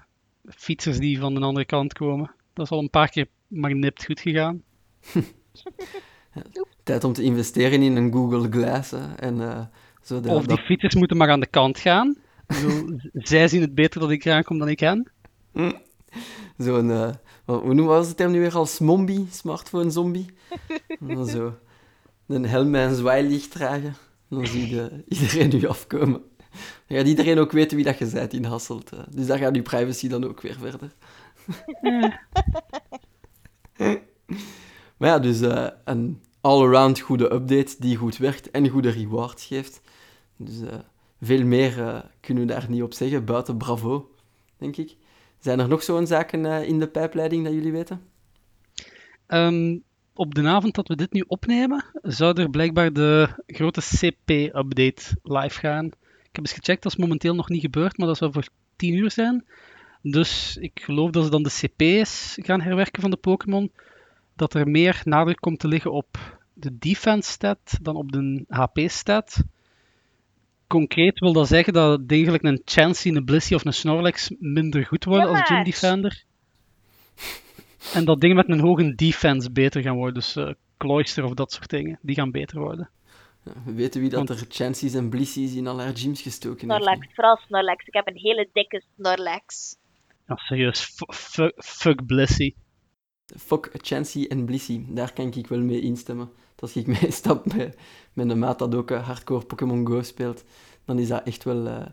fietsers 0.47 0.97
die 0.97 1.19
van 1.19 1.33
de 1.33 1.39
andere 1.39 1.65
kant 1.65 1.93
komen. 1.93 2.31
Dat 2.53 2.65
is 2.65 2.71
al 2.71 2.79
een 2.79 2.89
paar 2.89 3.09
keer 3.09 3.27
maar 3.47 3.75
nipt 3.75 4.05
goed 4.05 4.19
gegaan. 4.19 4.63
Tijd 6.83 7.03
om 7.03 7.13
te 7.13 7.23
investeren 7.23 7.81
in 7.81 7.95
een 7.95 8.11
Google 8.11 8.47
Glass. 8.51 8.91
Hè. 8.91 9.13
En, 9.15 9.41
eh, 9.41 9.61
zo 10.01 10.19
dat, 10.19 10.31
Of 10.35 10.39
die 10.45 10.55
dat- 10.55 10.65
fietsers 10.65 10.95
moeten 10.95 11.17
maar 11.17 11.29
aan 11.29 11.39
de 11.39 11.47
kant 11.47 11.77
gaan. 11.79 12.15
Bedoel, 12.47 12.99
zij 13.13 13.47
zien 13.47 13.61
het 13.61 13.75
beter 13.75 13.99
dat 13.99 14.09
ik 14.11 14.25
eraan 14.25 14.43
kom 14.43 14.59
dan 14.59 14.69
ik 14.69 14.79
hen. 14.79 15.11
zo'n... 16.57 16.91
eh, 16.91 17.09
wat, 17.45 17.61
hoe 17.61 17.73
noemen 17.73 17.85
was 17.95 18.07
het 18.07 18.17
term 18.17 18.31
nu 18.31 18.39
weer 18.39 18.55
al? 18.55 18.65
Smombie? 18.65 19.27
Smartphone 19.31 19.89
zombie? 19.89 20.25
En 21.07 21.25
zo 21.25 21.57
een 22.27 22.45
helm 22.45 22.75
en 22.75 22.89
een 22.89 22.95
zwaailicht 22.95 23.51
dragen. 23.51 23.95
Dan 24.29 24.45
zie 24.47 24.69
je 24.75 25.03
iedereen 25.07 25.49
nu 25.49 25.67
afkomen. 25.67 26.21
Dan 26.87 26.97
gaat 26.97 27.07
iedereen 27.07 27.37
ook 27.39 27.51
weten 27.51 27.75
wie 27.75 27.85
dat 27.85 27.97
je 27.97 28.05
bent 28.05 28.33
in 28.33 28.43
Hasselt. 28.43 28.89
hè. 28.89 28.97
Dus 29.09 29.25
daar 29.27 29.37
gaat 29.37 29.55
je 29.55 29.61
privacy 29.61 30.07
dan 30.07 30.23
ook 30.25 30.41
weer 30.41 30.57
verder. 30.59 30.91
Ja, 35.05 35.19
dus 35.19 35.41
eh, 35.41 35.67
een 35.83 36.21
all-around 36.41 36.99
goede 36.99 37.33
update 37.33 37.75
die 37.79 37.95
goed 37.95 38.17
werkt 38.17 38.51
en 38.51 38.69
goede 38.69 38.89
rewards 38.89 39.45
geeft. 39.45 39.81
Dus 40.37 40.61
eh, 40.61 40.79
veel 41.21 41.45
meer 41.45 41.81
eh, 41.81 41.99
kunnen 42.19 42.47
we 42.47 42.53
daar 42.53 42.65
niet 42.69 42.81
op 42.81 42.93
zeggen, 42.93 43.25
buiten 43.25 43.57
bravo, 43.57 44.09
denk 44.57 44.77
ik. 44.77 44.95
Zijn 45.39 45.59
er 45.59 45.67
nog 45.67 45.83
zo'n 45.83 46.07
zaken 46.07 46.45
in 46.67 46.79
de 46.79 46.87
pijpleiding 46.87 47.43
dat 47.43 47.53
jullie 47.53 47.71
weten? 47.71 48.01
Ehm, 49.27 49.77
op 50.13 50.35
de 50.35 50.47
avond 50.47 50.75
dat 50.75 50.87
we 50.87 50.95
dit 50.95 51.13
nu 51.13 51.23
opnemen, 51.27 51.85
zou 52.01 52.41
er 52.41 52.49
blijkbaar 52.49 52.93
de 52.93 53.29
grote 53.47 53.81
CP-update 53.81 55.03
live 55.23 55.59
gaan. 55.59 55.85
Ik 55.85 56.31
heb 56.31 56.39
eens 56.45 56.53
gecheckt, 56.53 56.83
dat 56.83 56.91
is 56.91 56.97
momenteel 56.97 57.35
nog 57.35 57.49
niet 57.49 57.61
gebeurd, 57.61 57.97
maar 57.97 58.07
dat 58.07 58.17
zou 58.17 58.31
voor 58.31 58.47
10 58.75 58.93
uur 58.93 59.11
zijn. 59.11 59.45
Dus 60.01 60.57
ik 60.57 60.81
geloof 60.83 61.09
dat 61.09 61.23
ze 61.23 61.29
dan 61.29 61.43
de 61.43 61.67
CP's 61.67 62.37
gaan 62.41 62.61
herwerken 62.61 63.01
van 63.01 63.11
de 63.11 63.17
Pokémon. 63.17 63.71
Dat 64.35 64.53
er 64.53 64.67
meer 64.67 65.01
nadruk 65.03 65.39
komt 65.39 65.59
te 65.59 65.67
liggen 65.67 65.91
op 65.91 66.39
de 66.53 66.77
defense 66.77 67.31
stat 67.31 67.77
dan 67.81 67.95
op 67.95 68.11
de 68.11 68.45
HP 68.47 68.79
stat. 68.85 69.43
Concreet 70.67 71.19
wil 71.19 71.33
dat 71.33 71.47
zeggen 71.47 71.73
dat 71.73 72.07
degelijk 72.07 72.43
een 72.43 72.61
Chansey, 72.65 73.15
een 73.15 73.25
Blissey 73.25 73.57
of 73.57 73.65
een 73.65 73.73
Snorlax 73.73 74.31
minder 74.39 74.85
goed 74.85 75.03
worden 75.03 75.29
als 75.29 75.41
Gym? 75.41 75.63
Defender. 75.63 76.23
En 77.93 78.05
dat 78.05 78.21
dingen 78.21 78.35
met 78.35 78.49
een 78.49 78.59
hoge 78.59 78.95
defense 78.95 79.51
beter 79.51 79.81
gaan 79.81 79.95
worden. 79.95 80.13
Dus 80.13 80.35
eh 80.35 80.49
Cloyster 80.77 81.23
of 81.23 81.33
dat 81.33 81.51
soort 81.51 81.69
dingen, 81.69 81.99
die 82.01 82.15
gaan 82.15 82.31
beter 82.31 82.59
worden. 82.59 82.89
Ja, 83.43 83.51
we 83.65 83.73
weten 83.73 84.01
wie 84.01 84.09
dat 84.09 84.29
er 84.29 84.45
Chances 84.49 84.93
en 84.93 85.09
Blissies 85.09 85.53
in 85.55 85.67
al 85.67 85.79
haar 85.81 85.97
gyms 85.97 86.21
gestoken 86.21 86.69
heeft. 86.71 86.83
Snorlax, 86.83 87.07
vooral 87.13 87.37
Snorlax. 87.45 87.85
Ik 87.85 87.93
heb 87.93 88.07
een 88.07 88.17
hele 88.17 88.49
dikke 88.53 88.83
Snorlax. 88.95 89.77
Ja, 90.27 90.35
serieus, 90.35 90.83
fu- 90.83 91.13
fu- 91.13 91.51
fuck 91.55 92.05
Blissey. 92.05 92.55
Fuck 93.25 93.69
Chansey 93.73 94.27
en 94.27 94.45
Blissey, 94.45 94.85
daar 94.87 95.13
kan 95.13 95.33
ik 95.33 95.47
wel 95.47 95.59
mee 95.59 95.81
instemmen. 95.81 96.31
Als 96.59 96.75
ik 96.75 96.87
meestap 97.01 97.53
met, 97.53 97.77
met 98.13 98.29
een 98.29 98.39
maat 98.39 98.59
dat 98.59 98.75
ook 98.75 98.91
eh, 98.91 99.05
hardcore 99.05 99.45
Pokémon 99.45 99.87
Go 99.87 100.01
speelt, 100.01 100.43
dan 100.85 100.99
is 100.99 101.07
dat 101.07 101.23
echt 101.27 101.43
wel 101.43 101.67
eh 101.67 101.85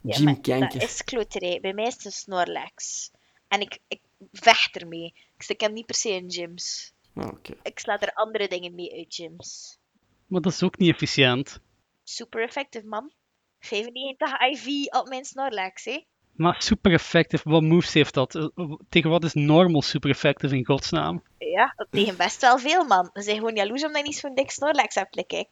Ja, 0.00 0.14
gym 0.14 0.24
maar 0.24 0.40
kanker. 0.40 0.80
Dat 0.80 0.88
is 0.88 1.04
kloterij. 1.04 1.60
Bij 1.60 1.72
mij 1.72 1.86
is 1.86 1.94
het 1.94 2.04
een 2.04 2.12
Snorlax. 2.12 3.10
En 3.48 3.60
ik, 3.60 3.78
ik 3.88 4.00
vecht 4.32 4.76
ermee. 4.76 5.14
Ik 5.34 5.42
stik 5.42 5.60
hem 5.60 5.72
niet 5.72 5.86
per 5.86 5.94
se 5.94 6.08
in 6.08 6.30
gyms. 6.30 6.92
Ah, 7.14 7.28
oké. 7.28 7.54
Ik 7.62 7.78
sla 7.78 8.00
er 8.00 8.12
andere 8.12 8.48
dingen 8.48 8.74
mee 8.74 8.92
uit 8.92 9.14
gyms. 9.14 9.78
Maar 10.26 10.40
dat 10.40 10.52
is 10.52 10.62
ook 10.62 10.78
niet 10.78 10.92
efficiënt. 10.92 11.60
Super 12.04 12.42
effective, 12.42 12.86
man. 12.86 13.12
95 13.58 14.40
IV 14.40 14.86
op 14.86 15.08
mijn 15.08 15.24
Snorlax, 15.24 15.84
hè. 15.84 16.04
Maar 16.36 16.56
super 16.58 16.92
effective, 16.92 17.50
wat 17.50 17.62
moves 17.62 17.92
heeft 17.92 18.14
dat? 18.14 18.34
Eh, 18.34 18.44
Tegen 18.88 19.10
wat 19.10 19.24
is 19.24 19.34
normal 19.34 19.82
super 19.82 20.10
effective 20.10 20.56
in 20.56 20.64
godsnaam? 20.64 21.22
Ja, 21.38 21.74
tegen 21.90 22.16
best 22.16 22.40
wel 22.40 22.58
veel, 22.58 22.84
man. 22.84 23.10
We 23.12 23.22
zijn 23.22 23.36
gewoon 23.36 23.54
jaloers 23.54 23.84
omdat 23.84 24.00
je 24.00 24.06
niet 24.06 24.16
zo'n 24.16 24.34
dik 24.34 24.50
Snorlax 24.50 24.94
hebt, 24.94 25.26
kijk. 25.26 25.48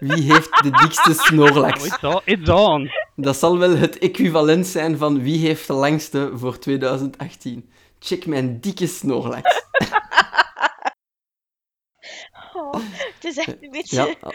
Wie 0.00 0.32
heeft 0.32 0.62
de 0.62 0.70
dikste 0.70 1.14
Snorlax? 1.14 1.80
Oh, 1.80 1.86
it's, 1.86 2.02
on, 2.02 2.20
it's 2.24 2.48
on. 2.48 2.90
Dat 3.16 3.36
zal 3.36 3.58
wel 3.58 3.76
het 3.76 3.98
equivalent 3.98 4.66
zijn 4.66 4.98
van 4.98 5.22
wie 5.22 5.46
heeft 5.46 5.66
de 5.66 5.72
langste 5.72 6.30
voor 6.34 6.58
2018. 6.58 7.70
Check 7.98 8.26
mijn 8.26 8.60
dikke 8.60 8.86
Snorlax. 8.86 9.62
Oh, 12.52 12.63
het 13.14 13.24
is 13.24 13.36
echt 13.36 13.62
een 13.62 13.70
beetje... 13.70 13.96
Ja, 13.96 14.06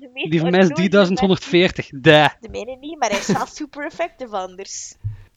de 0.00 0.10
meest 0.12 0.30
Die 0.30 0.40
van 0.40 0.50
mij 0.50 0.60
is 0.60 0.66
onnodige 0.66 0.88
3140. 0.88 1.90
Da. 1.90 2.36
De 2.40 2.48
mijne 2.48 2.76
niet, 2.80 2.98
maar 2.98 3.10
hij 3.10 3.18
is 3.18 3.26
wel 3.26 3.46
super 3.60 3.84
effective 3.84 4.36
anders. 4.36 4.94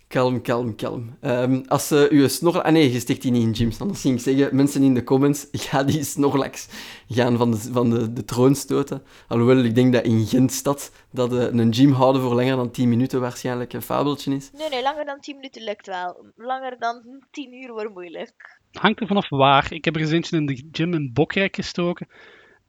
kalm, 0.07 0.41
kalm, 0.41 0.75
kalm. 0.75 1.17
Ehm, 1.21 1.63
als 1.67 1.87
ze 1.87 2.07
uw 2.11 2.27
Snorlax... 2.27 2.65
Ah 2.65 2.71
nee, 2.71 2.91
je 2.91 2.99
stikt 2.99 3.21
die 3.21 3.31
niet 3.31 3.43
in 3.43 3.55
gyms. 3.55 3.79
Anders 3.79 4.01
ging 4.01 4.15
ik 4.15 4.21
zeggen, 4.21 4.55
mensen 4.55 4.83
in 4.83 4.93
de 4.93 5.03
comments, 5.03 5.47
ga 5.51 5.83
die 5.83 6.03
Snorlax 6.03 6.67
gaan 7.07 7.37
van 7.37 7.51
de, 7.51 7.57
van 7.57 7.89
de, 7.89 8.13
de 8.13 8.25
troon 8.25 8.55
stoten. 8.55 9.03
Alhoewel, 9.27 9.63
ik 9.63 9.75
denk 9.75 9.93
dat 9.93 10.03
in 10.03 10.25
Gentstad 10.25 10.91
dat 11.11 11.33
eh, 11.33 11.59
een 11.59 11.73
gym 11.73 11.91
houden 11.91 12.21
voor 12.21 12.33
langer 12.33 12.55
dan 12.55 12.71
10 12.71 12.89
minuten 12.89 13.21
waarschijnlijk 13.21 13.73
een 13.73 13.81
fabeltje 13.81 14.35
is. 14.35 14.49
Nee, 14.53 14.69
nee, 14.69 14.81
langer 14.81 15.05
dan 15.05 15.19
10 15.19 15.35
minuten 15.35 15.63
lukt 15.63 15.87
wel. 15.87 16.25
Langer 16.35 16.79
dan 16.79 17.23
10 17.31 17.53
uur 17.53 17.71
wordt 17.71 17.93
moeilijk. 17.93 18.58
Hangt 18.71 18.99
er 18.99 19.07
vanaf 19.07 19.29
waar. 19.29 19.73
Ik 19.73 19.85
heb 19.85 19.95
er 19.95 20.01
eens 20.01 20.11
eentje 20.11 20.37
in 20.37 20.45
de 20.45 20.67
gym 20.71 20.93
in 20.93 21.13
Bokrijk 21.13 21.55
gestoken. 21.55 22.07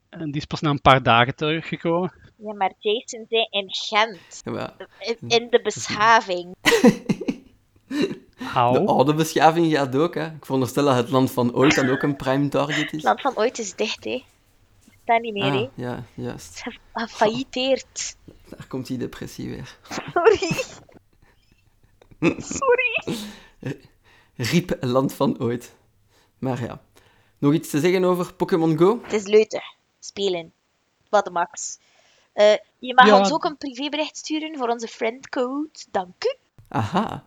En 0.09 0.25
die 0.31 0.41
is 0.41 0.45
pas 0.45 0.61
na 0.61 0.71
een 0.71 0.81
paar 0.81 1.03
dagen 1.03 1.35
teruggekomen. 1.35 2.13
Ja, 2.37 2.53
maar 2.53 2.73
Jason 2.79 3.27
zei 3.29 3.47
in 3.51 3.67
Gent. 3.69 4.41
Ja, 4.45 4.77
In, 4.99 5.17
in 5.29 5.47
de 5.51 5.61
beschaving. 5.63 6.55
de 8.37 8.83
oude 8.87 9.15
beschaving 9.15 9.73
gaat 9.73 9.97
ook, 9.97 10.15
hè. 10.15 10.27
Ik 10.27 10.45
veronderstel 10.45 10.85
dat 10.85 10.97
het 10.97 11.11
land 11.11 11.31
van 11.31 11.55
ooit 11.55 11.75
dan 11.75 11.89
ook 11.89 12.03
een 12.03 12.17
prime 12.17 12.49
target 12.49 12.85
is. 12.85 12.91
Het 12.91 13.03
land 13.03 13.21
van 13.21 13.37
ooit 13.37 13.59
is 13.59 13.75
dicht, 13.75 14.05
hè. 14.05 14.25
Staat 15.03 15.21
niet 15.21 15.33
meer, 15.33 15.53
hè. 15.53 15.59
Ah, 15.59 15.69
ja, 15.75 16.05
juist. 16.15 16.63
Gefailliteerd. 16.93 18.17
Daar 18.49 18.67
komt 18.69 18.87
die 18.87 18.99
depressie 18.99 19.49
weer. 19.51 19.77
Sorry. 20.13 20.53
Sorry. 22.59 23.17
Riep 24.37 24.77
land 24.81 25.15
van 25.15 25.41
ooit. 25.41 25.79
Maar 26.41 26.63
ja. 26.63 26.81
Nog 27.39 27.53
iets 27.53 27.71
te 27.71 27.81
zeggen 27.81 28.05
over 28.05 28.35
Pokémon 28.35 28.79
Go? 28.79 28.99
Het 29.03 29.13
is 29.13 29.27
leuten. 29.27 29.63
Spelen. 29.99 30.53
Wat 31.09 31.25
de 31.25 31.31
max. 31.31 31.79
Eh, 32.33 32.53
je 32.79 32.95
mag 32.95 33.07
Ja. 33.07 33.19
ons 33.19 33.33
ook 33.33 33.45
een 33.45 33.57
privébericht 33.57 34.17
sturen 34.17 34.57
voor 34.59 34.69
onze 34.69 34.89
friendcode. 34.89 35.69
Dank 35.91 36.25
u. 36.25 36.35
Aha. 36.69 37.25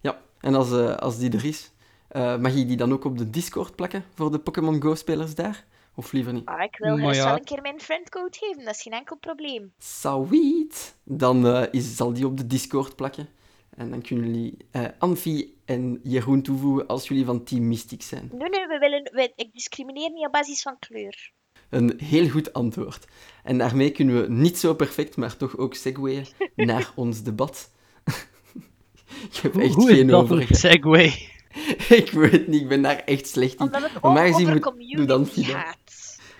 Ja, 0.00 0.20
en 0.40 0.54
als, 0.54 0.70
eh, 0.72 0.96
als 0.96 1.18
die 1.18 1.30
er 1.32 1.44
is, 1.44 1.70
eh, 2.08 2.36
mag 2.36 2.54
je 2.54 2.66
die 2.66 2.76
dan 2.76 2.92
ook 2.92 3.04
op 3.04 3.18
de 3.18 3.30
Discord 3.30 3.76
plakken 3.76 4.04
voor 4.14 4.30
de 4.30 4.38
Pokémon 4.38 4.82
Go-spelers 4.82 5.34
daar? 5.34 5.64
Of 5.94 6.12
liever 6.12 6.32
niet? 6.32 6.46
Ah, 6.46 6.62
ik 6.62 6.76
wil 6.78 6.88
Maar 6.90 6.98
gerust 6.98 7.20
ja. 7.20 7.26
wel 7.26 7.36
een 7.36 7.44
keer 7.44 7.62
mijn 7.62 7.80
friendcode 7.80 8.36
geven. 8.38 8.64
Dat 8.64 8.74
is 8.74 8.82
geen 8.82 8.92
enkel 8.92 9.16
probleem. 9.16 9.72
Sweet! 9.78 10.94
Dan 11.04 11.46
eh, 11.46 11.62
is, 11.70 11.96
zal 11.96 12.12
die 12.12 12.26
op 12.26 12.36
de 12.36 12.46
Discord 12.46 12.96
plakken. 12.96 13.28
En 13.76 13.90
dan 13.90 14.02
kunnen 14.02 14.26
jullie 14.26 14.56
eh 14.70 14.84
Anfi 14.98 15.54
en 15.64 16.00
Jeroen 16.02 16.42
toevoegen 16.42 16.86
als 16.86 17.08
jullie 17.08 17.24
van 17.24 17.44
Team 17.44 17.68
Mystic 17.68 18.02
zijn. 18.02 18.28
Nee, 18.32 18.48
nee, 18.48 18.66
we 18.66 18.78
willen, 18.78 19.02
we, 19.12 19.32
ik 19.36 19.52
discrimineer 19.52 20.10
niet 20.10 20.26
op 20.26 20.32
basis 20.32 20.62
van 20.62 20.78
kleur. 20.78 21.30
Een 21.70 21.92
heel 22.02 22.28
goed 22.28 22.52
antwoord. 22.52 23.04
En 23.44 23.58
daarmee 23.58 23.90
kunnen 23.90 24.22
we 24.22 24.28
niet 24.30 24.58
zo 24.58 24.74
perfect, 24.74 25.16
maar 25.16 25.36
toch 25.36 25.56
ook 25.56 25.74
segwayen 25.74 26.26
naar 26.56 26.92
ons 26.94 27.22
debat. 27.22 27.70
ik 29.30 29.36
heb 29.42 29.56
echt 29.56 29.74
Hoe 29.74 29.90
is 29.90 29.96
geen 29.96 30.06
dat 30.06 30.18
een 30.18 30.24
overige. 30.24 30.54
segue? 30.54 31.30
ik 32.02 32.10
weet 32.10 32.46
niet, 32.48 32.60
ik 32.60 32.68
ben 32.68 32.82
daar 32.82 32.96
echt 33.04 33.28
slecht 33.28 33.54
in. 33.54 33.60
Omdat 33.60 33.82
het 33.82 34.02
ook 34.02 34.18
gezien 34.18 34.48
over 34.48 34.74
moet- 34.76 34.96
doe 34.96 35.06
dan. 35.06 35.28
Ah, 35.54 35.72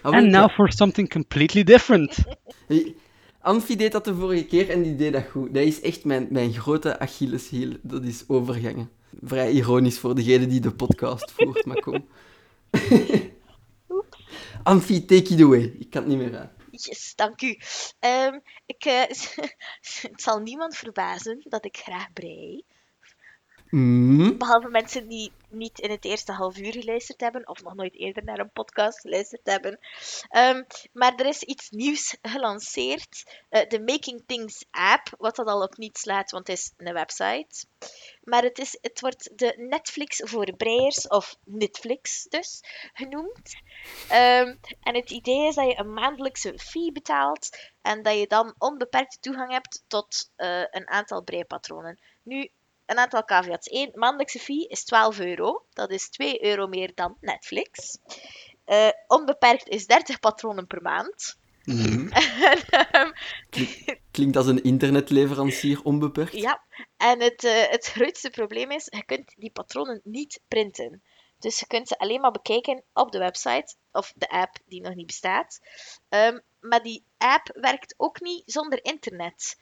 And 0.02 0.14
wel, 0.14 0.24
now 0.40 0.50
for 0.50 0.72
something 0.72 1.08
completely 1.10 1.62
different. 1.64 2.18
Anfi 3.42 3.76
deed 3.76 3.92
dat 3.92 4.04
de 4.04 4.14
vorige 4.14 4.44
keer 4.44 4.70
en 4.70 4.82
die 4.82 4.96
deed 4.96 5.12
dat 5.12 5.24
goed. 5.30 5.54
Dat 5.54 5.62
is 5.62 5.80
echt 5.80 6.04
mijn, 6.04 6.26
mijn 6.30 6.52
grote 6.52 6.98
Achilleshiel. 6.98 7.72
Dat 7.82 8.02
is 8.02 8.24
overgangen. 8.28 8.90
Vrij 9.22 9.50
ironisch 9.50 9.98
voor 9.98 10.14
degene 10.14 10.46
die 10.46 10.60
de 10.60 10.72
podcast 10.72 11.32
voert, 11.32 11.64
maar 11.64 11.80
kom. 11.80 12.06
Anfi, 14.62 15.04
take 15.04 15.34
it 15.34 15.40
away. 15.40 15.74
Ik 15.78 15.90
kan 15.90 16.02
het 16.02 16.10
niet 16.10 16.18
meer 16.18 16.38
aan. 16.38 16.50
Yes, 16.70 17.12
dank 17.14 17.42
u. 17.42 17.58
Ehm, 17.98 18.38
ik, 18.66 18.84
eh, 18.84 19.02
het 20.10 20.22
zal 20.22 20.38
niemand 20.38 20.76
verbazen 20.76 21.42
dat 21.48 21.64
ik 21.64 21.76
graag 21.76 22.12
brei. 22.12 22.64
Mm. 23.74 24.38
Behalve 24.38 24.68
mensen 24.68 25.08
die 25.08 25.32
niet 25.48 25.78
in 25.78 25.90
het 25.90 26.04
eerste 26.04 26.32
half 26.32 26.58
uur 26.58 26.72
geluisterd 26.72 27.20
hebben, 27.20 27.48
of 27.48 27.62
nog 27.62 27.74
nooit 27.74 27.94
eerder 27.94 28.24
naar 28.24 28.38
een 28.38 28.50
podcast 28.50 29.00
geluisterd 29.00 29.40
hebben. 29.44 29.78
Ehm, 30.28 30.62
maar 30.92 31.14
er 31.14 31.26
is 31.26 31.42
iets 31.42 31.70
nieuws 31.70 32.16
gelanceerd. 32.22 33.40
eh, 33.48 33.68
de 33.68 33.80
Making 33.80 34.22
Things 34.26 34.64
app, 34.70 35.14
wat 35.18 35.36
dat 35.36 35.46
al 35.46 35.62
op 35.62 35.76
niets 35.76 36.00
slaat, 36.00 36.30
want 36.30 36.46
het 36.46 36.58
is 36.58 36.72
een 36.76 36.92
website. 36.92 37.66
Maar 38.24 38.42
het, 38.42 38.58
is, 38.58 38.78
het 38.80 39.00
wordt 39.00 39.38
de 39.38 39.54
Netflix 39.56 40.20
voor 40.24 40.56
breiers, 40.56 41.08
of 41.08 41.36
Netflix 41.44 42.26
dus, 42.28 42.60
genoemd. 42.92 43.54
Ehm, 44.08 44.54
en 44.80 44.94
het 44.94 45.10
idee 45.10 45.46
is 45.46 45.54
dat 45.54 45.66
je 45.66 45.78
een 45.78 45.92
maandelijkse 45.92 46.58
fee 46.58 46.92
betaalt 46.92 47.70
en 47.82 48.02
dat 48.02 48.18
je 48.18 48.26
dan 48.26 48.54
onbeperkte 48.58 49.18
toegang 49.20 49.50
hebt 49.50 49.84
tot 49.86 50.30
eh, 50.36 50.64
een 50.70 50.88
aantal 50.88 51.22
breipatronen. 51.22 51.98
Nu, 52.22 52.50
een 52.92 52.98
aantal 52.98 53.24
caveats. 53.24 53.70
Eén, 53.70 53.90
maandelijkse 53.94 54.38
fee 54.38 54.66
is 54.68 54.84
12 54.84 55.18
euro. 55.18 55.64
Dat 55.72 55.90
is 55.90 56.10
2 56.10 56.44
euro 56.44 56.66
meer 56.66 56.90
dan 56.94 57.16
Netflix. 57.20 57.98
Eh, 58.64 58.88
onbeperkt 59.06 59.68
is 59.68 59.86
30 59.86 60.20
patronen 60.20 60.66
per 60.66 60.82
maand. 60.82 61.36
Mhm. 61.64 62.08
En, 62.12 62.60
ehm, 62.70 63.10
Klinkt 64.10 64.36
als 64.36 64.46
een 64.46 64.62
internetleverancier 64.62 65.82
onbeperkt. 65.82 66.32
ja, 66.32 66.62
en 66.96 67.20
het, 67.20 67.44
eh, 67.44 67.68
het 67.68 67.86
grootste 67.86 68.30
probleem 68.30 68.70
is, 68.70 68.86
je 68.90 69.04
kunt 69.04 69.34
die 69.36 69.50
patronen 69.50 70.00
niet 70.04 70.40
printen. 70.48 71.02
Dus 71.38 71.60
je 71.60 71.66
kunt 71.66 71.88
ze 71.88 71.98
alleen 71.98 72.20
maar 72.20 72.30
bekijken 72.30 72.82
op 72.92 73.12
de 73.12 73.18
website 73.18 73.74
of 73.92 74.12
de 74.16 74.28
app 74.28 74.56
die 74.66 74.80
nog 74.80 74.94
niet 74.94 75.06
bestaat. 75.06 75.60
Ehm, 76.08 76.38
maar 76.60 76.82
die 76.82 77.04
app 77.18 77.50
werkt 77.54 77.94
ook 77.96 78.20
niet 78.20 78.42
zonder 78.46 78.84
internet. 78.84 79.58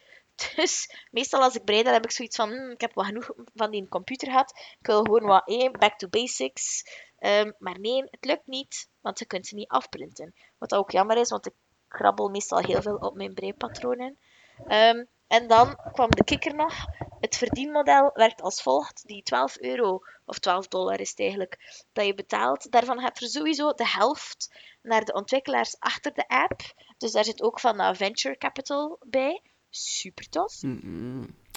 Dus 0.56 0.90
meestal 1.10 1.42
als 1.42 1.54
ik 1.54 1.64
brei, 1.64 1.82
dan 1.82 1.92
heb 1.92 2.04
ik 2.04 2.10
zoiets 2.10 2.36
van, 2.36 2.48
"Hmm, 2.48 2.70
ik 2.70 2.80
heb 2.80 2.94
wel 2.94 3.04
genoeg 3.04 3.30
van 3.54 3.70
die 3.70 3.88
computer 3.88 4.28
gehad. 4.28 4.50
Ik 4.80 4.86
wil 4.86 5.02
gewoon 5.02 5.24
wat, 5.24 5.48
eh, 5.48 5.70
back 5.70 5.98
to 5.98 6.08
basics. 6.08 6.84
Ehm, 7.18 7.52
maar 7.58 7.80
nee, 7.80 8.02
het 8.10 8.24
lukt 8.24 8.46
niet, 8.46 8.88
want 9.00 9.18
je 9.18 9.24
kunt 9.24 9.46
ze 9.46 9.54
niet 9.54 9.68
afprinten. 9.68 10.34
Wat 10.58 10.74
ook 10.74 10.90
jammer 10.90 11.16
is, 11.16 11.30
want 11.30 11.46
ik 11.46 11.52
krabbel 11.88 12.28
meestal 12.28 12.58
heel 12.58 12.82
veel 12.82 12.96
op 12.96 13.14
mijn 13.14 13.34
breipatronen. 13.34 14.18
Ehm, 14.66 15.04
en 15.26 15.46
dan 15.46 15.76
kwam 15.92 16.10
de 16.10 16.24
kikker 16.24 16.54
nog. 16.54 16.74
Het 17.20 17.36
verdienmodel 17.36 18.10
werkt 18.14 18.42
als 18.42 18.62
volgt. 18.62 19.06
Die 19.06 19.22
12 19.22 19.58
euro, 19.58 20.00
of 20.24 20.38
12 20.38 20.68
dollar 20.68 21.00
is 21.00 21.10
het 21.10 21.20
eigenlijk, 21.20 21.84
dat 21.92 22.06
je 22.06 22.14
betaalt, 22.14 22.70
daarvan 22.70 23.00
heb 23.00 23.18
je 23.18 23.28
sowieso 23.28 23.72
de 23.72 23.88
helft 23.88 24.54
naar 24.82 25.04
de 25.04 25.12
ontwikkelaars 25.12 25.76
achter 25.78 26.14
de 26.14 26.28
app. 26.28 26.60
Dus 26.98 27.12
daar 27.12 27.24
zit 27.24 27.42
ook 27.42 27.60
van 27.60 27.96
venture 27.96 28.38
capital 28.38 28.98
bij. 29.06 29.42
Super 29.70 30.28
tof. 30.28 30.62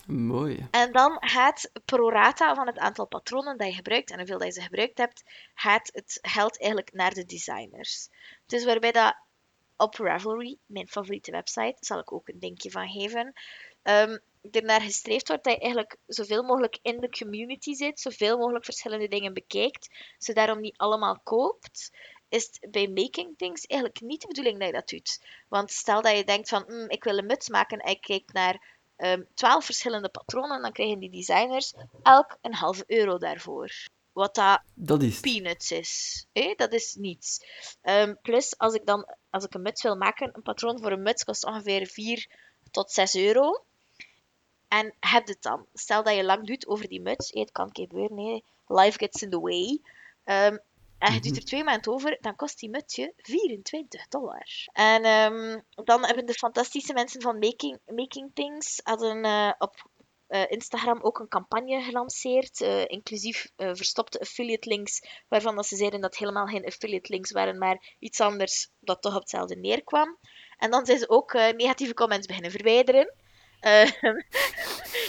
Mooi. 0.08 0.67
En 0.71 0.91
dan 0.91 1.17
gaat 1.19 1.71
pro 1.86 2.10
rata 2.10 2.56
van 2.56 2.67
het 2.67 2.78
aantal 2.78 3.08
patronen 3.08 3.58
dat 3.58 3.67
je 3.67 3.73
gebruikt 3.73 4.12
en 4.12 4.17
hoeveel 4.17 4.38
dat 4.38 4.47
je 4.47 4.54
ze 4.54 4.62
gebruikt 4.62 4.97
hebt, 4.97 5.23
gaat 5.54 5.89
het 5.93 6.19
geld 6.21 6.60
eigenlijk 6.60 6.93
naar 6.93 7.13
de 7.13 7.26
designers. 7.26 8.10
Dus 8.45 8.65
waarbij 8.65 8.91
dat 8.91 9.15
op 9.78 9.95
Ravelry, 9.95 10.58
mijn 10.65 10.88
favoriete 10.88 11.32
website, 11.32 11.78
zal 11.80 11.99
ik 11.99 12.11
ook 12.11 12.28
een 12.28 12.38
linkje 12.39 12.72
van 12.72 12.88
geven, 12.88 13.34
um, 13.84 14.20
er 14.51 14.64
naar 14.64 14.82
gestreefd 14.82 15.28
wordt 15.28 15.43
dat 15.43 15.53
je 15.53 15.59
eigenlijk 15.59 15.97
zoveel 16.07 16.43
mogelijk 16.43 16.80
in 16.82 16.99
de 16.99 17.09
community 17.09 17.74
zit, 17.74 17.99
zoveel 17.99 18.38
mogelijk 18.38 18.66
verschillende 18.66 19.07
dingen 19.07 19.34
bekijkt, 19.34 19.89
ze 20.18 20.34
daarom 20.34 20.59
niet 20.59 20.78
allemaal 20.78 21.20
koopt, 21.24 21.91
is 22.34 22.57
het 22.59 22.71
bij 22.71 22.88
Making 22.88 23.38
Things 23.38 23.65
eigenlijk 23.65 24.01
niet 24.01 24.21
de 24.21 24.27
bedoeling 24.27 24.57
dat 24.57 24.67
je 24.67 24.73
dat 24.73 24.89
doet. 24.89 25.21
Want 25.47 25.71
stel 25.71 26.01
dat 26.01 26.17
je 26.17 26.23
denkt 26.23 26.49
van, 26.49 26.63
"Hmm, 26.67 26.89
ik 26.89 27.03
wil 27.03 27.17
een 27.17 27.25
muts 27.25 27.49
maken 27.49 27.79
en 27.79 27.91
ik 27.91 28.01
kijk 28.01 28.34
naar 28.34 28.61
um, 28.97 29.27
12 29.34 29.65
verschillende 29.65 30.09
patronen, 30.09 30.61
dan 30.61 30.71
krijgen 30.71 30.99
die 30.99 31.09
designers 31.09 31.73
elk 32.03 32.38
een 32.41 32.53
halve 32.53 32.84
euro 32.88 33.17
daarvoor. 33.17 33.71
Wat 34.11 34.36
dat 34.36 34.61
Dat 34.73 35.03
is 35.03 35.19
peanuts 35.19 35.71
is. 35.71 36.25
Dat 36.55 36.73
is 36.73 36.95
niets. 36.95 37.45
Ehm, 37.81 38.13
plus, 38.21 38.57
als 38.57 38.73
ik 38.73 38.86
dan 38.86 39.15
als 39.29 39.43
ik 39.43 39.53
een 39.53 39.61
muts 39.61 39.84
wil 39.84 39.95
maken, 39.95 40.29
een 40.34 40.41
patroon 40.41 40.79
voor 40.81 40.91
een 40.91 41.01
muts 41.01 41.23
kost 41.23 41.45
ongeveer 41.45 41.88
4 41.88 42.27
tot 42.71 42.91
6 42.91 43.15
euro. 43.15 43.63
En 44.67 44.95
heb 44.99 45.27
het 45.27 45.41
dan. 45.41 45.65
Stel 45.73 46.03
dat 46.03 46.15
je 46.15 46.23
lang 46.23 46.47
doet 46.47 46.67
over 46.67 46.88
die 46.88 47.01
muts. 47.01 47.31
Het 47.31 47.51
kan 47.51 47.65
een 47.65 47.71
keer 47.71 47.88
gebeuren. 47.88 48.17
hè. 48.17 48.41
Life 48.67 48.97
gets 48.97 49.21
in 49.21 49.29
the 49.29 49.39
way. 49.39 49.79
Ehm, 50.23 50.57
en 51.04 51.14
je 51.14 51.20
doet 51.20 51.38
er 51.38 51.45
twee 51.45 51.64
maanden 51.64 51.93
over, 51.93 52.18
dan 52.22 52.36
kost 52.36 52.60
die 52.60 52.70
mutje 52.70 53.14
24 53.18 54.08
dollar. 54.08 54.68
En 54.72 55.04
ehm, 55.04 55.60
dan 55.86 56.06
hebben 56.06 56.26
de 56.26 56.34
fantastische 56.34 56.93
mensen 56.93 57.22
van 57.22 57.39
Making, 57.39 57.80
Making 57.86 58.32
Things 58.34 58.80
hadden 58.84 59.26
uh, 59.26 59.51
op 59.58 59.89
uh, 60.30 60.43
Instagram 60.47 61.01
ook 61.01 61.20
een 61.20 61.28
campagne 61.28 61.82
gelanceerd, 61.82 62.62
uh, 62.62 62.86
inclusief 62.86 63.51
verstopte 63.56 64.20
affiliate 64.20 64.70
links, 64.70 65.01
waarvan 65.28 65.56
dat 65.56 65.68
ze 65.68 65.76
zeiden 65.76 66.01
dat 66.01 66.18
helemaal 66.18 66.45
geen 66.45 66.66
affiliate 66.66 67.12
links 67.12 67.32
waren, 67.32 67.58
maar 67.58 67.95
iets 67.99 68.22
anders 68.22 68.70
dat 68.80 69.01
toch 69.01 69.14
op 69.14 69.22
hetzelfde 69.22 69.56
neerkwam. 69.56 70.18
En 70.58 70.72
dan 70.72 70.86
zijn 70.86 70.99
ze 70.99 71.10
ook 71.10 71.34
negatieve 71.34 71.93
comments 71.93 72.28
beginnen 72.28 72.51
verwijderen. 72.51 73.14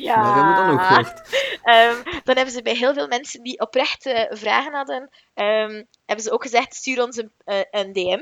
Ehm, 0.00 0.08
ja. 0.08 0.16
Maar 0.16 0.34
hebben 0.34 0.54
we 0.54 0.60
dat 0.60 0.72
nog 0.72 0.86
gehoord? 0.86 1.18
Um, 1.64 2.22
dan 2.24 2.36
hebben 2.36 2.54
ze 2.54 2.62
bij 2.62 2.74
heel 2.74 2.94
veel 2.94 3.08
mensen 3.08 3.42
die 3.42 3.60
oprechte 3.60 4.30
vragen 4.30 4.72
hadden, 4.72 5.02
um, 5.34 5.86
hebben 6.06 6.24
ze 6.24 6.30
ook 6.30 6.42
gezegd, 6.42 6.74
stuur 6.74 7.02
ons 7.02 7.16
een, 7.16 7.32
uh, 7.44 7.60
een, 7.70 7.92
DM. 7.92 8.20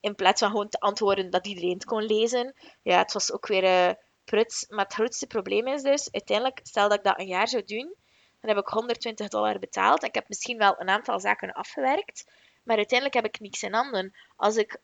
In 0.00 0.14
plaats 0.14 0.40
van 0.40 0.50
gewoon 0.50 0.68
te 0.68 0.80
antwoorden 0.80 1.30
dat 1.30 1.46
iedereen 1.46 1.74
het 1.74 1.84
kon 1.84 2.02
lezen. 2.02 2.54
Ja, 2.82 2.98
het 2.98 3.12
was 3.12 3.32
ook 3.32 3.46
weer 3.46 3.64
uh, 3.64 3.94
pruts. 4.24 4.66
Maar 4.68 4.84
het 4.84 4.94
grootste 4.94 5.26
probleem 5.26 5.66
is 5.66 5.82
dus, 5.82 6.12
uiteindelijk, 6.12 6.60
stel 6.62 6.88
dat 6.88 6.98
ik 6.98 7.04
dat 7.04 7.18
een 7.18 7.26
jaar 7.26 7.48
zou 7.48 7.64
doen, 7.64 7.94
dan 8.40 8.50
heb 8.50 8.58
ik 8.58 8.68
120 8.68 9.28
dollar 9.28 9.58
betaald. 9.58 10.04
Ik 10.04 10.14
heb 10.14 10.28
misschien 10.28 10.58
wel 10.58 10.74
een 10.78 10.88
aantal 10.88 11.20
zaken 11.20 11.52
afgewerkt, 11.52 12.24
maar 12.62 12.76
uiteindelijk 12.76 13.22
heb 13.22 13.34
ik 13.34 13.40
niks 13.40 13.62
in 13.62 13.74
handen. 13.74 14.14
Als 14.36 14.56
ik 14.56 14.80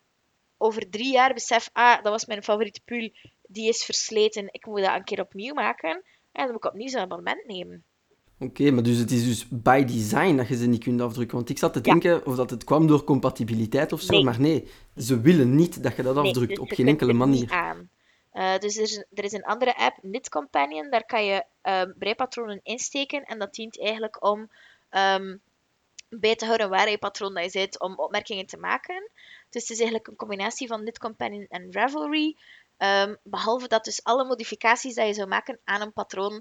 over 0.59 0.91
drie 0.91 1.13
jaar 1.13 1.35
besef, 1.35 1.71
ah, 1.73 2.03
dat 2.03 2.13
was 2.13 2.27
mijn 2.27 2.43
favoriete 2.43 2.81
pul, 2.85 3.11
die 3.43 3.69
is 3.69 3.85
versleten, 3.85 4.49
ik 4.51 4.67
moet 4.67 4.81
dat 4.81 4.95
een 4.95 5.05
keer 5.05 5.21
opnieuw 5.21 5.55
maken, 5.55 6.05
ja, 6.35 6.43
dan 6.43 6.53
moet 6.53 6.65
ik 6.65 6.71
opnieuw 6.71 6.89
zo'n 6.89 7.01
abonnement 7.01 7.47
nemen. 7.47 7.85
Oké, 8.39 8.71
maar 8.71 8.83
dus 8.83 8.99
het 8.99 9.11
is 9.11 9.25
dus 9.25 9.49
by 9.49 9.85
design 9.85 10.37
dat 10.37 10.49
je 10.49 10.57
ze 10.57 10.67
niet 10.67 10.85
kunt 10.85 11.01
afdrukken. 11.01 11.37
Want 11.37 11.49
ik 11.49 11.59
zat 11.59 11.73
te 11.73 11.81
denken 11.81 12.27
of 12.27 12.37
dat 12.37 12.51
het 12.51 12.65
kwam 12.65 12.87
door 12.87 13.05
compatibiliteit 13.05 13.93
of 13.93 14.01
zo, 14.01 14.23
maar 14.23 14.41
nee, 14.41 14.69
ze 14.97 15.21
willen 15.21 15.55
niet 15.55 15.83
dat 15.83 15.97
je 15.97 16.03
dat 16.03 16.17
afdrukt, 16.17 16.49
dus 16.49 16.59
op 16.59 16.71
geen 16.71 16.89
enkele 16.89 17.13
manier. 17.13 17.51
Aan. 17.51 17.89
Uh, 18.33 18.59
dus 18.59 18.77
er 18.77 18.83
is, 18.83 19.05
er 19.13 19.25
is, 19.25 19.33
een 19.33 19.45
andere 19.45 19.77
app, 19.77 19.99
Knit 20.01 20.29
Companion, 20.29 20.91
daar 20.91 21.05
kan 21.05 21.25
je 21.25 21.45
uh, 21.63 21.83
breipatronen 21.99 22.61
insteken 22.63 23.25
en 23.25 23.39
dat 23.39 23.55
dient 23.55 23.81
eigenlijk 23.81 24.25
om 24.25 24.51
um, 24.91 25.41
bij 26.09 26.37
te 26.37 26.45
houden 26.45 26.69
waar 26.69 26.91
je 26.91 26.99
patroon 26.99 27.35
dat 27.35 27.45
je 27.45 27.51
zit, 27.51 27.81
om 27.81 27.95
opmerkingen 27.99 28.47
te 28.47 28.57
maken. 28.57 29.11
Dus 29.51 29.63
het 29.63 29.71
is 29.71 29.79
eigenlijk 29.79 30.09
een 30.09 30.17
combinatie 30.17 30.67
van 30.67 30.81
Knit 30.81 30.99
Companion 30.99 31.47
en 31.49 31.73
Ravelry. 31.73 32.37
Um, 32.79 33.17
behalve 33.23 33.69
dat 33.69 33.85
dus 33.85 34.05
alle 34.05 34.25
modificaties 34.25 34.95
die 34.95 35.05
je 35.05 35.15
zou 35.15 35.29
maken 35.29 35.59
aan 35.65 35.81
een 35.81 35.93
patroon, 35.93 36.33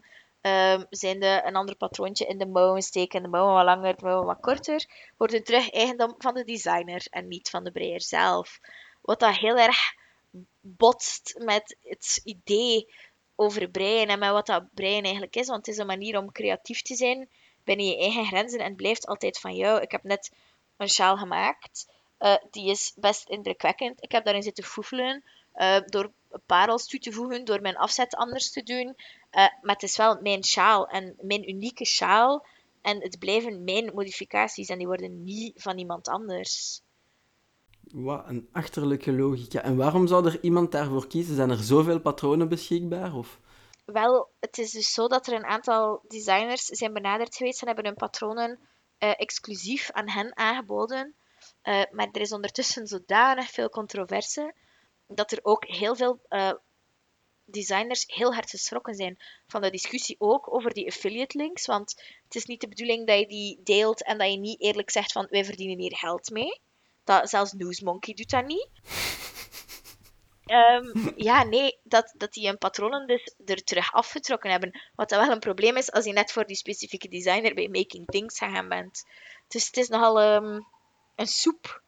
um, 0.41 0.85
zijn 0.89 1.19
de, 1.19 1.41
een 1.45 1.55
ander 1.55 1.75
patroontje 1.75 2.25
in 2.25 2.37
de 2.37 2.45
mouwen 2.45 2.81
steken, 2.81 3.21
de 3.21 3.27
mouwen 3.27 3.53
wat 3.53 3.65
langer, 3.65 3.95
de 3.95 4.03
mouwen 4.03 4.25
wat 4.25 4.39
korter, 4.39 4.85
worden 5.17 5.43
terug 5.43 5.71
eigendom 5.71 6.15
van 6.17 6.33
de 6.33 6.43
designer 6.43 7.05
en 7.09 7.27
niet 7.27 7.49
van 7.49 7.63
de 7.63 7.71
breier 7.71 8.01
zelf. 8.01 8.59
Wat 9.01 9.19
dat 9.19 9.35
heel 9.35 9.57
erg 9.57 9.93
botst 10.61 11.35
met 11.37 11.77
het 11.81 12.21
idee 12.23 12.93
over 13.35 13.69
breien 13.69 14.07
en 14.07 14.19
met 14.19 14.31
wat 14.31 14.45
dat 14.45 14.73
breien 14.73 15.03
eigenlijk 15.03 15.35
is, 15.35 15.47
want 15.47 15.65
het 15.65 15.75
is 15.75 15.81
een 15.81 15.87
manier 15.87 16.17
om 16.17 16.31
creatief 16.31 16.81
te 16.81 16.95
zijn 16.95 17.29
binnen 17.63 17.85
je 17.85 17.97
eigen 17.97 18.25
grenzen 18.25 18.59
en 18.59 18.65
het 18.65 18.75
blijft 18.75 19.07
altijd 19.07 19.39
van 19.39 19.55
jou. 19.55 19.81
Ik 19.81 19.91
heb 19.91 20.03
net 20.03 20.31
een 20.77 20.89
sjaal 20.89 21.17
gemaakt, 21.17 21.87
uh, 22.19 22.35
die 22.51 22.69
is 22.69 22.93
best 22.95 23.29
indrukwekkend. 23.29 24.03
Ik 24.03 24.11
heb 24.11 24.23
daarin 24.23 24.43
zitten 24.43 24.63
foefelen, 24.63 25.23
uh, 25.55 25.77
door 25.85 26.11
parels 26.45 26.87
toe 26.87 26.99
te 26.99 27.11
voegen, 27.11 27.45
door 27.45 27.61
mijn 27.61 27.77
afzet 27.77 28.15
anders 28.15 28.51
te 28.51 28.63
doen. 28.63 28.87
Uh, 28.87 28.93
maar 29.31 29.73
het 29.73 29.83
is 29.83 29.97
wel 29.97 30.21
mijn 30.21 30.43
sjaal 30.43 30.87
en 30.87 31.15
mijn 31.21 31.49
unieke 31.49 31.85
sjaal. 31.85 32.45
En 32.81 33.01
het 33.01 33.19
blijven 33.19 33.63
mijn 33.63 33.91
modificaties 33.93 34.67
en 34.67 34.77
die 34.77 34.87
worden 34.87 35.23
niet 35.23 35.61
van 35.61 35.77
iemand 35.77 36.07
anders. 36.07 36.81
Wat 37.83 38.23
een 38.27 38.49
achterlijke 38.51 39.11
logica. 39.11 39.61
En 39.61 39.75
waarom 39.75 40.07
zou 40.07 40.25
er 40.25 40.37
iemand 40.41 40.71
daarvoor 40.71 41.07
kiezen? 41.07 41.35
Zijn 41.35 41.49
er 41.49 41.63
zoveel 41.63 41.99
patronen 41.99 42.49
beschikbaar? 42.49 43.15
Of? 43.15 43.39
Wel, 43.85 44.29
het 44.39 44.57
is 44.57 44.71
dus 44.71 44.93
zo 44.93 45.07
dat 45.07 45.27
er 45.27 45.33
een 45.33 45.45
aantal 45.45 46.03
designers 46.07 46.65
zijn 46.65 46.93
benaderd 46.93 47.35
geweest 47.35 47.61
en 47.61 47.67
hebben 47.67 47.85
hun 47.85 47.95
patronen 47.95 48.59
uh, 48.99 49.09
exclusief 49.17 49.91
aan 49.91 50.09
hen 50.09 50.37
aangeboden. 50.37 51.15
Uh, 51.63 51.83
maar 51.91 52.07
er 52.11 52.21
is 52.21 52.31
ondertussen 52.31 52.87
zodanig 52.87 53.49
veel 53.49 53.69
controverse 53.69 54.53
dat 55.15 55.31
er 55.31 55.39
ook 55.41 55.65
heel 55.67 55.95
veel 55.95 56.19
uh, 56.29 56.51
designers 57.45 58.03
heel 58.07 58.33
hard 58.33 58.49
geschrokken 58.49 58.95
zijn 58.95 59.17
van 59.47 59.61
de 59.61 59.69
discussie 59.69 60.15
ook 60.19 60.53
over 60.53 60.73
die 60.73 60.87
affiliate 60.87 61.37
links. 61.37 61.65
Want 61.65 62.03
het 62.23 62.35
is 62.35 62.45
niet 62.45 62.61
de 62.61 62.67
bedoeling 62.67 63.07
dat 63.07 63.19
je 63.19 63.27
die 63.27 63.59
deelt 63.63 64.03
en 64.03 64.17
dat 64.17 64.31
je 64.31 64.37
niet 64.37 64.61
eerlijk 64.61 64.89
zegt 64.89 65.11
van 65.11 65.27
wij 65.29 65.45
verdienen 65.45 65.79
hier 65.79 65.95
geld 65.95 66.29
mee. 66.29 66.61
Dat, 67.03 67.29
zelfs 67.29 67.51
Newsmonkey 67.53 68.13
doet 68.13 68.29
dat 68.29 68.45
niet. 68.45 68.69
Um, 70.45 71.13
ja, 71.29 71.43
nee, 71.43 71.79
dat, 71.83 72.13
dat 72.17 72.33
die 72.33 72.47
hun 72.47 72.57
patronen 72.57 73.07
dus 73.07 73.35
er 73.45 73.63
terug 73.63 73.93
afgetrokken 73.93 74.51
hebben. 74.51 74.81
Wat 74.95 75.09
dan 75.09 75.19
wel 75.19 75.31
een 75.31 75.39
probleem 75.39 75.77
is 75.77 75.91
als 75.91 76.05
je 76.05 76.13
net 76.13 76.31
voor 76.31 76.45
die 76.45 76.55
specifieke 76.55 77.07
designer 77.07 77.53
bij 77.53 77.67
Making 77.67 78.05
Things 78.05 78.37
gegaan 78.37 78.69
bent. 78.69 79.05
Dus 79.47 79.65
het 79.65 79.77
is 79.77 79.87
nogal 79.87 80.35
um, 80.35 80.67
een 81.15 81.27
soep 81.27 81.82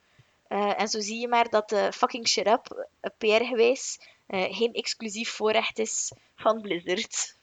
uh, 0.55 0.81
en 0.81 0.87
zo 0.87 0.99
zie 0.99 1.19
je 1.19 1.27
maar 1.27 1.49
dat 1.49 1.69
de 1.69 1.91
fucking 1.93 2.27
shut 2.27 2.47
up, 2.47 2.87
PR 3.17 3.43
geweest, 3.43 4.09
uh, 4.27 4.43
geen 4.49 4.73
exclusief 4.73 5.29
voorrecht 5.29 5.79
is 5.79 6.11
van 6.35 6.61
Blizzard. 6.61 7.37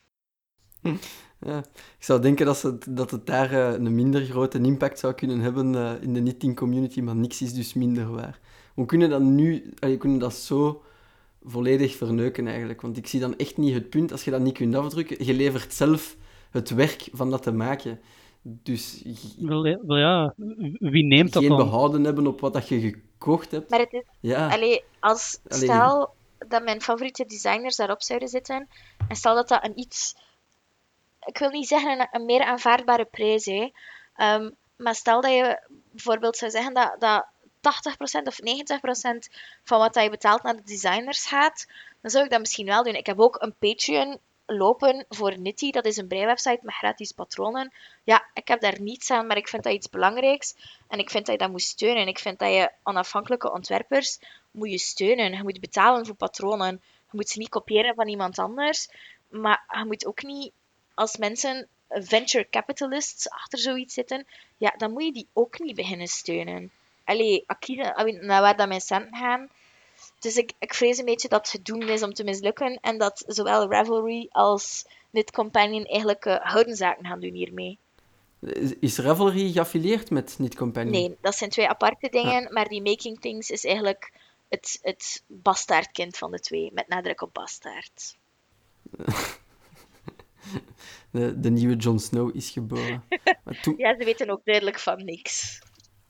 Ja, 1.46 1.58
ik 1.98 2.04
zou 2.04 2.20
denken 2.20 2.46
dat, 2.46 2.78
dat 2.88 3.10
het 3.10 3.26
daar 3.26 3.52
een 3.52 3.94
minder 3.94 4.24
grote 4.24 4.58
impact 4.58 4.98
zou 4.98 5.14
kunnen 5.14 5.40
hebben 5.40 5.74
in 6.00 6.14
de 6.14 6.20
knitting 6.20 6.56
community, 6.56 7.00
maar 7.00 7.16
niks 7.16 7.42
is 7.42 7.54
dus 7.54 7.74
minder 7.74 8.10
waar. 8.10 8.40
We 8.74 8.86
kunnen 8.86 9.10
dat 9.10 9.20
nu, 9.20 9.74
kunnen 9.98 10.18
dat 10.18 10.34
zo 10.34 10.82
volledig 11.44 11.96
verneuken 11.96 12.46
eigenlijk. 12.46 12.80
Want 12.80 12.96
ik 12.96 13.06
zie 13.06 13.20
dan 13.20 13.36
echt 13.36 13.56
niet 13.56 13.74
het 13.74 13.90
punt, 13.90 14.12
als 14.12 14.24
je 14.24 14.30
dat 14.30 14.40
niet 14.40 14.56
kunt 14.56 14.74
afdrukken, 14.74 15.24
je 15.24 15.34
levert 15.34 15.74
zelf 15.74 16.16
het 16.50 16.70
werk 16.70 17.08
van 17.12 17.30
dat 17.30 17.42
te 17.42 17.52
maken. 17.52 18.00
Dus 18.42 19.02
wel, 19.38 19.62
wel 19.62 19.96
ja, 19.96 20.34
wie 20.78 21.04
neemt 21.04 21.32
dat 21.32 21.42
geen 21.42 21.56
dan? 21.56 21.64
behouden 21.64 22.04
hebben 22.04 22.26
op 22.26 22.40
wat 22.40 22.52
dat 22.52 22.68
je 22.68 22.80
gekocht 22.80 23.50
hebt. 23.50 23.70
Maar 23.70 23.78
het 23.78 23.92
is, 23.92 24.02
ja. 24.20 24.48
allee, 24.48 24.84
als 25.00 25.38
stel 25.44 26.14
dat 26.48 26.64
mijn 26.64 26.82
favoriete 26.82 27.24
designers 27.24 27.76
daarop 27.76 28.02
zouden 28.02 28.28
zitten, 28.28 28.68
en 29.08 29.16
stel 29.16 29.34
dat 29.34 29.48
dat 29.48 29.64
een 29.64 29.78
iets, 29.78 30.14
ik 31.24 31.38
wil 31.38 31.50
niet 31.50 31.68
zeggen 31.68 32.00
een, 32.00 32.08
een 32.10 32.24
meer 32.24 32.44
aanvaardbare 32.44 33.04
prijs, 33.04 33.44
hè, 33.44 33.70
um, 34.16 34.56
maar 34.76 34.94
stel 34.94 35.20
dat 35.20 35.30
je 35.30 35.60
bijvoorbeeld 35.90 36.36
zou 36.36 36.50
zeggen 36.50 36.74
dat, 36.74 36.96
dat 36.98 37.26
80% 37.62 38.26
of 38.26 38.38
90% 38.40 39.32
van 39.64 39.78
wat 39.78 39.94
je 39.94 40.10
betaalt 40.10 40.42
naar 40.42 40.56
de 40.56 40.62
designers 40.64 41.26
gaat, 41.26 41.66
dan 42.00 42.10
zou 42.10 42.24
ik 42.24 42.30
dat 42.30 42.40
misschien 42.40 42.66
wel 42.66 42.82
doen. 42.82 42.94
Ik 42.94 43.06
heb 43.06 43.20
ook 43.20 43.42
een 43.42 43.54
Patreon 43.58 44.18
lopen 44.46 45.04
voor 45.08 45.38
Nitty. 45.38 45.70
Dat 45.70 45.84
is 45.84 45.96
een 45.96 46.08
breiwebsite 46.08 46.60
met 46.62 46.74
gratis 46.74 47.12
patronen. 47.12 47.72
Ja, 48.04 48.26
ik 48.34 48.48
heb 48.48 48.60
daar 48.60 48.80
niets 48.80 49.10
aan, 49.10 49.26
maar 49.26 49.36
ik 49.36 49.48
vind 49.48 49.62
dat 49.62 49.72
iets 49.72 49.90
belangrijks. 49.90 50.54
En 50.88 50.98
ik 50.98 51.10
vind 51.10 51.26
dat 51.26 51.34
je 51.34 51.40
dat 51.40 51.50
moet 51.50 51.62
steunen. 51.62 52.06
Ik 52.06 52.18
vind 52.18 52.38
dat 52.38 52.52
je 52.52 52.70
onafhankelijke 52.82 53.52
ontwerpers 53.52 54.18
moet 54.50 54.70
je 54.70 54.78
steunen. 54.78 55.32
Je 55.32 55.42
moet 55.42 55.60
betalen 55.60 56.06
voor 56.06 56.14
patronen. 56.14 56.82
Je 56.82 57.18
moet 57.18 57.28
ze 57.28 57.38
niet 57.38 57.48
kopiëren 57.48 57.94
van 57.94 58.08
iemand 58.08 58.38
anders. 58.38 58.88
Maar 59.28 59.64
je 59.78 59.84
moet 59.84 60.06
ook 60.06 60.22
niet 60.22 60.52
als 60.94 61.16
mensen 61.16 61.68
venture 61.88 62.48
capitalists 62.50 63.30
achter 63.30 63.58
zoiets 63.58 63.94
zitten, 63.94 64.26
ja, 64.56 64.74
dan 64.76 64.92
moet 64.92 65.04
je 65.04 65.12
die 65.12 65.28
ook 65.32 65.58
niet 65.58 65.76
beginnen 65.76 66.06
steunen. 66.06 66.70
Allee, 67.04 67.44
naar 68.20 68.40
waar 68.40 68.56
dat 68.56 68.68
mijn 68.68 68.80
centen 68.80 69.16
gaan, 69.16 69.48
dus 70.22 70.36
ik, 70.36 70.52
ik 70.58 70.74
vrees 70.74 70.98
een 70.98 71.04
beetje 71.04 71.28
dat 71.28 71.52
het 71.52 71.64
doen 71.64 71.82
is 71.82 72.02
om 72.02 72.12
te 72.12 72.24
mislukken 72.24 72.78
en 72.80 72.98
dat 72.98 73.24
zowel 73.26 73.70
Ravelry 73.70 74.26
als 74.30 74.86
Knit 75.10 75.30
Companion 75.30 75.84
eigenlijk 75.84 76.24
uh, 76.24 76.36
houden 76.40 76.76
zaken 76.76 77.06
gaan 77.06 77.20
doen 77.20 77.34
hiermee. 77.34 77.78
Is 78.80 78.98
Ravelry 78.98 79.52
geaffilieerd 79.52 80.10
met 80.10 80.34
Knit 80.36 80.54
Companion? 80.54 80.92
Nee, 80.92 81.16
dat 81.20 81.34
zijn 81.34 81.50
twee 81.50 81.68
aparte 81.68 82.08
dingen, 82.08 82.46
ah. 82.46 82.52
maar 82.52 82.68
die 82.68 82.82
Making 82.82 83.20
Things 83.20 83.50
is 83.50 83.64
eigenlijk 83.64 84.12
het, 84.48 84.78
het 84.82 85.22
bastaardkind 85.26 86.18
van 86.18 86.30
de 86.30 86.40
twee, 86.40 86.70
met 86.72 86.88
nadruk 86.88 87.20
op 87.20 87.34
bastaard. 87.34 88.16
De, 91.10 91.40
de 91.40 91.50
nieuwe 91.50 91.76
Jon 91.76 91.98
Snow 91.98 92.36
is 92.36 92.50
geboren. 92.50 93.04
ja, 93.76 93.96
ze 93.98 94.04
weten 94.04 94.30
ook 94.30 94.44
duidelijk 94.44 94.78
van 94.78 95.04
niks. 95.04 95.60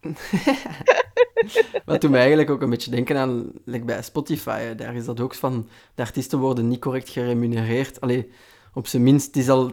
Wat 1.85 2.01
doet 2.01 2.11
mij 2.11 2.21
eigenlijk 2.21 2.51
ook 2.51 2.63
een 2.63 2.71
beetje 2.71 2.91
denken 2.91 3.17
aan 3.17 3.53
bij 3.65 4.03
Spotify. 4.03 4.75
Daar 4.75 4.95
is 4.95 5.05
dat 5.05 5.21
ook 5.21 5.35
van, 5.35 5.69
de 5.95 6.03
artiesten 6.03 6.39
worden 6.39 6.69
niet 6.69 6.81
correct 6.81 7.09
geremunereerd. 7.09 8.01
Allee, 8.01 8.31
op 8.75 8.87
zijn 8.87 9.03
minst, 9.03 9.27
het 9.27 9.37
is 9.37 9.49
al, 9.49 9.65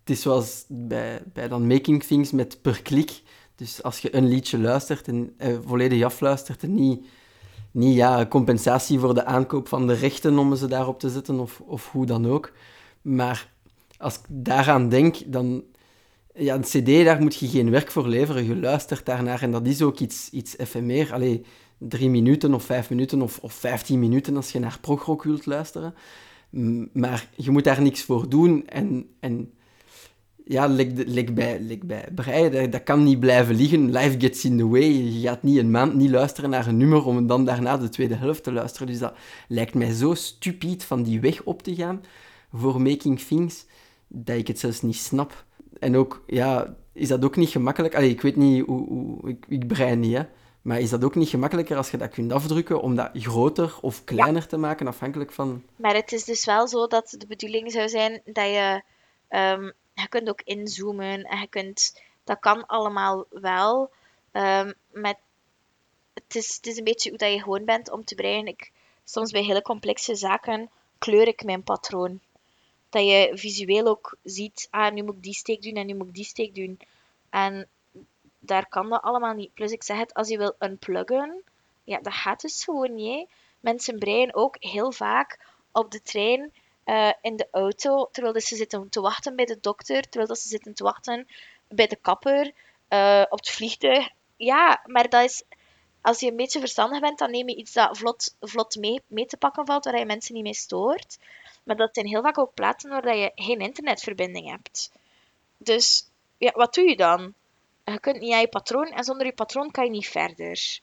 het 0.00 0.10
is 0.10 0.22
zoals 0.22 0.64
bij, 0.68 1.22
bij 1.32 1.48
dan 1.48 1.66
Making 1.66 2.02
Things 2.02 2.30
met 2.30 2.62
per 2.62 2.82
klik. 2.82 3.22
Dus 3.54 3.82
als 3.82 3.98
je 3.98 4.16
een 4.16 4.28
liedje 4.28 4.58
luistert 4.58 5.08
en 5.08 5.34
eh, 5.36 5.54
volledig 5.66 6.02
afluistert 6.02 6.62
en 6.62 6.74
niet, 6.74 7.06
niet 7.70 7.94
ja, 7.94 8.26
compensatie 8.26 8.98
voor 8.98 9.14
de 9.14 9.24
aankoop 9.24 9.68
van 9.68 9.86
de 9.86 9.94
rechten 9.94 10.38
om 10.38 10.56
ze 10.56 10.66
daarop 10.66 10.98
te 10.98 11.10
zetten 11.10 11.40
of, 11.40 11.60
of 11.60 11.90
hoe 11.90 12.06
dan 12.06 12.26
ook. 12.26 12.52
Maar 13.02 13.50
als 13.96 14.14
ik 14.14 14.24
daaraan 14.28 14.88
denk, 14.88 15.16
dan 15.26 15.64
ja, 16.34 16.54
een 16.54 16.62
cd, 16.62 17.04
daar 17.04 17.20
moet 17.20 17.34
je 17.34 17.48
geen 17.48 17.70
werk 17.70 17.90
voor 17.90 18.08
leveren. 18.08 18.44
Je 18.44 18.56
luistert 18.56 19.06
daarnaar 19.06 19.42
en 19.42 19.50
dat 19.50 19.66
is 19.66 19.82
ook 19.82 19.98
iets, 19.98 20.30
iets 20.30 20.58
efemeer. 20.58 21.12
Allee, 21.12 21.44
drie 21.78 22.10
minuten 22.10 22.54
of 22.54 22.64
vijf 22.64 22.90
minuten 22.90 23.22
of, 23.22 23.38
of 23.38 23.52
vijftien 23.52 23.98
minuten 23.98 24.36
als 24.36 24.52
je 24.52 24.58
naar 24.58 24.78
progrock 24.80 25.22
wilt 25.22 25.46
luisteren. 25.46 25.94
Maar 26.92 27.28
je 27.36 27.50
moet 27.50 27.64
daar 27.64 27.82
niks 27.82 28.02
voor 28.02 28.28
doen 28.28 28.66
en... 28.66 29.06
en 29.20 29.52
ja, 30.44 30.66
lik, 30.66 31.34
bij, 31.34 31.60
lik 31.60 31.86
bij 31.86 32.08
brei, 32.14 32.50
dat, 32.50 32.72
dat, 32.72 32.82
kan 32.82 33.02
niet 33.02 33.20
blijven 33.20 33.54
liggen. 33.54 33.90
Life 33.90 34.20
gets 34.20 34.44
in 34.44 34.56
the 34.56 34.68
way. 34.68 34.90
Je 34.90 35.20
gaat 35.20 35.42
niet 35.42 35.58
een 35.58 35.70
maand 35.70 35.94
niet 35.94 36.10
luisteren 36.10 36.50
naar 36.50 36.66
een 36.66 36.76
nummer 36.76 37.06
om 37.06 37.26
dan 37.26 37.44
daarna 37.44 37.76
de 37.76 37.88
tweede 37.88 38.14
helft 38.14 38.42
te 38.42 38.52
luisteren. 38.52 38.86
Dus 38.86 38.98
dat 38.98 39.14
lijkt 39.48 39.74
mij 39.74 39.92
zo 39.92 40.14
stupid 40.14 40.84
van 40.84 41.02
die 41.02 41.20
weg 41.20 41.42
op 41.42 41.62
te 41.62 41.74
gaan 41.74 42.02
voor 42.52 42.80
Making 42.80 43.20
Things, 43.20 43.66
dat 44.08 44.36
ik 44.36 44.46
het 44.46 44.58
zelfs 44.58 44.82
niet 44.82 44.96
snap. 44.96 45.44
En 45.82 45.96
ook, 45.96 46.22
ja, 46.26 46.74
is 46.92 47.08
dat 47.08 47.24
ook 47.24 47.36
niet 47.36 47.48
gemakkelijk? 47.48 47.94
Allee, 47.94 48.10
ik 48.10 48.20
weet 48.20 48.36
niet 48.36 48.66
hoe... 48.66 48.86
hoe 48.86 49.28
ik, 49.28 49.44
ik 49.48 49.66
brein 49.66 50.00
niet, 50.00 50.16
hè. 50.16 50.22
Maar 50.62 50.80
is 50.80 50.90
dat 50.90 51.04
ook 51.04 51.14
niet 51.14 51.28
gemakkelijker 51.28 51.76
als 51.76 51.90
je 51.90 51.96
dat 51.96 52.10
kunt 52.10 52.32
afdrukken 52.32 52.82
om 52.82 52.94
dat 52.94 53.10
groter 53.12 53.78
of 53.80 54.04
kleiner 54.04 54.46
te 54.46 54.56
maken, 54.56 54.86
afhankelijk 54.86 55.32
van... 55.32 55.62
Maar 55.76 55.94
het 55.94 56.12
is 56.12 56.24
dus 56.24 56.44
wel 56.44 56.68
zo 56.68 56.86
dat 56.86 57.14
de 57.18 57.26
bedoeling 57.26 57.72
zou 57.72 57.88
zijn 57.88 58.20
dat 58.24 58.44
je... 58.44 58.82
Um, 59.28 59.72
je 59.94 60.08
kunt 60.08 60.28
ook 60.28 60.42
inzoomen 60.44 61.22
en 61.22 61.40
je 61.40 61.46
kunt... 61.46 62.00
Dat 62.24 62.38
kan 62.40 62.66
allemaal 62.66 63.26
wel. 63.30 63.90
Um, 64.32 64.72
met, 64.90 65.16
het, 66.14 66.34
is, 66.34 66.56
het 66.56 66.66
is 66.66 66.76
een 66.76 66.84
beetje 66.84 67.08
hoe 67.08 67.18
dat 67.18 67.32
je 67.32 67.42
gewoon 67.42 67.64
bent 67.64 67.90
om 67.90 68.04
te 68.04 68.14
breien. 68.14 68.46
Ik, 68.46 68.70
soms 69.04 69.30
bij 69.30 69.42
hele 69.42 69.62
complexe 69.62 70.14
zaken 70.14 70.70
kleur 70.98 71.26
ik 71.26 71.44
mijn 71.44 71.62
patroon 71.62 72.20
dat 72.92 73.04
je 73.04 73.30
visueel 73.34 73.86
ook 73.86 74.16
ziet, 74.22 74.68
ah, 74.70 74.92
nu 74.92 75.02
moet 75.02 75.16
ik 75.16 75.22
die 75.22 75.34
steek 75.34 75.62
doen 75.62 75.74
en 75.74 75.86
nu 75.86 75.94
moet 75.94 76.08
ik 76.08 76.14
die 76.14 76.24
steek 76.24 76.54
doen. 76.54 76.80
En 77.30 77.68
daar 78.38 78.68
kan 78.68 78.88
dat 78.88 79.02
allemaal 79.02 79.34
niet. 79.34 79.54
Plus 79.54 79.72
ik 79.72 79.82
zeg 79.82 79.98
het, 79.98 80.14
als 80.14 80.28
je 80.28 80.38
wil 80.38 80.54
unpluggen, 80.58 81.42
ja, 81.84 81.98
dat 82.00 82.12
gaat 82.12 82.40
dus 82.40 82.64
gewoon 82.64 82.94
niet. 82.94 83.28
Mensen 83.60 83.98
breien 83.98 84.34
ook 84.34 84.56
heel 84.58 84.92
vaak 84.92 85.38
op 85.72 85.90
de 85.90 86.02
trein, 86.02 86.52
uh, 86.84 87.12
in 87.20 87.36
de 87.36 87.48
auto, 87.50 88.08
terwijl 88.12 88.40
ze 88.40 88.56
zitten 88.56 88.88
te 88.88 89.00
wachten 89.00 89.36
bij 89.36 89.44
de 89.44 89.58
dokter, 89.60 90.08
terwijl 90.08 90.36
ze 90.36 90.48
zitten 90.48 90.74
te 90.74 90.84
wachten 90.84 91.26
bij 91.68 91.86
de 91.86 91.96
kapper, 91.96 92.52
uh, 92.88 93.24
op 93.28 93.38
het 93.38 93.50
vliegtuig. 93.50 94.08
Ja, 94.36 94.82
maar 94.86 95.08
dat 95.08 95.24
is, 95.24 95.42
als 96.00 96.20
je 96.20 96.30
een 96.30 96.36
beetje 96.36 96.60
verstandig 96.60 97.00
bent, 97.00 97.18
dan 97.18 97.30
neem 97.30 97.48
je 97.48 97.56
iets 97.56 97.72
dat 97.72 97.98
vlot, 97.98 98.36
vlot 98.40 98.76
mee, 98.76 99.02
mee 99.06 99.26
te 99.26 99.36
pakken 99.36 99.66
valt, 99.66 99.84
waar 99.84 99.98
je 99.98 100.04
mensen 100.06 100.34
niet 100.34 100.42
mee 100.42 100.54
stoort. 100.54 101.18
Maar 101.62 101.76
dat 101.76 101.94
zijn 101.94 102.06
heel 102.06 102.22
vaak 102.22 102.38
ook 102.38 102.54
plaatsen 102.54 102.90
waar 102.90 103.16
je 103.16 103.32
geen 103.34 103.60
internetverbinding 103.60 104.50
hebt. 104.50 104.92
Dus 105.56 106.10
ja, 106.38 106.52
wat 106.54 106.74
doe 106.74 106.88
je 106.88 106.96
dan? 106.96 107.34
Je 107.84 108.00
kunt 108.00 108.20
niet 108.20 108.32
aan 108.32 108.40
je 108.40 108.48
patroon 108.48 108.86
en 108.86 109.04
zonder 109.04 109.26
je 109.26 109.32
patroon 109.32 109.70
kan 109.70 109.84
je 109.84 109.90
niet 109.90 110.08
verder. 110.08 110.80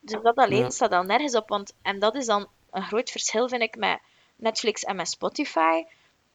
Dus 0.00 0.22
dat 0.22 0.36
alleen 0.36 0.70
staat 0.70 0.92
al 0.92 1.02
nergens 1.02 1.34
op. 1.34 1.48
Want, 1.48 1.72
en 1.82 1.98
dat 1.98 2.14
is 2.14 2.26
dan 2.26 2.48
een 2.70 2.82
groot 2.82 3.10
verschil, 3.10 3.48
vind 3.48 3.62
ik, 3.62 3.76
met 3.76 4.00
Netflix 4.36 4.82
en 4.82 4.96
met 4.96 5.08
Spotify. 5.08 5.84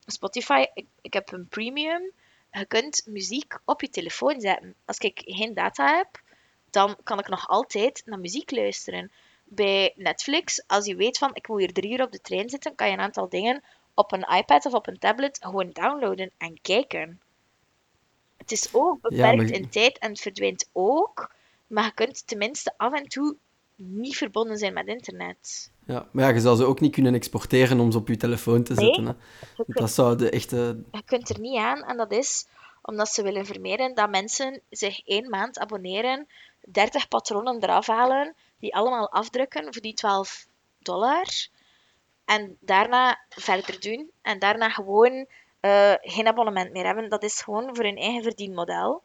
Spotify, 0.06 0.66
ik, 0.74 0.86
ik 1.02 1.14
heb 1.14 1.32
een 1.32 1.48
premium. 1.48 2.12
Je 2.52 2.66
kunt 2.66 3.02
muziek 3.06 3.58
op 3.66 3.82
je 3.82 3.90
telefoon 3.90 4.42
zetten. 4.42 4.76
Als 4.86 4.98
ik 4.98 5.22
geen 5.26 5.54
data 5.54 5.96
heb, 5.96 6.22
dan 6.70 6.98
kan 7.04 7.20
ik 7.20 7.28
nog 7.28 7.48
altijd 7.48 8.02
naar 8.06 8.20
muziek 8.20 8.52
luisteren 8.52 9.12
bij 9.56 9.94
Netflix, 9.96 10.64
als 10.68 10.86
je 10.86 10.96
weet 10.96 11.18
van 11.18 11.30
ik 11.34 11.48
moet 11.48 11.60
hier 11.60 11.74
drie 11.74 11.94
uur 11.94 12.04
op 12.04 12.12
de 12.12 12.22
trein 12.22 12.50
zitten, 12.50 12.76
kan 12.76 12.88
je 12.88 12.94
een 12.94 13.00
aantal 13.00 13.30
dingen 13.30 13.64
op 13.94 14.12
een 14.12 14.38
iPad 14.38 14.66
of 14.66 14.74
op 14.74 14.88
een 14.88 15.00
tablet 15.00 15.38
gewoon 15.42 15.70
downloaden 15.74 16.32
en 16.38 16.60
kijken. 16.62 17.20
Het 18.38 18.52
is 18.52 18.70
ook 18.72 19.02
beperkt 19.02 19.52
in 19.52 19.70
tijd 19.70 19.98
en 19.98 20.10
het 20.10 20.20
verdwijnt 20.20 20.70
ook, 20.72 21.32
maar 21.68 21.84
je 21.84 21.94
kunt 21.94 22.28
tenminste 22.28 22.74
af 22.78 22.94
en 22.94 23.08
toe 23.08 23.36
niet 23.76 24.18
verbonden 24.18 24.58
zijn 24.58 24.74
met 24.74 24.88
internet. 24.88 25.72
Ja, 25.86 26.08
maar 26.12 26.24
ja, 26.24 26.30
je 26.34 26.40
zou 26.40 26.58
ze 26.58 26.64
ook 26.64 26.80
niet 26.80 26.92
kunnen 26.92 27.14
exporteren 27.14 27.80
om 27.80 27.92
ze 27.92 27.98
op 27.98 28.08
je 28.08 28.18
telefoon 28.18 28.64
te 28.64 28.74
zetten. 28.74 29.06
Hè? 29.06 29.14
dat 29.68 29.92
zou 29.92 30.18
de 30.18 30.30
echte... 30.30 30.84
Je 30.92 31.04
kunt 31.06 31.30
er 31.30 31.40
niet 31.40 31.58
aan 31.58 31.84
en 31.84 31.98
dat 31.98 32.12
is 32.12 32.48
omdat 32.82 33.10
ze 33.10 33.24
willen 33.24 33.46
vermijden 33.46 33.96
dat 33.96 34.10
mensen 34.10 34.62
zich 34.70 35.00
één 35.06 35.30
maand 35.30 35.60
abonneren, 35.60 36.28
30 36.62 37.08
patronen 37.08 37.64
eraf 37.64 37.88
halen 37.88 38.36
die 38.60 38.76
allemaal 38.76 39.12
afdrukken 39.12 39.74
voor 39.74 39.82
die 39.82 39.94
12 39.94 40.48
dollar. 40.80 41.48
En 42.26 42.58
daarna 42.60 43.20
verder 43.30 43.80
doen. 43.80 44.12
En 44.22 44.40
daarna 44.40 44.70
gewoon 44.70 45.28
uh, 45.62 45.94
geen 46.02 46.28
abonnement 46.28 46.72
meer 46.72 46.86
hebben. 46.86 47.10
Dat 47.10 47.24
is 47.24 47.42
gewoon 47.42 47.76
voor 47.76 47.84
hun 47.84 47.98
eigen 47.98 48.24
verdienmodel. 48.24 49.04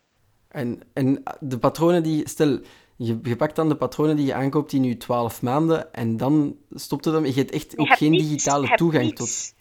En, 0.48 0.82
en 0.92 1.22
de 1.40 1.58
patronen 1.58 2.02
die... 2.02 2.28
Stel, 2.28 2.60
je, 2.96 3.18
je 3.22 3.36
pakt 3.36 3.56
dan 3.56 3.68
de 3.68 3.76
patronen 3.76 4.16
die 4.16 4.26
je 4.26 4.34
aankoopt 4.34 4.72
in 4.72 4.84
je 4.84 4.96
12 4.96 5.42
maanden 5.42 5.92
en 5.92 6.16
dan 6.16 6.56
stopt 6.70 7.04
het 7.04 7.14
hem. 7.14 7.26
Je 7.26 7.32
hebt 7.32 7.50
echt 7.50 7.78
ook 7.78 7.88
geen 7.96 8.12
digitale 8.12 8.76
toegang 8.76 9.14
tot... 9.14 9.54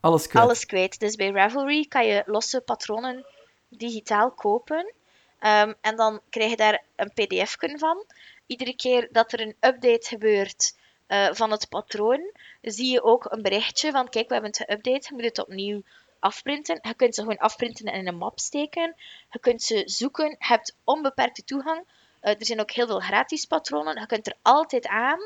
Alles 0.00 0.26
kwijt. 0.26 0.44
Alles 0.44 0.66
kwijt. 0.66 1.00
Dus 1.00 1.16
bij 1.16 1.30
Ravelry 1.30 1.86
kan 1.86 2.06
je 2.06 2.22
losse 2.26 2.60
patronen 2.60 3.26
digitaal 3.68 4.30
kopen. 4.30 4.94
Um, 5.40 5.74
en 5.80 5.96
dan 5.96 6.20
krijg 6.30 6.50
je 6.50 6.56
daar 6.56 6.84
een 6.96 7.12
pdf 7.14 7.56
van 7.58 8.04
iedere 8.52 8.76
keer 8.76 9.08
dat 9.10 9.32
er 9.32 9.40
een 9.40 9.56
update 9.60 10.06
gebeurt 10.08 10.76
uh, 11.08 11.28
van 11.32 11.50
het 11.50 11.68
patroon, 11.68 12.32
zie 12.60 12.90
je 12.92 13.02
ook 13.02 13.24
een 13.32 13.42
berichtje 13.42 13.90
van 13.90 14.08
kijk, 14.08 14.28
we 14.28 14.34
hebben 14.34 14.50
het 14.50 14.62
geüpdate, 14.62 15.08
je 15.08 15.14
moet 15.14 15.24
het 15.24 15.38
opnieuw 15.38 15.82
afprinten. 16.22 16.78
Je 16.82 16.94
kunt 16.94 17.14
ze 17.14 17.20
gewoon 17.20 17.38
afprinten 17.38 17.86
en 17.86 17.98
in 17.98 18.08
een 18.08 18.16
map 18.16 18.38
steken. 18.38 18.94
Je 19.30 19.38
kunt 19.38 19.62
ze 19.62 19.82
zoeken, 19.84 20.28
je 20.28 20.36
hebt 20.38 20.76
onbeperkte 20.84 21.44
toegang. 21.44 21.84
Uh, 22.22 22.30
er 22.30 22.46
zijn 22.46 22.60
ook 22.60 22.70
heel 22.70 22.86
veel 22.86 23.00
gratis 23.00 23.44
patronen, 23.44 24.00
je 24.00 24.06
kunt 24.06 24.26
er 24.26 24.36
altijd 24.42 24.86
aan. 24.86 25.20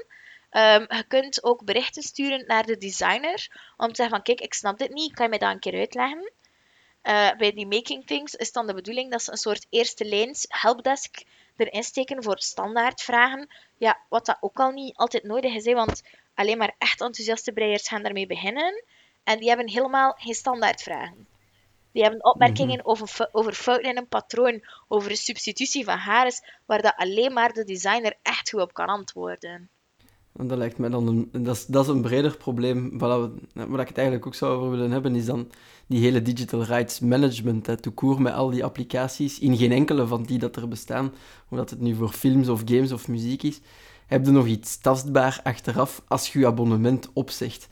Um, 0.50 0.86
je 0.88 1.04
kunt 1.08 1.44
ook 1.44 1.64
berichten 1.64 2.02
sturen 2.02 2.46
naar 2.46 2.66
de 2.66 2.78
designer 2.78 3.48
om 3.76 3.88
te 3.88 3.94
zeggen 3.94 4.14
van 4.14 4.22
kijk, 4.22 4.40
ik 4.40 4.54
snap 4.54 4.78
dit 4.78 4.92
niet, 4.92 5.14
kan 5.14 5.24
je 5.24 5.30
mij 5.30 5.38
dat 5.38 5.50
een 5.50 5.58
keer 5.58 5.78
uitleggen? 5.78 6.32
Uh, 7.02 7.30
bij 7.38 7.52
die 7.52 7.66
Making 7.66 8.06
Things 8.06 8.34
is 8.34 8.52
dan 8.52 8.66
de 8.66 8.74
bedoeling 8.74 9.10
dat 9.10 9.22
ze 9.22 9.30
een 9.30 9.36
soort 9.36 9.66
eerste 9.70 10.04
lijns 10.04 10.44
helpdesk 10.48 11.22
erin 11.56 11.82
steken 11.82 12.22
voor 12.22 12.38
standaardvragen. 12.38 13.48
Ja, 13.78 13.98
wat 14.08 14.26
dat 14.26 14.36
ook 14.40 14.60
al 14.60 14.70
niet 14.70 14.96
altijd 14.96 15.22
nodig 15.22 15.54
is, 15.54 15.64
hè, 15.64 15.74
want 15.74 16.02
alleen 16.34 16.58
maar 16.58 16.74
echt 16.78 17.00
enthousiaste 17.00 17.52
breiers 17.52 17.88
gaan 17.88 18.02
daarmee 18.02 18.26
beginnen. 18.26 18.84
En 19.24 19.38
die 19.38 19.48
hebben 19.48 19.68
helemaal 19.68 20.12
geen 20.12 20.34
standaardvragen. 20.34 21.26
Die 21.92 22.02
hebben 22.02 22.24
opmerkingen 22.24 22.78
mhm. 22.78 22.88
over, 22.88 23.28
over 23.32 23.52
fouten 23.52 23.90
in 23.90 23.96
een 23.96 24.08
patroon, 24.08 24.64
over 24.88 25.10
een 25.10 25.16
substitutie 25.16 25.84
van 25.84 25.98
hares, 25.98 26.42
waar 26.66 26.82
dat 26.82 26.96
alleen 26.96 27.32
maar 27.32 27.52
de 27.52 27.64
designer 27.64 28.16
echt 28.22 28.50
goed 28.50 28.60
op 28.60 28.72
kan 28.72 28.86
antwoorden. 28.86 29.70
Dat 30.42 30.58
lijkt 30.58 30.78
mij 30.78 30.88
dan 30.88 31.06
een, 31.06 31.44
dat, 31.44 31.56
is, 31.56 31.66
dat 31.66 31.84
is 31.84 31.90
een 31.90 32.00
breder 32.00 32.36
probleem. 32.36 32.98
Waar, 32.98 33.20
we, 33.22 33.30
ik 33.54 33.88
het 33.88 33.96
eigenlijk 33.96 34.26
ook 34.26 34.34
zou 34.34 34.56
over 34.56 34.70
willen 34.70 34.90
hebben, 34.90 35.14
is 35.14 35.24
dan 35.24 35.48
die 35.86 36.00
hele 36.00 36.22
digital 36.22 36.62
rights 36.62 37.00
management. 37.00 37.66
Hè, 37.66 37.76
toekoer 37.76 38.22
met 38.22 38.32
al 38.32 38.50
die 38.50 38.64
applicaties. 38.64 39.38
In 39.38 39.56
geen 39.56 39.72
enkele 39.72 40.06
van 40.06 40.22
die 40.22 40.38
dat 40.38 40.56
er 40.56 40.68
bestaan, 40.68 41.12
omdat 41.48 41.70
het 41.70 41.80
nu 41.80 41.94
voor 41.94 42.08
films 42.08 42.48
of 42.48 42.62
games 42.64 42.92
of 42.92 43.08
muziek 43.08 43.42
is, 43.42 43.60
heb 44.06 44.24
je 44.26 44.30
nog 44.30 44.46
iets 44.46 44.78
tastbaar 44.78 45.40
achteraf 45.42 46.02
als 46.08 46.32
je 46.32 46.38
je 46.38 46.46
abonnement 46.46 47.10
opzegt. 47.12 47.68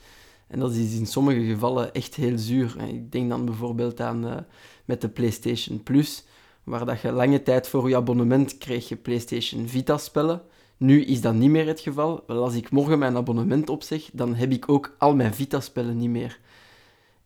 En 0.47 0.59
dat 0.59 0.73
is 0.73 0.99
in 0.99 1.07
sommige 1.07 1.45
gevallen 1.45 1.95
echt 1.95 2.15
heel 2.15 2.39
zuur. 2.39 2.77
Ik 2.89 3.13
denk 3.13 3.29
dan 3.29 3.45
bijvoorbeeld 3.45 4.01
aan 4.01 4.27
uh, 4.27 4.37
met 4.85 5.01
de 5.01 5.09
PlayStation 5.09 5.83
Plus, 5.83 6.25
waar 6.65 6.85
dat 6.85 7.01
je 7.01 7.13
lange 7.13 7.43
tijd 7.43 7.69
voor 7.69 7.89
je 7.89 7.97
abonnement 7.97 8.59
kreeg 8.59 8.89
je 8.89 8.97
PlayStation 8.97 9.69
Vita-spellen 9.69 10.43
nu 10.77 11.05
is 11.05 11.21
dat 11.21 11.35
niet 11.35 11.51
meer 11.51 11.67
het 11.67 11.81
geval. 11.81 12.25
Wel, 12.27 12.43
als 12.43 12.55
ik 12.55 12.71
morgen 12.71 12.99
mijn 12.99 13.17
abonnement 13.17 13.71
opzeg, 13.71 14.11
dan 14.13 14.35
heb 14.35 14.53
ik 14.53 14.69
ook 14.69 14.95
al 14.99 15.15
mijn 15.15 15.35
Vita-spellen 15.35 15.97
niet 15.97 16.11
meer. 16.11 16.41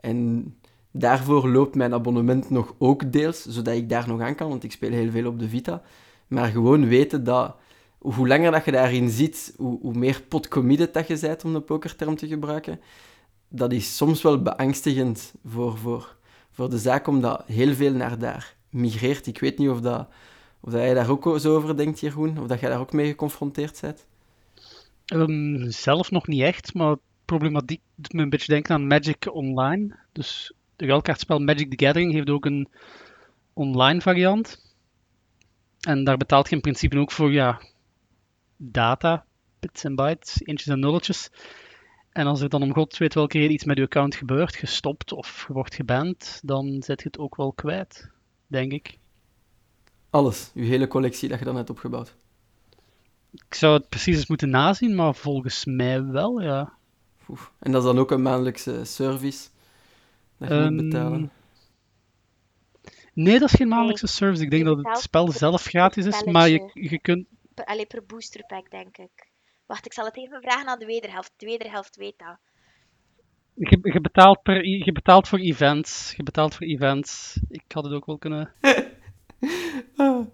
En 0.01 0.55
daarvoor 0.91 1.49
loopt 1.49 1.75
mijn 1.75 1.95
abonnement 1.95 2.51
nog 2.51 2.75
ook 2.79 3.13
deels, 3.13 3.43
zodat 3.43 3.75
ik 3.75 3.89
daar 3.89 4.09
nog 4.09 4.21
aan 4.21 4.35
kan, 4.35 4.49
want 4.49 4.65
ik 4.65 4.73
speel 4.73 4.91
heel 4.91 5.11
veel 5.11 5.27
op 5.27 5.39
de 5.39 5.49
Vita. 5.49 5.83
Maar 6.27 6.49
gewoon 6.51 6.89
weten 6.89 7.25
dat 7.25 7.57
hoe 7.99 8.29
langer 8.29 8.51
dat 8.51 8.65
je 8.65 8.71
daarin 8.71 9.11
zit, 9.11 9.55
hoe, 9.57 9.79
hoe 9.81 9.95
meer 9.95 10.23
potcommitted 10.29 10.95
dat 10.95 11.07
je 11.07 11.19
bent, 11.21 11.45
om 11.45 11.53
de 11.53 11.61
pokerterm 11.61 12.17
te 12.17 12.27
gebruiken, 12.27 12.81
dat 13.49 13.73
is 13.73 13.97
soms 13.97 14.23
wel 14.23 14.43
beangstigend 14.43 15.35
voor, 15.45 15.79
voor, 15.79 16.17
voor 16.51 16.71
de 16.71 16.79
zaak, 16.79 17.07
omdat 17.07 17.43
heel 17.47 17.75
veel 17.75 17.93
naar 17.93 18.19
daar 18.19 18.57
migreert. 18.71 19.27
Ik 19.27 19.41
weet 19.41 19.59
niet 19.59 19.69
of 19.69 19.81
dat 19.81 20.09
of 20.61 20.73
dat 20.73 20.81
jij 20.81 20.95
daar 20.95 21.11
ook 21.11 21.39
zo 21.39 21.57
over 21.57 21.77
denkt, 21.77 22.01
Jeroen? 22.01 22.39
Of 22.39 22.47
dat 22.47 22.61
jij 22.61 22.71
daar 22.71 22.81
ook 22.81 22.93
mee 22.93 23.09
geconfronteerd 23.09 23.81
bent? 23.81 24.07
Um, 25.15 25.71
zelf 25.71 26.11
nog 26.11 26.27
niet 26.27 26.43
echt, 26.43 26.75
maar 26.75 26.97
problematiek 27.25 27.81
doet 27.95 28.13
me 28.13 28.23
een 28.23 28.31
beetje 28.31 28.53
denken 28.53 28.75
aan 28.75 28.87
Magic 28.87 29.35
Online. 29.35 29.97
Dus 30.13 30.53
de 30.77 30.87
ruilkaartspel 30.87 31.39
Magic 31.39 31.71
the 31.71 31.85
Gathering 31.85 32.13
heeft 32.13 32.31
ook 32.31 32.45
een 32.45 32.69
online 33.53 34.01
variant. 34.01 34.75
En 35.81 36.05
daar 36.05 36.17
betaalt 36.17 36.49
je 36.49 36.55
in 36.55 36.61
principe 36.61 36.99
ook 36.99 37.13
voor 37.13 37.33
ja, 37.33 37.61
data, 38.57 39.25
bits 39.61 39.85
en 39.85 39.95
bytes, 39.95 40.41
eentjes 40.45 40.69
en 40.69 40.81
nulletjes. 40.81 41.31
En 42.13 42.27
als 42.27 42.41
er 42.41 42.49
dan 42.49 42.63
om 42.63 42.73
god 42.73 42.97
weet 42.97 43.15
welke 43.15 43.39
reden 43.39 43.53
iets 43.53 43.65
met 43.65 43.77
je 43.77 43.83
account 43.83 44.15
gebeurt, 44.15 44.57
gestopt 44.57 45.13
of 45.13 45.47
wordt 45.49 45.75
geband, 45.75 46.41
dan 46.45 46.83
zet 46.83 47.03
je 47.03 47.07
het 47.07 47.19
ook 47.19 47.37
wel 47.37 47.53
kwijt. 47.53 48.11
denk 48.47 48.73
ik. 48.73 48.99
Alles, 50.11 50.51
uw 50.55 50.65
hele 50.65 50.87
collectie 50.87 51.29
dat 51.29 51.39
je 51.39 51.45
dan 51.45 51.57
hebt 51.57 51.71
opgebouwd. 51.71 52.15
Ik 53.33 53.55
zou 53.55 53.75
het 53.75 53.89
precies 53.89 54.17
eens 54.17 54.27
moeten 54.27 54.51
nazien, 54.51 54.95
maar 54.95 55.15
volgens 55.15 55.65
mij 55.65 56.05
wel, 56.05 56.41
ja. 56.41 56.73
Oef. 57.29 57.53
En 57.59 57.73
dat 57.73 57.83
is 57.83 57.89
dan 57.89 57.99
ook 57.99 58.11
een 58.11 58.23
maandelijkse 58.23 58.85
service 58.85 59.49
dat 60.39 60.49
je 60.49 60.55
um, 60.55 60.75
moet 60.75 60.83
betalen? 60.83 61.21
Ehm, 61.21 62.93
nee, 63.13 63.39
dat 63.39 63.49
is 63.49 63.57
geen 63.57 63.69
maandelijkse 63.69 64.07
service. 64.07 64.43
Ik 64.43 64.51
denk 64.51 64.65
dat 64.65 64.77
het 64.77 64.99
spel 64.99 65.33
zelf 65.33 65.63
gratis 65.63 66.07
is, 66.07 66.25
maar 66.25 66.49
je, 66.49 66.71
je 66.73 66.99
kunt... 67.01 67.27
Alleen 67.55 67.87
per 67.87 68.05
booster 68.07 68.45
pack, 68.47 68.71
denk 68.71 68.97
ik. 68.97 69.29
Wacht, 69.67 69.87
ik 69.87 69.93
zal 69.93 70.05
het 70.05 70.17
even 70.17 70.41
vragen 70.41 70.69
aan 70.69 70.79
de 70.79 70.87
wederhelft. 70.87 71.33
De 71.37 71.47
wederhelft 71.47 71.97
weet 71.97 72.19
dat. 72.19 72.39
Je, 73.55 73.79
je, 73.93 74.01
betaalt 74.01 74.43
per, 74.43 74.67
je 74.67 74.93
betaalt 74.93 75.29
voor 75.29 75.39
events. 75.39 76.15
Je 76.17 76.23
betaalt 76.23 76.55
voor 76.55 76.67
events. 76.67 77.41
Ik 77.49 77.65
had 77.69 77.85
het 77.85 77.93
ook 77.93 78.07
wel 78.07 78.19
kunnen... 78.19 78.53
ah. 79.97 80.27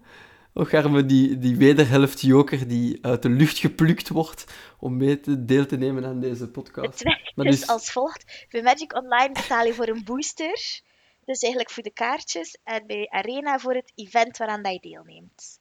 Och, 0.55 0.71
we 0.71 1.07
die, 1.07 1.39
die 1.39 1.57
wederhelft 1.57 2.21
joker 2.21 2.69
die 2.69 2.99
uit 3.03 3.23
de 3.23 3.29
lucht 3.29 3.59
geplukt 3.59 4.09
wordt 4.09 4.45
om 4.79 4.97
mee 4.97 5.21
te 5.21 5.45
deel 5.45 5.67
te 5.67 5.77
nemen 5.77 6.05
aan 6.05 6.21
deze 6.21 6.49
podcast. 6.49 6.89
Het 6.89 7.03
werkt 7.03 7.37
maar 7.37 7.47
dus, 7.47 7.61
dus 7.61 7.69
als 7.69 7.91
volgt. 7.91 8.47
Bij 8.51 8.63
Magic 8.63 8.95
Online 8.95 9.33
betaal 9.33 9.67
je 9.67 9.75
voor 9.75 9.89
een 9.89 10.05
booster. 10.05 10.83
Dus 11.25 11.41
eigenlijk 11.41 11.71
voor 11.71 11.83
de 11.83 11.93
kaartjes. 11.93 12.59
En 12.65 12.87
bij 12.87 13.09
Arena 13.09 13.59
voor 13.59 13.75
het 13.75 13.93
event 13.95 14.37
waaraan 14.37 14.63
dat 14.63 14.73
je 14.73 14.81
deelneemt. 14.81 15.61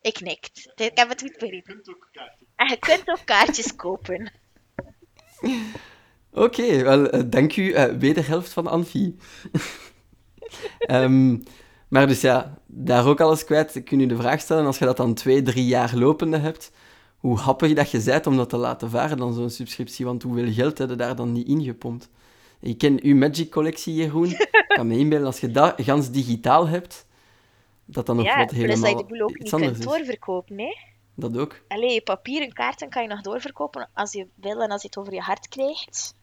Ik 0.00 0.20
nikt. 0.20 0.72
Ik 0.74 0.90
heb 0.98 1.08
het 1.08 1.20
goed 1.22 1.36
begrepen. 1.38 1.82
En 2.56 2.68
je 2.68 2.76
kunt 2.78 3.08
ook 3.08 3.24
kaartjes 3.24 3.76
kopen. 3.76 4.32
Oké, 6.32 6.82
wel, 6.82 7.14
uh, 7.14 7.22
dank 7.26 7.56
u, 7.56 7.62
uh, 7.62 7.84
wederhelft 7.84 8.52
van 8.52 8.66
Anfie. 8.66 9.16
um, 10.90 11.42
maar 11.94 12.06
dus 12.06 12.20
ja, 12.20 12.58
daar 12.66 13.06
ook 13.06 13.20
alles 13.20 13.44
kwijt. 13.44 13.74
Ik 13.74 13.84
kun 13.84 14.00
je 14.00 14.06
de 14.06 14.16
vraag 14.16 14.40
stellen, 14.40 14.66
als 14.66 14.78
je 14.78 14.84
dat 14.84 14.96
dan 14.96 15.14
twee, 15.14 15.42
drie 15.42 15.66
jaar 15.66 15.96
lopende 15.96 16.38
hebt, 16.38 16.72
hoe 17.16 17.38
happig 17.38 17.74
dat 17.74 17.90
je 17.90 18.02
bent 18.02 18.26
om 18.26 18.36
dat 18.36 18.48
te 18.48 18.56
laten 18.56 18.90
varen 18.90 19.16
dan 19.16 19.34
zo'n 19.34 19.50
subscriptie, 19.50 20.04
want 20.04 20.22
hoeveel 20.22 20.52
geld 20.52 20.78
heb 20.78 20.88
je 20.88 20.96
daar 20.96 21.16
dan 21.16 21.32
niet 21.32 21.46
ingepompt? 21.46 22.10
Ik 22.60 22.78
ken 22.78 23.02
uw 23.02 23.16
Magic-collectie, 23.16 23.94
Jeroen. 23.94 24.30
Ik 24.30 24.64
kan 24.66 24.86
me 24.86 24.98
inbeelden, 24.98 25.26
als 25.26 25.40
je 25.40 25.50
dat 25.50 25.74
gans 25.76 26.10
digitaal 26.10 26.68
hebt, 26.68 27.06
dat 27.84 28.06
dan 28.06 28.16
nog 28.16 28.24
ja, 28.24 28.38
wat 28.38 28.50
helemaal 28.50 28.80
dat 28.80 28.90
je 28.90 28.96
de 28.96 29.04
boel 29.04 29.20
ook 29.20 29.38
niet 29.38 29.50
kunt 29.50 29.82
doorverkopen, 29.82 30.58
hè? 30.58 30.76
Dat 31.14 31.36
ook. 31.36 31.60
Alleen 31.68 31.92
je 31.92 32.02
papieren 32.02 32.52
kaarten 32.52 32.88
kan 32.88 33.02
je 33.02 33.08
nog 33.08 33.20
doorverkopen 33.20 33.90
als 33.92 34.12
je 34.12 34.26
wil 34.34 34.62
en 34.62 34.70
als 34.70 34.82
je 34.82 34.88
het 34.88 34.96
over 34.96 35.12
je 35.12 35.20
hart 35.20 35.48
krijgt. 35.48 36.16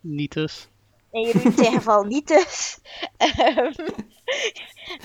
Niet 0.00 0.32
dus. 0.32 0.68
In 1.14 1.22
Jeroen 1.22 1.72
geval 1.80 2.04
niet 2.04 2.28
dus. 2.28 2.78
Ehm, 3.16 3.72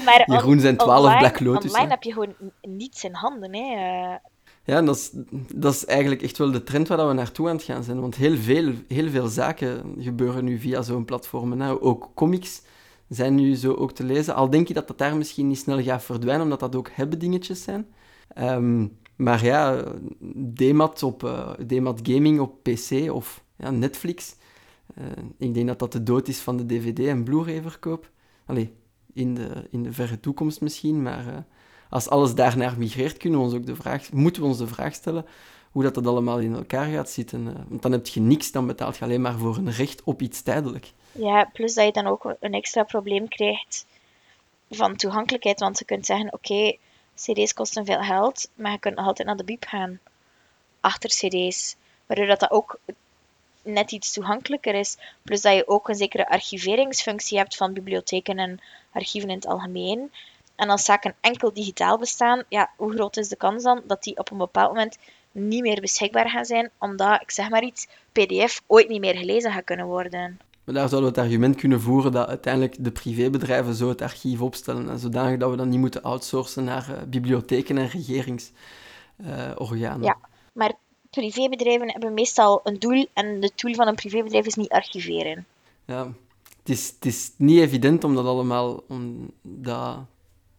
maar 0.05 0.23
Jeroen 0.25 0.59
zijn 0.59 0.77
12 0.77 1.17
Black 1.17 1.39
Lotus. 1.39 1.71
Online 1.71 1.89
heb 1.89 2.03
je 2.03 2.13
gewoon 2.13 2.33
niets 2.61 3.03
in 3.03 3.13
handen. 3.13 3.55
Hè. 3.55 3.61
Eh. 3.61 4.15
Ja, 4.63 4.81
dat 4.81 4.95
is, 4.95 5.11
dat 5.55 5.73
is 5.73 5.85
eigenlijk 5.85 6.21
echt 6.21 6.37
wel 6.37 6.51
de 6.51 6.63
trend 6.63 6.87
waar 6.87 7.07
we 7.07 7.13
naartoe 7.13 7.49
aan 7.49 7.55
het 7.55 7.63
gaan 7.63 7.83
zijn. 7.83 8.01
Want 8.01 8.15
heel 8.15 8.37
veel, 8.37 8.73
heel 8.87 9.09
veel 9.09 9.27
zaken 9.27 9.95
gebeuren 9.99 10.43
nu 10.43 10.59
via 10.59 10.81
zo'n 10.81 11.05
platform. 11.05 11.61
Hè. 11.61 11.81
Ook 11.81 12.11
comics 12.15 12.61
zijn 13.07 13.35
nu 13.35 13.55
zo 13.55 13.73
ook 13.73 13.91
te 13.91 14.03
lezen. 14.03 14.35
Al 14.35 14.49
denk 14.49 14.67
je 14.67 14.73
dat 14.73 14.87
dat 14.87 14.97
daar 14.97 15.17
misschien 15.17 15.47
niet 15.47 15.57
snel 15.57 15.83
gaat 15.83 16.03
verdwijnen, 16.03 16.43
omdat 16.43 16.59
dat 16.59 16.75
ook 16.75 16.89
hebben 16.89 17.19
dingetjes 17.19 17.63
zijn. 17.63 17.87
Ehm, 18.33 18.87
maar 19.15 19.45
ja, 19.45 19.83
DMAT, 20.33 21.03
op, 21.03 21.23
uh, 21.23 21.49
DMAT 21.67 21.99
Gaming 22.03 22.39
op 22.39 22.63
PC 22.63 23.11
of 23.11 23.43
ja, 23.55 23.71
Netflix 23.71 24.35
ik 25.37 25.53
denk 25.53 25.67
dat 25.67 25.79
dat 25.79 25.91
de 25.91 26.03
dood 26.03 26.27
is 26.27 26.39
van 26.39 26.57
de 26.57 26.65
DVD- 26.65 27.07
en 27.07 27.23
Blu-ray-verkoop. 27.23 28.09
Allee, 28.45 28.73
in 29.13 29.33
de, 29.35 29.67
in 29.71 29.83
de 29.83 29.93
verre 29.93 30.19
toekomst 30.19 30.61
misschien, 30.61 31.01
maar 31.01 31.27
uh, 31.27 31.37
als 31.89 32.09
alles 32.09 32.35
daarnaar 32.35 32.77
migreert, 32.77 33.17
kunnen 33.17 33.39
we 33.39 33.45
ons 33.45 33.53
ook 33.53 33.65
de 33.65 33.75
vraag, 33.75 34.11
moeten 34.11 34.41
we 34.41 34.47
ons 34.47 34.57
de 34.57 34.67
vraag 34.67 34.93
stellen 34.93 35.25
hoe 35.71 35.83
dat, 35.83 35.93
dat 35.93 36.07
allemaal 36.07 36.39
in 36.39 36.55
elkaar 36.55 36.91
gaat 36.91 37.09
zitten. 37.09 37.47
Uh, 37.47 37.53
want 37.67 37.81
dan 37.81 37.91
heb 37.91 38.07
je 38.07 38.19
niks, 38.19 38.51
dan 38.51 38.67
betaalt 38.67 38.97
je 38.97 39.03
alleen 39.03 39.21
maar 39.21 39.37
voor 39.37 39.57
een 39.57 39.71
recht 39.71 40.03
op 40.03 40.21
iets 40.21 40.41
tijdelijk. 40.41 40.91
Ja, 41.11 41.49
plus 41.53 41.73
dat 41.73 41.85
je 41.85 41.91
dan 41.91 42.07
ook 42.07 42.35
een 42.39 42.53
extra 42.53 42.83
probleem 42.83 43.27
krijgt 43.27 43.85
van 44.69 44.95
toegankelijkheid, 44.95 45.59
want 45.59 45.79
je 45.79 45.85
kunt 45.85 46.05
zeggen, 46.05 46.33
oké, 46.33 46.77
cd's 47.15 47.53
kosten 47.53 47.85
veel 47.85 48.01
geld, 48.01 48.49
maar 48.55 48.71
je 48.71 48.79
kunt 48.79 48.95
nog 48.95 49.05
altijd 49.05 49.27
naar 49.27 49.37
de 49.37 49.43
biep 49.43 49.65
gaan 49.65 49.99
achter 50.79 51.09
cd's. 51.09 51.75
Waardoor 52.05 52.27
dat, 52.27 52.39
dat 52.39 52.51
ook 52.51 52.79
net 53.63 53.91
iets 53.91 54.13
toegankelijker 54.13 54.75
is. 54.75 54.97
Plus 55.23 55.41
dat 55.41 55.55
je 55.55 55.67
ook 55.67 55.89
een 55.89 55.95
zekere 55.95 56.29
archiveringsfunctie 56.29 57.37
hebt 57.37 57.55
van 57.55 57.73
bibliotheken 57.73 58.37
en 58.37 58.59
archieven 58.91 59.29
in 59.29 59.35
het 59.35 59.47
algemeen. 59.47 60.11
En 60.55 60.69
als 60.69 60.83
zaken 60.83 61.15
enkel 61.19 61.53
digitaal 61.53 61.97
bestaan, 61.97 62.43
ja, 62.49 62.69
hoe 62.75 62.93
groot 62.93 63.17
is 63.17 63.27
de 63.27 63.35
kans 63.35 63.63
dan 63.63 63.81
dat 63.87 64.03
die 64.03 64.17
op 64.17 64.31
een 64.31 64.37
bepaald 64.37 64.73
moment 64.73 64.97
niet 65.31 65.61
meer 65.61 65.81
beschikbaar 65.81 66.29
gaan 66.29 66.45
zijn, 66.45 66.69
omdat, 66.77 67.21
ik 67.21 67.31
zeg 67.31 67.49
maar 67.49 67.63
iets, 67.63 67.87
PDF 68.11 68.61
ooit 68.67 68.87
niet 68.87 68.99
meer 68.99 69.15
gelezen 69.15 69.51
gaat 69.51 69.63
kunnen 69.63 69.85
worden. 69.85 70.39
Maar 70.63 70.75
daar 70.75 70.89
zouden 70.89 71.11
we 71.11 71.19
het 71.19 71.29
argument 71.29 71.55
kunnen 71.55 71.81
voeren 71.81 72.11
dat 72.11 72.27
uiteindelijk 72.27 72.75
de 72.79 72.91
privébedrijven 72.91 73.73
zo 73.73 73.89
het 73.89 74.01
archief 74.01 74.41
opstellen, 74.41 74.89
en 74.89 74.99
zodanig 74.99 75.39
dat 75.39 75.49
we 75.49 75.55
dan 75.55 75.69
niet 75.69 75.79
moeten 75.79 76.03
outsourcen 76.03 76.63
naar 76.63 76.87
uh, 76.89 76.95
bibliotheken 77.07 77.77
en 77.77 77.87
regeringsorganen. 77.87 79.99
Uh, 79.99 80.05
ja, 80.05 80.17
maar 80.53 80.73
privébedrijven 81.09 81.91
hebben 81.91 82.13
meestal 82.13 82.61
een 82.63 82.79
doel 82.79 83.05
en 83.13 83.41
het 83.41 83.53
doel 83.55 83.73
van 83.73 83.87
een 83.87 83.95
privébedrijf 83.95 84.45
is 84.45 84.55
niet 84.55 84.69
archiveren. 84.69 85.45
Ja, 85.85 86.13
het 86.59 86.69
is, 86.69 86.87
het 86.87 87.05
is 87.05 87.31
niet 87.37 87.59
evident 87.59 88.03
om 88.03 88.15
dat 88.15 88.25
allemaal 88.25 88.83
om 88.87 89.31
dat 89.41 89.97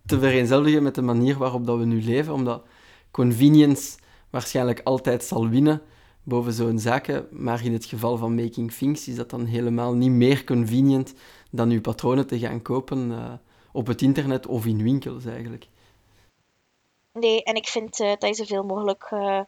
te 0.07 0.19
vereenzelvigen 0.19 0.83
met 0.83 0.95
de 0.95 1.03
manier 1.03 1.39
waarop 1.39 1.67
dat 1.67 1.79
we 1.79 1.85
nu 1.85 2.03
leven, 2.03 2.33
omdat 2.33 2.63
convenience 3.11 3.99
waarschijnlijk 4.31 4.81
altijd 4.85 5.25
zal 5.25 5.49
winnen 5.49 5.83
boven 6.23 6.53
zo'n 6.53 6.79
zaken, 6.79 7.27
maar 7.31 7.65
in 7.65 7.73
het 7.73 7.85
geval 7.85 8.17
van 8.17 8.35
Making 8.35 8.73
Things 8.73 9.09
is 9.09 9.17
dat 9.17 9.31
dan 9.31 9.45
helemaal 9.45 9.95
niet 9.95 10.11
meer 10.11 10.45
convenient 10.45 11.15
dan 11.51 11.71
uw 11.71 11.81
patronen 11.81 12.27
te 12.27 12.39
gaan 12.39 12.63
kopen 12.63 13.11
uh, 13.11 13.33
op 13.73 13.87
het 13.87 14.03
internet 14.03 14.47
of 14.47 14.67
in 14.67 14.83
winkels 14.83 15.25
eigenlijk. 15.25 15.67
Nee, 17.13 17.43
en 17.43 17.55
ik 17.55 17.67
vind 17.67 18.01
uh, 18.01 18.13
dat 18.19 18.29
je 18.29 18.35
zoveel 18.35 18.65
mogelijk 18.65 19.11
uh, 19.11 19.41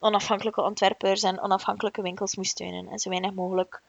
onafhankelijke 0.00 0.62
ontwerpers 0.62 1.22
en 1.22 1.40
onafhankelijke 1.40 2.02
winkels 2.02 2.36
moest 2.36 2.50
steunen 2.50 2.88
en 2.88 2.98
zo 2.98 3.08
weinig 3.08 3.32
mogelijk 3.32 3.80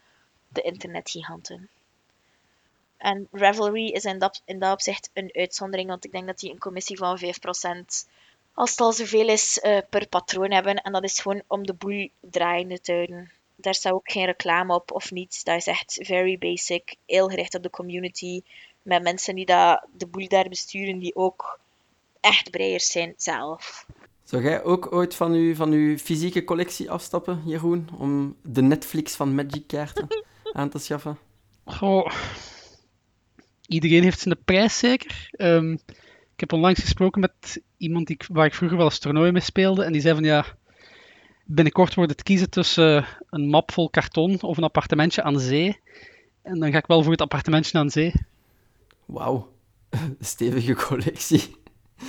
de 0.47 0.61
internetgiganten. 0.61 1.69
En 2.97 3.27
Ravelry 3.31 3.87
is 3.87 4.05
in 4.05 4.19
dat, 4.19 4.41
in 4.45 4.59
dat 4.59 4.73
opzicht 4.73 5.09
een 5.13 5.29
uitzondering, 5.33 5.89
want 5.89 6.05
ik 6.05 6.11
denk 6.11 6.27
dat 6.27 6.39
die 6.39 6.51
een 6.51 6.59
commissie 6.59 6.97
van 6.97 7.19
5%, 7.19 7.21
als 8.53 8.69
het 8.69 8.79
al 8.79 8.93
zoveel 8.93 9.27
is, 9.27 9.59
uh, 9.63 9.77
per 9.89 10.07
patroon 10.07 10.51
hebben. 10.51 10.75
En 10.75 10.91
dat 10.91 11.03
is 11.03 11.19
gewoon 11.19 11.41
om 11.47 11.65
de 11.65 11.73
boel 11.73 12.09
draaiende 12.19 12.81
te 12.81 12.93
houden. 12.93 13.31
Daar 13.55 13.73
staat 13.73 13.93
ook 13.93 14.11
geen 14.11 14.25
reclame 14.25 14.73
op 14.73 14.91
of 14.91 15.11
niets. 15.11 15.43
Dat 15.43 15.55
is 15.55 15.67
echt 15.67 15.99
very 16.01 16.37
basic, 16.37 16.95
heel 17.05 17.27
gericht 17.27 17.55
op 17.55 17.63
de 17.63 17.69
community. 17.69 18.41
Met 18.81 19.03
mensen 19.03 19.35
die 19.35 19.45
dat, 19.45 19.85
de 19.91 20.07
boel 20.07 20.27
daar 20.27 20.49
besturen, 20.49 20.99
die 20.99 21.15
ook 21.15 21.59
echt 22.19 22.51
breiers 22.51 22.91
zijn 22.91 23.13
zelf. 23.17 23.85
Zou 24.31 24.43
jij 24.43 24.63
ook 24.63 24.93
ooit 24.93 25.15
van 25.15 25.31
uw, 25.31 25.55
van 25.55 25.71
uw 25.71 25.97
fysieke 25.97 26.43
collectie 26.43 26.91
afstappen, 26.91 27.41
Jeroen, 27.45 27.89
om 27.97 28.35
de 28.43 28.61
Netflix 28.61 29.15
van 29.15 29.35
Magic-kaarten 29.35 30.07
aan 30.53 30.69
te 30.69 30.77
schaffen? 30.77 31.17
Goh. 31.63 32.11
Iedereen 33.67 34.03
heeft 34.03 34.19
zijn 34.19 34.43
prijs 34.45 34.77
zeker. 34.77 35.29
Um, 35.37 35.71
ik 36.33 36.39
heb 36.39 36.53
onlangs 36.53 36.79
gesproken 36.79 37.21
met 37.21 37.61
iemand 37.77 38.07
die, 38.07 38.17
waar 38.27 38.45
ik 38.45 38.53
vroeger 38.53 38.77
wel 38.77 38.85
eens 38.85 38.99
toernooi 38.99 39.31
mee 39.31 39.41
speelde. 39.41 39.83
En 39.83 39.91
die 39.91 40.01
zei 40.01 40.13
van 40.13 40.23
ja, 40.23 40.45
binnenkort 41.45 41.93
wordt 41.93 42.11
het 42.11 42.23
kiezen 42.23 42.49
tussen 42.49 43.05
een 43.29 43.49
map 43.49 43.71
vol 43.71 43.89
karton 43.89 44.41
of 44.41 44.57
een 44.57 44.63
appartementje 44.63 45.23
aan 45.23 45.39
zee. 45.39 45.79
En 46.41 46.59
dan 46.59 46.71
ga 46.71 46.77
ik 46.77 46.87
wel 46.87 47.01
voor 47.03 47.11
het 47.11 47.21
appartementje 47.21 47.77
aan 47.77 47.89
zee. 47.89 48.13
Wauw, 49.05 49.51
stevige 50.19 50.73
collectie. 50.73 51.59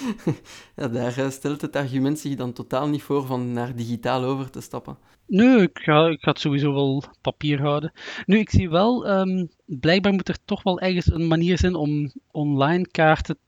ja, 0.76 0.88
daar 0.88 1.18
eh, 1.18 1.30
stelt 1.30 1.61
het 1.61 1.76
argument 1.76 2.18
zich 2.18 2.34
dan 2.34 2.53
totaal 2.53 2.88
niet 2.88 3.03
voor 3.03 3.26
van 3.26 3.53
naar 3.53 3.76
digitaal 3.76 4.24
over 4.24 4.51
te 4.51 4.61
stappen. 4.61 4.97
Nee, 5.26 5.62
ik 5.62 5.78
ga, 5.78 6.07
ik 6.07 6.20
ga 6.20 6.30
het 6.30 6.40
sowieso 6.40 6.72
wel 6.72 7.05
papier 7.20 7.61
houden. 7.61 7.93
Nu, 8.26 8.38
ik 8.38 8.51
zie 8.51 8.70
wel, 8.70 9.11
um, 9.11 9.51
blijkbaar 9.64 10.12
moet 10.12 10.28
er 10.28 10.45
toch 10.45 10.62
wel 10.62 10.80
ergens 10.80 11.12
een 11.12 11.26
manier 11.26 11.59
zijn 11.59 11.74
om 11.74 12.12
online 12.30 12.86
kaarten 12.90 13.38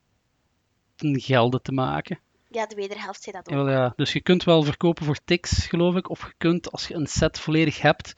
ten 0.96 1.20
gelde 1.20 1.60
te 1.60 1.72
maken. 1.72 2.18
Ja, 2.50 2.66
de 2.66 2.74
wederhelft 2.74 3.22
zei 3.22 3.36
dat 3.36 3.56
ook. 3.56 3.66
Ja, 3.66 3.72
ja. 3.72 3.92
Dus 3.96 4.12
je 4.12 4.20
kunt 4.20 4.44
wel 4.44 4.62
verkopen 4.62 5.04
voor 5.04 5.18
tics, 5.24 5.66
geloof 5.66 5.96
ik. 5.96 6.10
Of 6.10 6.20
je 6.26 6.34
kunt, 6.38 6.72
als 6.72 6.88
je 6.88 6.94
een 6.94 7.06
set 7.06 7.38
volledig 7.38 7.80
hebt, 7.80 8.14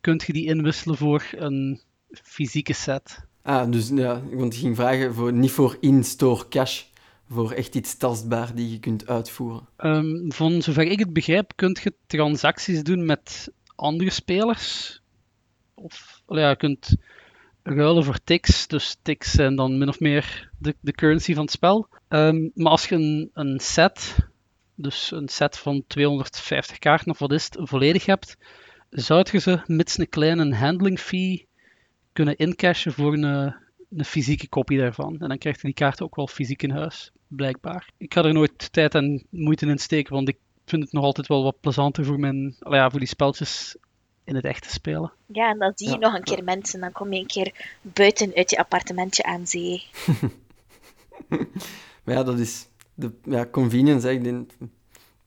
kunt 0.00 0.22
je 0.22 0.32
die 0.32 0.46
inwisselen 0.46 0.96
voor 0.96 1.26
een 1.36 1.80
fysieke 2.08 2.72
set. 2.72 3.24
Ah, 3.42 3.70
dus 3.70 3.88
ja, 3.88 4.22
want 4.30 4.54
ik 4.54 4.60
ging 4.60 4.76
vragen 4.76 5.14
voor, 5.14 5.32
niet 5.32 5.50
voor 5.50 5.76
in-store 5.80 6.48
cash 6.48 6.84
voor 7.28 7.52
echt 7.52 7.74
iets 7.74 7.96
tastbaar 7.96 8.54
die 8.54 8.70
je 8.70 8.78
kunt 8.78 9.06
uitvoeren? 9.06 9.68
Um, 9.78 10.32
van 10.32 10.62
zover 10.62 10.82
ik 10.82 10.98
het 10.98 11.12
begrijp, 11.12 11.52
kun 11.54 11.76
je 11.82 11.94
transacties 12.06 12.82
doen 12.82 13.04
met 13.04 13.52
andere 13.74 14.10
spelers. 14.10 15.00
Of 15.74 16.22
ja, 16.28 16.48
je 16.48 16.56
kunt 16.56 16.96
ruilen 17.62 18.04
voor 18.04 18.18
ticks. 18.24 18.66
Dus 18.66 18.96
ticks 19.02 19.30
zijn 19.30 19.56
dan 19.56 19.78
min 19.78 19.88
of 19.88 20.00
meer 20.00 20.50
de, 20.58 20.74
de 20.80 20.92
currency 20.92 21.34
van 21.34 21.42
het 21.42 21.52
spel. 21.52 21.88
Ehm, 22.08 22.48
maar 22.54 22.70
als 22.70 22.88
je 22.88 22.94
een, 22.94 23.30
een 23.34 23.60
set, 23.60 24.16
dus 24.74 25.10
een 25.10 25.28
set 25.28 25.58
van 25.58 25.84
250 25.86 26.78
kaarten 26.78 27.10
of 27.10 27.18
wat 27.18 27.32
is 27.32 27.44
het, 27.44 27.58
volledig 27.60 28.06
hebt, 28.06 28.36
zou 28.90 29.26
je 29.30 29.38
ze 29.38 29.60
mits 29.66 29.98
een 29.98 30.08
kleine 30.08 30.54
handling 30.54 30.98
fee 30.98 31.46
kunnen 32.12 32.36
incashen 32.36 32.92
voor 32.92 33.12
een, 33.12 33.54
een 33.90 34.04
fysieke 34.04 34.48
kopie 34.48 34.78
daarvan. 34.78 35.20
En 35.20 35.28
dan 35.28 35.38
krijg 35.38 35.56
je 35.56 35.66
die 35.66 35.74
kaart 35.74 36.02
ook 36.02 36.16
wel 36.16 36.26
fysiek 36.26 36.62
in 36.62 36.70
huis, 36.70 37.10
blijkbaar. 37.28 37.90
Ik 37.96 38.14
ga 38.14 38.24
er 38.24 38.32
nooit 38.32 38.72
tijd 38.72 38.94
en 38.94 39.26
moeite 39.30 39.66
in 39.66 39.78
steken, 39.78 40.12
want 40.12 40.28
ik 40.28 40.36
vind 40.64 40.82
het 40.82 40.92
nog 40.92 41.04
altijd 41.04 41.26
wel 41.26 41.42
wat 41.42 41.60
plezanter 41.60 42.04
voor, 42.04 42.18
mijn, 42.18 42.56
ja, 42.58 42.90
voor 42.90 42.98
die 42.98 43.08
speltjes 43.08 43.76
in 44.24 44.34
het 44.34 44.44
echt 44.44 44.62
te 44.62 44.70
spelen. 44.70 45.12
Ja, 45.26 45.50
en 45.50 45.58
dan 45.58 45.72
zie 45.74 45.90
je 45.90 45.98
nog 45.98 46.14
een 46.14 46.24
keer 46.24 46.44
mensen. 46.44 46.80
Dan 46.80 46.92
kom 46.92 47.12
je 47.12 47.20
een 47.20 47.26
keer 47.26 47.78
buiten 47.82 48.34
uit 48.34 48.50
je 48.50 48.58
appartementje 48.58 49.22
aan 49.22 49.46
zee. 49.46 49.84
maar 52.04 52.14
ja, 52.14 52.22
dat 52.22 52.38
is 52.38 52.68
de 52.94 53.12
ja, 53.24 53.46
convenience. 53.46 54.06
Hè. 54.06 54.12
Ik, 54.12 54.24
denk, 54.24 54.50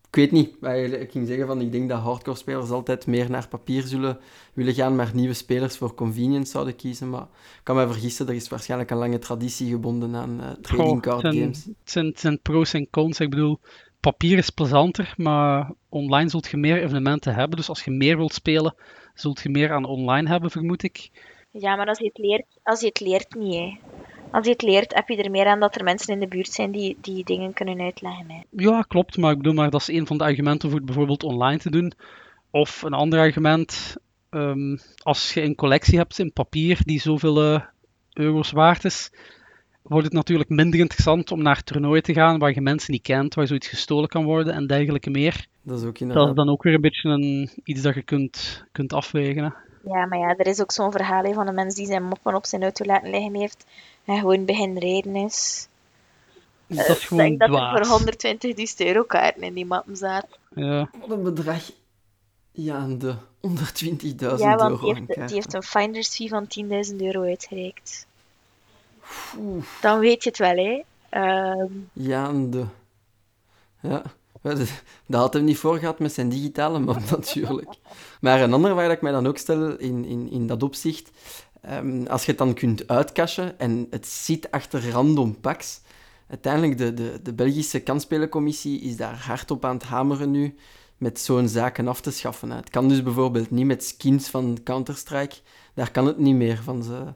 ik 0.10 0.16
weet 0.16 0.32
niet. 0.32 0.56
Ik 1.02 1.12
ging 1.12 1.28
zeggen 1.28 1.48
van 1.48 1.62
ik 1.62 1.72
denk 1.72 1.90
dat 1.90 2.00
hardcore 2.00 2.38
spelers 2.38 2.70
altijd 2.70 3.08
meer 3.08 3.30
naar 3.30 3.48
papier 3.48 3.84
zullen 3.84 4.20
willen 4.54 4.74
gaan, 4.74 4.96
maar 4.96 5.12
nieuwe 5.14 5.34
spelers 5.34 5.78
voor 5.78 5.94
convenience 5.94 6.52
zouden 6.52 6.76
kiezen. 6.76 7.10
Maar 7.10 7.22
ik 7.22 7.60
kan 7.64 7.76
me 7.76 7.88
vergissen, 7.88 8.28
er 8.28 8.34
is 8.34 8.50
waarschijnlijk 8.50 8.92
een 8.92 8.98
lange 8.98 9.20
traditie 9.20 9.70
gebonden 9.70 10.16
aan 10.16 10.40
uh, 10.42 10.50
trading 10.52 11.02
card 11.02 11.22
games. 11.22 11.66
Het 11.66 11.76
zijn, 11.84 12.06
het 12.06 12.20
zijn 12.20 12.40
pro's 12.42 12.74
en 12.74 12.90
cons. 12.90 13.20
Ik 13.20 13.30
bedoel, 13.30 13.60
papier 14.00 14.38
is 14.38 14.50
plezanter, 14.50 15.14
maar 15.18 15.74
online 15.90 16.30
zult 16.30 16.48
je 16.48 16.58
meer 16.58 16.84
evenementen 16.84 17.36
hebben. 17.36 17.58
Dus 17.58 17.70
als 17.70 17.84
je 17.84 17.92
meer 17.92 18.18
wilt 18.18 18.34
spelen, 18.34 18.76
zult 19.14 19.40
je 19.42 19.50
meer 19.50 19.72
aan 19.72 19.86
online 19.86 20.30
hebben, 20.30 20.52
vermoed 20.52 20.84
ik. 20.84 21.10
Ja, 21.52 21.76
maar 21.76 21.88
als 21.88 22.00
je 22.00 22.06
het 22.06 22.18
leert, 22.18 22.46
als 22.64 22.80
je 22.80 22.88
het 22.88 23.00
leert 23.00 23.36
niet, 23.36 23.54
hè. 23.54 23.78
Als 24.32 24.46
je 24.46 24.52
het 24.52 24.62
leert, 24.62 24.94
heb 24.94 25.08
je 25.08 25.24
er 25.24 25.32
meer 25.32 25.46
aan 25.46 25.60
dat 25.60 25.76
er 25.76 25.84
mensen 25.84 26.14
in 26.14 26.20
de 26.20 26.28
buurt 26.28 26.52
zijn 26.52 26.72
die, 26.72 26.98
die 27.02 27.24
dingen 27.24 27.54
kunnen 27.54 27.80
uitleggen. 27.80 28.32
Hè. 28.32 28.42
Ja, 28.50 28.82
klopt. 28.82 29.18
Maar 29.18 29.32
ik 29.32 29.38
bedoel, 29.38 29.54
maar 29.54 29.70
dat 29.70 29.82
is 29.82 29.88
een 29.88 30.08
van 30.08 30.18
de 30.18 30.24
argumenten 30.24 30.70
voor 30.70 30.78
het 30.78 30.88
bijvoorbeeld 30.88 31.24
online 31.24 31.58
te 31.58 31.72
doen. 31.72 31.94
Of 32.52 32.82
een 32.82 32.94
ander 32.94 33.20
argument, 33.20 33.96
ehm, 34.30 34.78
als 34.98 35.34
je 35.34 35.42
een 35.42 35.56
collectie 35.56 35.98
hebt 35.98 36.20
in 36.20 36.34
papier 36.34 36.80
die 36.84 37.00
zoveel 37.00 37.54
uh, 37.54 37.62
euro's 38.14 38.52
waard 38.52 38.86
is, 38.86 39.12
wordt 39.82 40.06
het 40.06 40.14
natuurlijk 40.14 40.50
minder 40.50 40.80
interessant 40.80 41.32
om 41.32 41.42
naar 41.42 41.64
toernooien 41.64 42.04
te 42.04 42.14
gaan 42.14 42.40
waar 42.40 42.54
je 42.54 42.62
mensen 42.62 42.92
niet 42.92 43.02
kent, 43.02 43.36
waar 43.36 43.48
zoiets 43.48 43.68
gestolen 43.68 44.10
kan 44.10 44.26
worden 44.26 44.54
en 44.54 44.68
dergelijke 44.68 45.10
meer. 45.10 45.48
Dat 45.62 45.82
is 45.82 45.88
ook 45.88 46.00
inderdaad. 46.00 46.28
Dat 46.28 46.38
is 46.38 46.44
dan 46.44 46.54
ook 46.54 46.64
weer 46.64 46.74
een 46.74 46.82
beetje 46.82 47.10
een, 47.10 47.50
iets 47.64 47.82
dat 47.82 47.96
je 47.96 48.04
kunt, 48.04 48.66
kunt 48.72 48.94
afwegen. 48.94 49.56
Ja, 49.84 50.06
maar 50.06 50.20
ja, 50.20 50.36
er 50.38 50.48
is 50.48 50.62
ook 50.62 50.72
zo'n 50.72 50.92
verhaal 50.92 51.34
van 51.34 51.48
een 51.48 51.56
mens 51.56 51.76
die 51.76 51.86
zijn 51.86 52.04
moppen 52.04 52.36
op 52.36 52.46
zijn 52.46 52.62
auto 52.62 52.86
laten 52.86 53.10
liggen 53.10 53.36
heeft 53.36 53.66
en 54.10 54.20
gewoon 54.20 54.46
begin 54.46 54.78
rijden 54.78 55.16
is. 55.16 55.68
Dat 56.68 56.90
is 56.90 57.06
gewoon 57.06 57.26
Ik 57.26 57.40
denk 57.40 57.52
dat 57.52 57.78
er 57.78 57.86
voor 57.86 58.00
120.000 58.58 58.76
euro 58.78 59.04
kaarten 59.04 59.44
in 59.44 59.54
die 59.54 59.66
mappen 59.66 59.98
zaten. 59.98 60.30
Ja. 60.56 60.90
Wat 61.00 61.10
een 61.10 61.24
bedrag. 61.24 61.72
Ja, 62.52 62.88
de 62.88 63.16
120.000 63.48 64.16
ja, 64.38 64.56
want 64.56 64.82
Die 64.82 64.94
heeft, 64.94 65.16
die 65.16 65.36
heeft 65.36 65.54
een 65.54 65.64
finder's 65.64 66.16
fee 66.16 66.30
van 66.30 66.48
10.000 66.90 66.96
euro 66.96 67.22
uitgereikt. 67.22 68.08
Dan 69.82 70.00
weet 70.00 70.24
je 70.24 70.30
het 70.30 70.38
wel, 70.38 70.56
hè. 70.56 70.84
Uh... 71.12 71.66
Ja, 71.94 72.32
de... 72.32 72.66
Ja, 73.82 74.04
dat 75.06 75.22
had 75.22 75.34
hem 75.34 75.44
niet 75.44 75.58
voor 75.58 75.78
gehad 75.78 76.00
met 76.00 76.14
zijn 76.14 76.30
digitale 76.30 76.80
map 76.80 77.10
natuurlijk. 77.12 77.74
Maar 78.22 78.42
een 78.42 78.54
ander 78.54 78.76
waar 78.76 78.92
ik 78.92 79.02
mij 79.02 79.12
dan 79.12 79.28
ook 79.28 79.38
stel 79.38 79.78
in, 79.78 80.06
in, 80.06 80.32
in 80.32 80.48
dat 80.48 80.64
opzicht, 80.64 81.12
um, 81.70 82.08
als 82.08 82.26
je 82.26 82.30
het 82.30 82.40
dan 82.40 82.54
kunt 82.54 82.88
uitcashen 82.88 83.60
en 83.60 83.88
het 83.90 84.08
zit 84.08 84.52
achter 84.52 84.90
random 84.90 85.40
packs, 85.40 85.82
uiteindelijk 86.28 86.78
de, 86.78 86.94
de, 86.94 87.20
de 87.24 87.34
Belgische 87.34 87.80
kansspelencommissie 87.80 88.82
is 88.82 88.98
daar 88.98 89.18
hard 89.18 89.52
op 89.52 89.66
aan 89.66 89.76
het 89.76 89.84
hameren 89.84 90.32
nu 90.32 90.56
met 90.98 91.20
zo'n 91.20 91.48
zaken 91.48 91.88
af 91.88 92.02
te 92.02 92.12
schaffen. 92.12 92.52
Het 92.52 92.70
kan 92.70 92.90
dus 92.90 93.04
bijvoorbeeld 93.04 93.52
niet 93.52 93.66
met 93.66 93.84
skins 93.84 94.30
van 94.30 94.58
Counter-Strike, 94.64 95.36
daar 95.74 95.92
kan 95.92 96.06
het 96.06 96.18
niet 96.18 96.36
meer 96.36 96.64
van 96.64 96.84
ze 96.84 97.14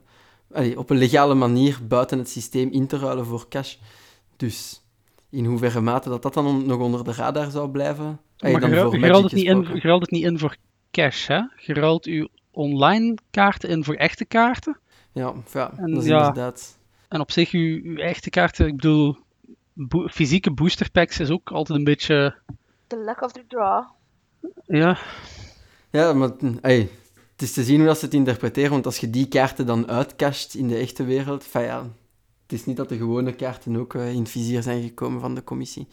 op 0.76 0.89
een 0.89 0.98
legale 0.98 1.34
manier 1.34 1.80
buiten 1.88 2.18
het 2.18 2.30
systeem 2.30 2.72
in 2.72 2.88
te 2.88 2.98
ruilen 2.98 3.26
voor 3.26 3.48
cash. 3.50 3.76
Dus 4.36 4.84
in 5.30 5.46
hoeverre 5.46 5.82
mate 5.82 6.10
dat 6.10 6.22
dat 6.22 6.34
dan 6.34 6.66
nog 6.66 6.80
onder 6.80 7.04
de 7.04 7.14
radar 7.14 7.52
zou 7.52 7.70
blijven. 7.70 8.20
Maar 8.39 8.52
je, 8.52 8.58
ruilt 8.60 9.24
het, 9.24 9.34
niet 9.34 9.46
in, 9.46 9.58
het 9.84 10.12
niet 10.12 10.24
in 10.24 10.39
voor 10.39 10.56
cash, 10.91 11.28
hè? 11.28 11.39
Je 11.58 11.74
ruilt 11.74 12.06
uw 12.06 12.28
online 12.54 13.18
kaarten 13.32 13.70
in 13.70 13.84
voor 13.84 13.95
echte 13.95 14.26
kaarten. 14.26 14.78
Ja, 15.12 15.34
ja 15.54 15.72
en, 15.78 15.91
dat 15.91 16.04
is 16.04 16.10
ja, 16.10 16.18
inderdaad... 16.18 16.78
En 17.08 17.20
op 17.20 17.32
zich, 17.32 17.51
uw, 17.51 17.82
uw 17.84 17.97
echte 17.97 18.30
kaarten, 18.30 18.68
ik 18.68 18.76
bedoel, 18.76 19.18
fysieke 20.10 20.51
booster 20.51 20.91
packs 20.91 21.20
is 21.20 21.30
ook 21.30 21.51
altijd 21.51 21.78
een 21.78 21.84
beetje... 21.84 22.36
The 22.88 23.04
luck 23.06 23.22
of 23.22 23.32
the 23.32 23.43
draw. 23.47 23.84
Ja. 24.66 24.97
Ja, 25.89 26.14
maar 26.14 26.32
hey, 26.62 26.89
het 27.32 27.41
is 27.41 27.54
te 27.54 27.64
zien 27.64 27.78
hoe 27.78 27.88
dat 27.88 27.97
ze 27.97 28.06
het 28.06 28.14
interpreteren, 28.14 28.72
want 28.72 28.86
als 28.86 28.97
je 28.97 29.10
die 29.10 29.28
kaarten 29.28 29.66
dan 29.66 29.88
uitcasht 29.88 30.54
in 30.54 30.68
de 30.68 30.78
echte 30.78 31.04
wereld, 31.04 31.47
ja, 31.54 31.82
het 32.43 32.51
is 32.51 32.66
niet 32.66 32.78
dat 32.78 32.89
de 32.89 32.97
gewone 32.97 33.34
kaarten 33.34 33.76
ook 33.76 33.93
uh, 33.93 34.12
in 34.12 34.20
het 34.20 34.30
vizier 34.30 34.62
zijn 34.62 34.82
gekomen 34.82 35.22
van 35.22 35.36
de 35.36 35.43
commissie. 35.43 35.88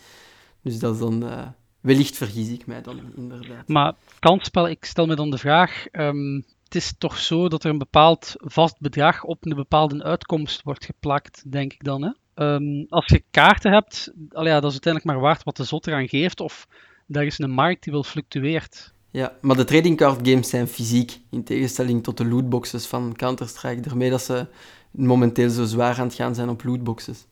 Dus 0.62 0.78
dat 0.78 0.94
is 0.94 1.00
dan... 1.00 1.24
Uh, 1.24 1.46
wellicht 1.80 2.16
vergis 2.16 2.48
ik 2.48 2.66
mij 2.66 2.82
dan, 2.82 3.00
inderdaad. 3.16 3.68
Maar 3.68 3.94
kansspel, 4.18 4.68
ik 4.68 4.84
stel 4.84 5.06
me 5.06 5.14
dan 5.14 5.30
de 5.30 5.38
vraag... 5.38 5.86
Um, 5.92 6.44
het 6.64 6.82
is 6.82 6.94
toch 6.98 7.18
zo 7.18 7.48
dat 7.48 7.64
er 7.64 7.70
een 7.70 7.78
bepaald 7.78 8.34
vast 8.38 8.80
bedrag 8.80 9.24
op 9.24 9.46
een 9.46 9.56
bepaalde 9.56 10.02
uitkomst 10.02 10.62
wordt 10.62 10.84
geplakt, 10.84 11.52
denk 11.52 11.72
ik 11.72 11.84
dan, 11.84 12.02
hè? 12.02 12.44
Um, 12.54 12.86
als 12.88 13.06
je 13.06 13.22
kaarten 13.30 13.72
hebt, 13.72 14.12
allee, 14.30 14.52
ja, 14.52 14.60
dat 14.60 14.70
is 14.70 14.80
uiteindelijk 14.84 15.14
maar 15.14 15.24
waard 15.24 15.42
wat 15.42 15.56
de 15.56 15.64
zot 15.64 15.86
eraan 15.86 16.08
geeft, 16.08 16.40
of 16.40 16.66
daar 17.06 17.24
is 17.24 17.38
een 17.38 17.50
markt 17.50 17.82
die 17.82 17.92
wel 17.92 18.04
fluctueert. 18.04 18.92
Ja, 19.10 19.32
maar 19.40 19.56
de 19.56 19.64
trading 19.64 19.96
card 19.96 20.28
games 20.28 20.48
zijn 20.48 20.68
fysiek, 20.68 21.20
in 21.30 21.44
tegenstelling 21.44 22.02
tot 22.02 22.16
de 22.16 22.24
lootboxes 22.24 22.86
van 22.86 23.14
Counter-Strike. 23.16 23.80
Daarmee 23.80 24.10
dat 24.10 24.22
ze 24.22 24.46
momenteel 24.90 25.50
zo 25.50 25.64
zwaar 25.64 25.98
aan 25.98 26.06
het 26.06 26.14
gaan 26.14 26.34
zijn 26.34 26.48
op 26.48 26.64
lootboxes. 26.64 27.26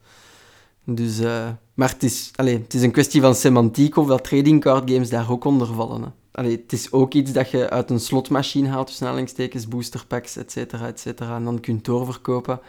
Dus, 0.90 1.20
uh, 1.20 1.48
maar 1.74 1.88
het 1.88 2.02
is, 2.02 2.30
allez, 2.34 2.58
het 2.58 2.74
is 2.74 2.82
een 2.82 2.92
kwestie 2.92 3.20
van 3.20 3.34
semantiek 3.34 3.96
of 3.96 4.06
dat 4.06 4.24
trading 4.24 4.60
card 4.60 4.90
games 4.90 5.10
daar 5.10 5.30
ook 5.30 5.44
onder 5.44 5.66
vallen. 5.66 6.02
Hè. 6.02 6.08
Allee, 6.32 6.56
het 6.56 6.72
is 6.72 6.92
ook 6.92 7.14
iets 7.14 7.32
dat 7.32 7.50
je 7.50 7.70
uit 7.70 7.90
een 7.90 8.00
slotmachine 8.00 8.68
haalt, 8.68 8.86
tussen 8.86 9.06
aanhalingstekens, 9.06 9.68
boosterpacks, 9.68 10.36
et 10.36 10.52
cetera, 10.52 10.86
et 10.86 11.00
cetera, 11.00 11.36
en 11.36 11.44
dan 11.44 11.60
kunt 11.60 11.84
doorverkopen. 11.84 12.60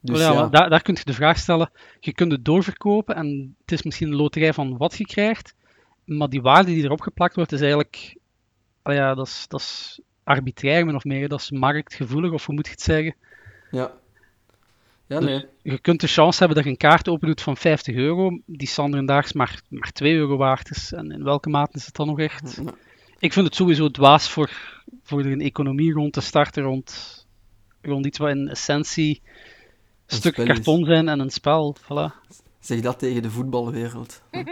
Dus, 0.00 0.18
ja, 0.20 0.32
ja. 0.32 0.46
Daar, 0.46 0.70
daar 0.70 0.82
kun 0.82 0.94
je 0.94 1.04
de 1.04 1.12
vraag 1.12 1.38
stellen, 1.38 1.70
je 2.00 2.12
kunt 2.12 2.32
het 2.32 2.44
doorverkopen 2.44 3.14
en 3.14 3.56
het 3.60 3.72
is 3.72 3.82
misschien 3.82 4.08
een 4.08 4.16
loterij 4.16 4.52
van 4.52 4.76
wat 4.76 4.96
je 4.96 5.04
krijgt, 5.04 5.54
maar 6.04 6.28
die 6.28 6.42
waarde 6.42 6.72
die 6.72 6.84
erop 6.84 7.00
geplakt 7.00 7.34
wordt, 7.34 7.52
is 7.52 7.60
eigenlijk 7.60 8.16
ja, 8.82 9.14
dat 9.14 9.26
is, 9.26 9.44
dat 9.48 9.60
is 9.60 10.00
arbitrair 10.24 10.86
min 10.86 10.94
of 10.94 11.04
meer. 11.04 11.28
Dat 11.28 11.40
is 11.40 11.50
marktgevoelig, 11.50 12.32
of 12.32 12.46
hoe 12.46 12.54
moet 12.54 12.66
je 12.66 12.72
het 12.72 12.82
zeggen? 12.82 13.14
Ja. 13.70 13.92
Ja, 15.12 15.20
nee. 15.20 15.44
je 15.62 15.78
kunt 15.78 16.00
de 16.00 16.06
chance 16.06 16.38
hebben 16.38 16.56
dat 16.56 16.64
je 16.64 16.70
een 16.70 16.76
kaart 16.76 17.08
opendoet 17.08 17.40
van 17.40 17.56
50 17.56 17.94
euro, 17.94 18.40
die 18.46 18.68
standaardaags 18.68 19.32
maar, 19.32 19.62
maar 19.68 19.92
2 19.92 20.14
euro 20.14 20.36
waard 20.36 20.70
is. 20.70 20.92
En 20.92 21.10
in 21.10 21.24
welke 21.24 21.48
mate 21.48 21.76
is 21.76 21.86
het 21.86 21.94
dan 21.94 22.06
nog 22.06 22.18
echt? 22.18 22.60
Ik 23.18 23.32
vind 23.32 23.46
het 23.46 23.54
sowieso 23.54 23.90
dwaas 23.90 24.30
voor, 24.30 24.50
voor 25.02 25.20
er 25.20 25.32
een 25.32 25.40
economie 25.40 25.92
rond 25.92 26.12
te 26.12 26.20
starten, 26.20 26.62
rond, 26.62 27.26
rond 27.82 28.06
iets 28.06 28.18
wat 28.18 28.30
in 28.30 28.48
essentie 28.48 29.22
een 30.06 30.16
stuk 30.16 30.34
karton 30.34 30.84
zijn 30.84 31.08
en 31.08 31.20
een 31.20 31.30
spel. 31.30 31.76
Voilà. 31.82 32.30
Zeg 32.60 32.80
dat 32.80 32.98
tegen 32.98 33.22
de 33.22 33.30
voetbalwereld. 33.30 34.22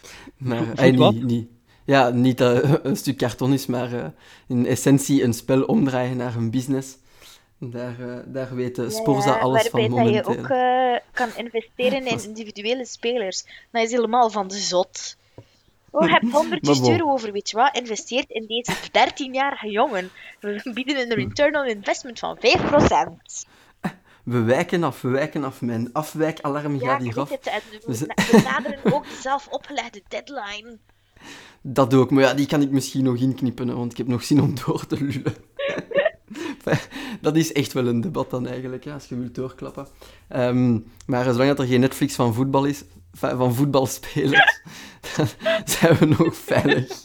maar, 0.36 0.66
hij 0.74 0.90
niet, 0.90 1.22
niet, 1.22 1.48
ja, 1.84 2.10
niet 2.10 2.40
uh, 2.40 2.74
een 2.82 2.96
stuk 2.96 3.16
karton 3.16 3.52
is, 3.52 3.66
maar 3.66 3.92
uh, 3.92 4.06
in 4.46 4.66
essentie 4.66 5.22
een 5.22 5.34
spel 5.34 5.62
omdraaien 5.62 6.16
naar 6.16 6.36
een 6.36 6.50
business. 6.50 6.96
Daar, 7.70 8.00
uh, 8.00 8.16
daar 8.26 8.54
weet 8.54 8.82
Sporza 8.88 9.38
alles 9.38 9.68
van 9.68 9.80
momenteel. 9.80 10.22
Waarbij 10.22 10.46
je 10.52 11.00
ook 11.00 11.12
kan 11.12 11.28
investeren 11.36 12.06
in 12.12 12.22
individuele 12.22 12.86
spelers. 12.86 13.44
Dat 13.70 13.82
is 13.82 13.90
helemaal 13.90 14.30
van 14.30 14.48
de 14.48 14.58
zot. 14.58 15.16
Oh, 15.90 16.06
je 16.06 16.12
hebt 16.12 16.32
100 16.62 16.88
euro 16.88 17.10
over, 17.10 17.32
weet 17.32 17.50
je 17.50 17.56
wat? 17.56 17.76
Investeert 17.76 18.30
in 18.30 18.46
deze 18.46 18.72
13-jarige 18.74 19.70
jongen. 19.70 20.10
We 20.40 20.70
bieden 20.74 21.10
een 21.10 21.16
return 21.16 21.56
on 21.56 21.66
investment 21.66 22.18
van 22.18 22.38
5%. 22.38 23.50
We 24.24 24.42
wijken 24.42 24.84
af, 24.84 25.00
we 25.00 25.08
wijken 25.08 25.44
af. 25.44 25.60
Mijn 25.60 25.92
afwijkalarm 25.92 26.74
ja, 26.74 26.88
gaat 26.88 27.02
hier 27.02 27.20
af. 27.20 27.30
Het, 27.30 27.50
we, 27.86 27.98
we 28.30 28.42
naderen 28.44 28.92
ook 28.92 29.04
de 29.04 29.18
zelf 29.20 29.48
opgelegde 29.48 30.02
deadline. 30.08 30.78
Dat 31.60 31.90
doe 31.90 32.04
ik, 32.04 32.10
maar 32.10 32.22
ja, 32.22 32.34
die 32.34 32.46
kan 32.46 32.62
ik 32.62 32.70
misschien 32.70 33.04
nog 33.04 33.16
inknippen, 33.16 33.76
want 33.76 33.92
ik 33.92 33.98
heb 33.98 34.06
nog 34.06 34.24
zin 34.24 34.40
om 34.40 34.54
door 34.64 34.86
te 34.86 35.04
lullen. 35.04 35.36
dat 37.20 37.36
is 37.36 37.52
echt 37.52 37.72
wel 37.72 37.86
een 37.86 38.00
debat 38.00 38.30
dan 38.30 38.46
eigenlijk, 38.46 38.86
als 38.86 39.06
je 39.06 39.18
wilt 39.18 39.34
doorklappen. 39.34 39.86
Um, 40.36 40.84
maar 41.06 41.24
zolang 41.24 41.58
er 41.58 41.66
geen 41.66 41.80
Netflix 41.80 42.14
van 42.14 42.34
voetbal 42.34 42.64
is, 42.64 42.84
van 43.12 43.54
voetbalspelers, 43.54 44.60
zijn 45.64 45.96
we 45.96 46.06
nog 46.18 46.36
veilig. 46.36 47.04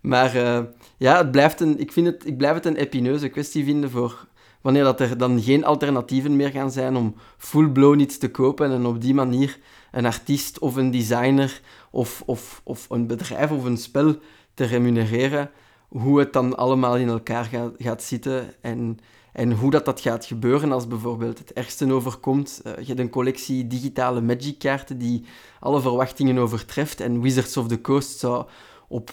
maar 0.00 0.36
uh, 0.36 0.60
ja, 0.96 1.16
het 1.16 1.30
blijft 1.30 1.60
een, 1.60 1.80
ik, 1.80 1.92
vind 1.92 2.06
het, 2.06 2.26
ik 2.26 2.36
blijf 2.36 2.54
het 2.54 2.66
een 2.66 2.76
epineuze 2.76 3.28
kwestie 3.28 3.64
vinden 3.64 3.90
voor 3.90 4.26
wanneer 4.60 4.84
dat 4.84 5.00
er 5.00 5.18
dan 5.18 5.42
geen 5.42 5.64
alternatieven 5.64 6.36
meer 6.36 6.50
gaan 6.50 6.70
zijn 6.70 6.96
om 6.96 7.14
full-blown 7.38 8.00
iets 8.00 8.18
te 8.18 8.30
kopen 8.30 8.70
en 8.70 8.86
op 8.86 9.00
die 9.00 9.14
manier 9.14 9.58
een 9.92 10.06
artiest 10.06 10.58
of 10.58 10.76
een 10.76 10.90
designer 10.90 11.60
of, 11.90 12.22
of, 12.26 12.60
of 12.64 12.90
een 12.90 13.06
bedrijf 13.06 13.50
of 13.50 13.64
een 13.64 13.76
spel 13.76 14.16
te 14.54 14.64
remunereren, 14.64 15.50
hoe 15.94 16.18
het 16.18 16.32
dan 16.32 16.56
allemaal 16.56 16.96
in 16.96 17.08
elkaar 17.08 17.72
gaat, 17.78 18.02
zitten 18.02 18.54
en, 18.60 18.98
en 19.32 19.52
hoe 19.52 19.70
dat, 19.70 19.84
dat 19.84 20.00
gaat 20.00 20.24
gebeuren 20.24 20.72
als 20.72 20.86
bijvoorbeeld 20.86 21.38
het 21.38 21.52
ergste 21.52 21.92
overkomt. 21.92 22.60
Uh, 22.66 22.72
je 22.78 22.86
hebt 22.86 22.98
een 22.98 23.10
collectie 23.10 23.66
digitale 23.66 24.20
Magic-kaarten 24.20 24.98
die 24.98 25.24
alle 25.60 25.80
verwachtingen 25.80 26.38
overtreft 26.38 27.00
en 27.00 27.20
Wizards 27.20 27.56
of 27.56 27.68
the 27.68 27.80
Coast 27.80 28.18
zou 28.18 28.46
op 28.88 29.12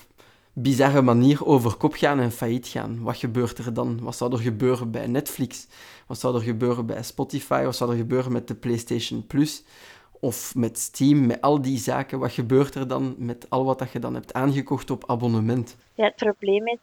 bizarre 0.54 1.02
manier 1.02 1.46
over 1.46 1.76
kop 1.76 1.94
gaan 1.94 2.20
en 2.20 2.32
failliet 2.32 2.68
gaan. 2.68 3.02
Wat 3.02 3.18
gebeurt 3.18 3.58
er 3.58 3.74
dan? 3.74 4.00
Wat 4.02 4.16
zou 4.16 4.34
er 4.34 4.40
gebeuren 4.40 4.92
bij 4.92 5.08
Netflix? 5.08 5.68
Wat 6.08 6.20
zou 6.20 6.36
er 6.36 6.42
gebeuren 6.42 6.86
bij 6.86 7.04
Spotify? 7.04 7.64
Wat 7.64 7.76
zou 7.76 7.92
er 7.92 7.98
gebeuren 7.98 8.32
met 8.32 8.48
de 8.48 8.56
PlayStation 8.56 9.28
Plus? 9.28 9.64
Of 10.24 10.56
met 10.56 10.80
Steam, 10.80 11.26
met 11.26 11.42
al 11.42 11.62
die 11.62 11.78
zaken. 11.78 12.20
Wat 12.20 12.32
gebeurt 12.32 12.76
er 12.76 12.88
dan 12.88 13.16
met 13.18 13.46
al 13.50 13.66
wat 13.66 13.80
dat 13.80 13.92
je 13.92 14.00
dan 14.00 14.14
hebt 14.14 14.34
aangekocht 14.34 14.90
op 14.90 15.10
abonnement? 15.10 15.76
Ja, 15.96 16.06
het 16.06 16.16
probleem 16.16 16.68
is, 16.68 16.78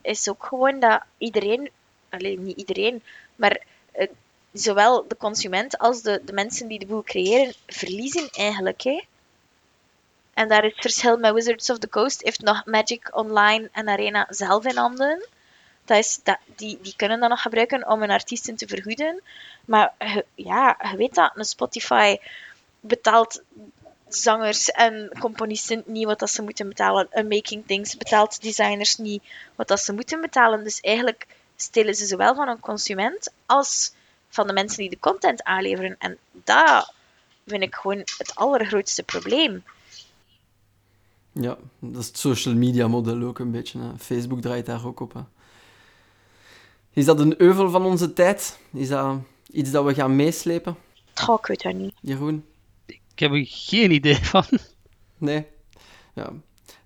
is 0.00 0.28
ook 0.28 0.44
gewoon 0.44 0.80
dat 0.80 1.02
iedereen, 1.18 1.70
alleen 2.08 2.44
niet 2.44 2.56
iedereen, 2.56 3.02
maar 3.36 3.60
uh, 3.98 4.06
zowel 4.52 5.04
de 5.08 5.16
consument 5.16 5.78
als 5.78 6.02
de, 6.02 6.22
de 6.24 6.32
mensen 6.32 6.68
die 6.68 6.78
de 6.78 6.86
boel 6.86 7.02
creëren, 7.02 7.54
verliezen 7.66 8.28
eigenlijk. 8.30 8.82
Hè? 8.82 9.04
En 10.34 10.48
daar 10.48 10.64
is 10.64 10.72
het 10.72 10.80
verschil 10.80 11.18
met 11.18 11.34
Wizards 11.34 11.70
of 11.70 11.78
the 11.78 11.88
Coast. 11.88 12.22
Heeft 12.22 12.40
nog 12.42 12.64
Magic 12.64 13.16
Online 13.16 13.68
en 13.72 13.88
Arena 13.88 14.26
zelf 14.28 14.64
in 14.64 14.76
handen. 14.76 15.26
Dat 15.84 15.98
is, 15.98 16.20
dat, 16.22 16.38
die, 16.56 16.78
die 16.82 16.94
kunnen 16.96 17.20
dat 17.20 17.28
nog 17.28 17.42
gebruiken 17.42 17.88
om 17.88 18.00
hun 18.00 18.10
artiesten 18.10 18.56
te 18.56 18.66
vergoeden. 18.66 19.22
Maar 19.64 19.92
ja, 20.34 20.78
je 20.90 20.96
weet 20.96 21.14
dat, 21.14 21.32
een 21.34 21.44
Spotify 21.44 22.16
betaalt 22.80 23.42
zangers 24.08 24.70
en 24.70 25.10
componisten 25.18 25.82
niet 25.86 26.04
wat 26.04 26.18
dat 26.18 26.30
ze 26.30 26.42
moeten 26.42 26.68
betalen. 26.68 27.06
Een 27.10 27.28
Making 27.28 27.66
Things 27.66 27.96
betaalt 27.96 28.42
designers 28.42 28.96
niet 28.96 29.22
wat 29.54 29.68
dat 29.68 29.80
ze 29.80 29.92
moeten 29.92 30.20
betalen. 30.20 30.64
Dus 30.64 30.80
eigenlijk 30.80 31.26
stelen 31.56 31.94
ze 31.94 32.06
zowel 32.06 32.34
van 32.34 32.48
een 32.48 32.60
consument 32.60 33.32
als 33.46 33.92
van 34.28 34.46
de 34.46 34.52
mensen 34.52 34.78
die 34.78 34.90
de 34.90 34.98
content 34.98 35.42
aanleveren. 35.42 35.96
En 35.98 36.18
dat 36.32 36.92
vind 37.46 37.62
ik 37.62 37.74
gewoon 37.74 37.98
het 37.98 38.32
allergrootste 38.34 39.02
probleem. 39.02 39.64
Ja, 41.32 41.56
dat 41.78 42.00
is 42.00 42.06
het 42.06 42.18
social 42.18 42.54
media 42.54 42.88
model 42.88 43.22
ook 43.22 43.38
een 43.38 43.50
beetje. 43.50 43.78
Hè. 43.78 43.98
Facebook 43.98 44.40
draait 44.40 44.66
daar 44.66 44.86
ook 44.86 45.00
op. 45.00 45.12
Hè. 45.12 45.20
Is 46.92 47.04
dat 47.04 47.20
een 47.20 47.40
euvel 47.40 47.70
van 47.70 47.84
onze 47.84 48.12
tijd? 48.12 48.58
Is 48.72 48.88
dat 48.88 49.16
iets 49.50 49.70
dat 49.70 49.84
we 49.84 49.94
gaan 49.94 50.16
meeslepen? 50.16 50.76
Oh, 51.28 51.38
ik 51.38 51.46
weet 51.46 51.62
dat 51.62 51.74
niet. 51.74 51.94
Jeroen? 52.00 52.44
Ik 53.20 53.26
heb 53.26 53.38
er 53.38 53.46
geen 53.46 53.90
idee 53.90 54.16
van. 54.34 54.44
Nee? 55.18 55.46
Ja. 56.14 56.32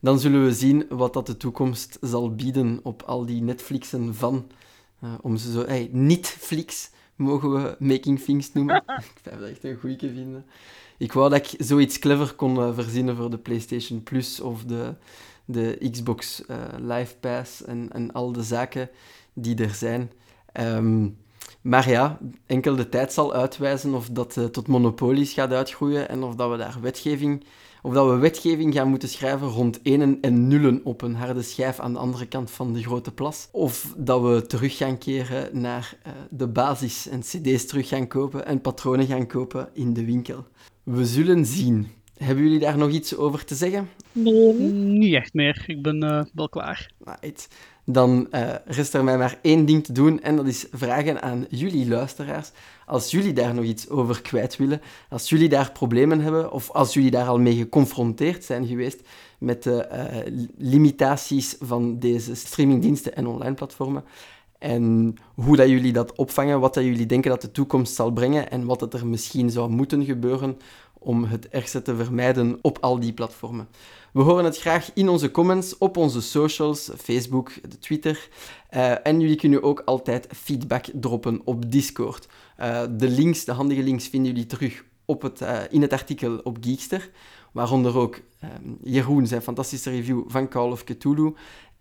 Dan 0.00 0.18
zullen 0.18 0.44
we 0.44 0.52
zien 0.52 0.86
wat 0.88 1.12
dat 1.12 1.26
de 1.26 1.36
toekomst 1.36 1.98
zal 2.00 2.34
bieden 2.34 2.80
op 2.82 3.02
al 3.02 3.26
die 3.26 3.42
Netflixen 3.42 4.14
van. 4.14 4.50
Uh, 5.04 5.14
om 5.20 5.36
ze 5.36 5.52
zo... 5.52 5.64
Hey, 5.66 5.88
niet-flix 5.92 6.90
mogen 7.16 7.52
we 7.52 7.76
Making 7.78 8.20
Things 8.20 8.52
noemen. 8.52 8.76
ik 9.14 9.20
vind 9.22 9.38
dat 9.38 9.48
echt 9.48 9.64
een 9.64 9.76
goeie 9.76 9.98
vinden. 9.98 10.46
Ik 10.98 11.12
wou 11.12 11.30
dat 11.30 11.38
ik 11.38 11.64
zoiets 11.66 11.98
clever 11.98 12.34
kon 12.34 12.56
uh, 12.56 12.74
verzinnen 12.74 13.16
voor 13.16 13.30
de 13.30 13.38
PlayStation 13.38 14.02
Plus 14.02 14.40
of 14.40 14.64
de, 14.64 14.94
de 15.44 15.88
Xbox 15.90 16.42
uh, 16.50 16.56
Live 16.78 17.16
Pass 17.16 17.64
en, 17.64 17.92
en 17.92 18.12
al 18.12 18.32
de 18.32 18.42
zaken 18.42 18.90
die 19.32 19.56
er 19.56 19.74
zijn. 19.74 20.12
Um, 20.60 21.16
maar 21.64 21.90
ja, 21.90 22.18
enkel 22.46 22.76
de 22.76 22.88
tijd 22.88 23.12
zal 23.12 23.34
uitwijzen 23.34 23.94
of 23.94 24.08
dat 24.08 24.36
uh, 24.36 24.44
tot 24.44 24.66
monopolies 24.66 25.32
gaat 25.32 25.52
uitgroeien 25.52 26.08
en 26.08 26.22
of 26.22 26.34
dat 26.34 26.50
we 26.50 26.56
daar 26.56 26.78
wetgeving, 26.80 27.44
of 27.82 27.92
dat 27.92 28.08
we 28.08 28.16
wetgeving 28.16 28.74
gaan 28.74 28.88
moeten 28.88 29.08
schrijven 29.08 29.48
rond 29.48 29.80
enen 29.82 30.18
en 30.20 30.48
nullen 30.48 30.80
op 30.84 31.02
een 31.02 31.14
harde 31.14 31.42
schijf 31.42 31.80
aan 31.80 31.92
de 31.92 31.98
andere 31.98 32.26
kant 32.26 32.50
van 32.50 32.72
de 32.72 32.82
grote 32.82 33.12
plas. 33.12 33.48
Of 33.52 33.94
dat 33.96 34.22
we 34.22 34.46
terug 34.46 34.76
gaan 34.76 34.98
keren 34.98 35.60
naar 35.60 35.96
uh, 36.06 36.12
de 36.30 36.48
basis 36.48 37.08
en 37.08 37.20
cd's 37.20 37.66
terug 37.66 37.88
gaan 37.88 38.06
kopen 38.06 38.46
en 38.46 38.60
patronen 38.60 39.06
gaan 39.06 39.26
kopen 39.26 39.68
in 39.72 39.92
de 39.92 40.04
winkel. 40.04 40.44
We 40.82 41.06
zullen 41.06 41.46
zien. 41.46 41.88
Hebben 42.16 42.44
jullie 42.44 42.58
daar 42.58 42.78
nog 42.78 42.90
iets 42.90 43.16
over 43.16 43.44
te 43.44 43.54
zeggen? 43.54 43.88
Nee. 44.12 44.52
Niet 44.72 45.14
echt 45.14 45.34
meer. 45.34 45.64
Ik 45.66 45.82
ben 45.82 46.04
uh, 46.04 46.24
wel 46.34 46.48
klaar. 46.48 46.90
Right. 47.04 47.48
Dan 47.84 48.26
uh, 48.30 48.54
rest 48.64 48.94
er 48.94 49.04
mij 49.04 49.18
maar 49.18 49.38
één 49.42 49.64
ding 49.66 49.84
te 49.84 49.92
doen 49.92 50.22
en 50.22 50.36
dat 50.36 50.46
is 50.46 50.66
vragen 50.72 51.22
aan 51.22 51.46
jullie 51.48 51.88
luisteraars. 51.88 52.50
Als 52.86 53.10
jullie 53.10 53.32
daar 53.32 53.54
nog 53.54 53.64
iets 53.64 53.88
over 53.88 54.22
kwijt 54.22 54.56
willen, 54.56 54.80
als 55.08 55.28
jullie 55.28 55.48
daar 55.48 55.72
problemen 55.72 56.20
hebben 56.20 56.52
of 56.52 56.70
als 56.70 56.94
jullie 56.94 57.10
daar 57.10 57.26
al 57.26 57.38
mee 57.38 57.56
geconfronteerd 57.56 58.44
zijn 58.44 58.66
geweest 58.66 59.00
met 59.38 59.62
de 59.62 59.88
uh, 59.92 60.46
limitaties 60.56 61.56
van 61.60 61.98
deze 61.98 62.34
streamingdiensten 62.34 63.16
en 63.16 63.26
online 63.26 63.54
platformen, 63.54 64.04
en 64.64 65.14
hoe 65.34 65.56
dat 65.56 65.68
jullie 65.68 65.92
dat 65.92 66.16
opvangen, 66.16 66.60
wat 66.60 66.74
dat 66.74 66.84
jullie 66.84 67.06
denken 67.06 67.30
dat 67.30 67.40
de 67.40 67.50
toekomst 67.50 67.94
zal 67.94 68.10
brengen 68.10 68.50
en 68.50 68.64
wat 68.64 68.78
dat 68.78 68.94
er 68.94 69.06
misschien 69.06 69.50
zou 69.50 69.70
moeten 69.70 70.04
gebeuren 70.04 70.56
om 71.04 71.24
het 71.24 71.48
ergste 71.48 71.82
te 71.82 71.96
vermijden 71.96 72.58
op 72.62 72.78
al 72.80 73.00
die 73.00 73.12
platformen. 73.12 73.68
We 74.12 74.22
horen 74.22 74.44
het 74.44 74.58
graag 74.58 74.90
in 74.94 75.08
onze 75.08 75.30
comments 75.30 75.78
op 75.78 75.96
onze 75.96 76.22
socials, 76.22 76.90
Facebook, 76.96 77.52
Twitter. 77.80 78.28
Uh, 78.70 79.06
en 79.06 79.20
jullie 79.20 79.36
kunnen 79.36 79.62
ook 79.62 79.82
altijd 79.84 80.26
feedback 80.30 80.84
droppen 80.92 81.40
op 81.44 81.70
Discord. 81.70 82.28
Uh, 82.60 82.82
de 82.90 83.08
links, 83.08 83.44
de 83.44 83.52
handige 83.52 83.82
links, 83.82 84.08
vinden 84.08 84.32
jullie 84.32 84.46
terug 84.46 84.84
op 85.04 85.22
het, 85.22 85.40
uh, 85.40 85.58
in 85.70 85.82
het 85.82 85.92
artikel 85.92 86.38
op 86.38 86.58
Geekster. 86.60 87.10
Waaronder 87.52 87.96
ook 87.96 88.20
Jeroen 88.82 89.26
zijn 89.26 89.42
fantastische 89.42 89.90
review 89.90 90.22
van 90.26 90.48
Call 90.48 90.70
of 90.70 90.84
Cthulhu 90.84 91.34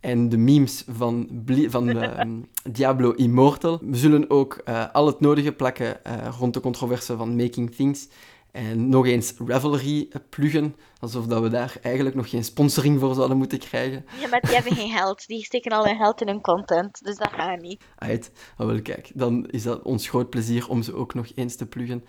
en 0.04 0.30
de 0.30 0.38
memes 0.38 0.84
van, 0.88 1.44
van 1.68 1.90
uh, 1.90 2.22
Diablo 2.78 3.12
Immortal. 3.12 3.80
We 3.82 3.98
zullen 3.98 4.30
ook 4.30 4.62
uh, 4.70 4.86
al 4.94 5.06
het 5.08 5.20
nodige 5.20 5.52
plakken 5.52 6.00
uh, 6.08 6.14
rond 6.40 6.54
de 6.54 6.60
controverse 6.60 7.18
van 7.18 7.36
Making 7.36 7.76
Things. 7.76 8.08
En 8.54 8.90
nog 8.90 9.06
eens 9.06 9.34
Revelry 9.46 10.08
pluggen, 10.30 10.76
alsof 11.00 11.26
dat 11.26 11.42
we 11.42 11.50
daar 11.50 11.78
eigenlijk 11.82 12.16
nog 12.16 12.30
geen 12.30 12.44
sponsoring 12.44 13.00
voor 13.00 13.16
zouden 13.16 13.38
moeten 13.38 13.60
krijgen. 13.60 14.06
Ja, 14.20 14.28
maar 14.28 14.42
die 14.42 14.54
hebben 14.54 14.76
geen 14.76 14.92
geld. 14.92 15.28
Die 15.28 15.44
steken 15.44 15.72
al 15.72 15.86
hun 15.86 15.98
geld 15.98 16.22
in 16.22 16.28
hun 16.28 16.42
content, 16.42 17.04
dus 17.04 17.16
dat 17.16 17.32
gaat 17.32 17.62
niet. 17.62 17.84
Uit. 17.96 18.32
Ah, 18.58 18.68
wel, 18.68 18.82
kijk, 18.82 19.12
dan 19.14 19.50
is 19.50 19.64
dat 19.64 19.82
ons 19.82 20.10
groot 20.10 20.30
plezier 20.30 20.70
om 20.70 20.84
ze 20.84 20.94
ook 20.94 21.14
nog 21.14 21.28
eens 21.36 21.56
te 21.56 21.66
pluggen. 21.66 22.04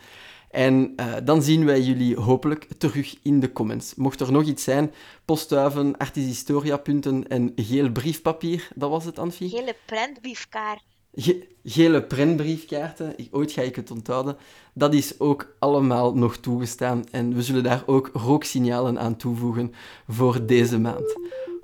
En 0.51 0.93
uh, 0.97 1.15
dan 1.25 1.43
zien 1.43 1.65
wij 1.65 1.81
jullie 1.81 2.17
hopelijk 2.17 2.69
terug 2.79 3.17
in 3.23 3.41
de 3.41 3.53
comments. 3.53 3.95
Mocht 3.95 4.21
er 4.21 4.33
nog 4.33 4.45
iets 4.45 4.65
zijn, 4.65 4.93
postduiven, 5.25 5.97
artishistoriapunten 5.97 7.29
en 7.29 7.53
geel 7.57 7.91
briefpapier, 7.91 8.69
dat 8.75 8.91
was 8.91 9.05
het, 9.05 9.19
Anfie? 9.19 9.49
Gele 9.49 9.77
prentbriefkaart. 9.87 10.83
Ge 11.17 11.53
gele 11.65 12.03
prentbriefkaarten, 12.03 13.15
ooit 13.31 13.53
ga 13.53 13.63
ik 13.63 13.77
het 13.77 13.91
onthouden, 13.91 14.37
dat 14.75 14.95
is 14.95 15.21
ook 15.21 15.55
allemaal 15.59 16.15
nog 16.15 16.37
toegestaan. 16.37 17.05
En 17.11 17.35
we 17.35 17.43
zullen 17.43 17.63
daar 17.63 17.83
ook 17.87 18.11
rooksignalen 18.13 18.99
aan 18.99 19.17
toevoegen 19.17 19.73
voor 20.09 20.47
deze 20.47 20.79
maand. 20.79 21.17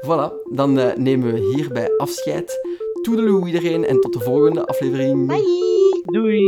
Voilà, 0.07 0.53
dan 0.53 0.79
uh, 0.79 0.95
nemen 0.95 1.33
we 1.33 1.55
hierbij 1.55 1.97
afscheid. 1.97 2.59
Toedeloe 3.03 3.47
iedereen 3.47 3.85
en 3.85 4.01
tot 4.01 4.13
de 4.13 4.21
volgende 4.21 4.67
aflevering. 4.67 5.27
Bye! 5.27 6.03
Doei! 6.05 6.41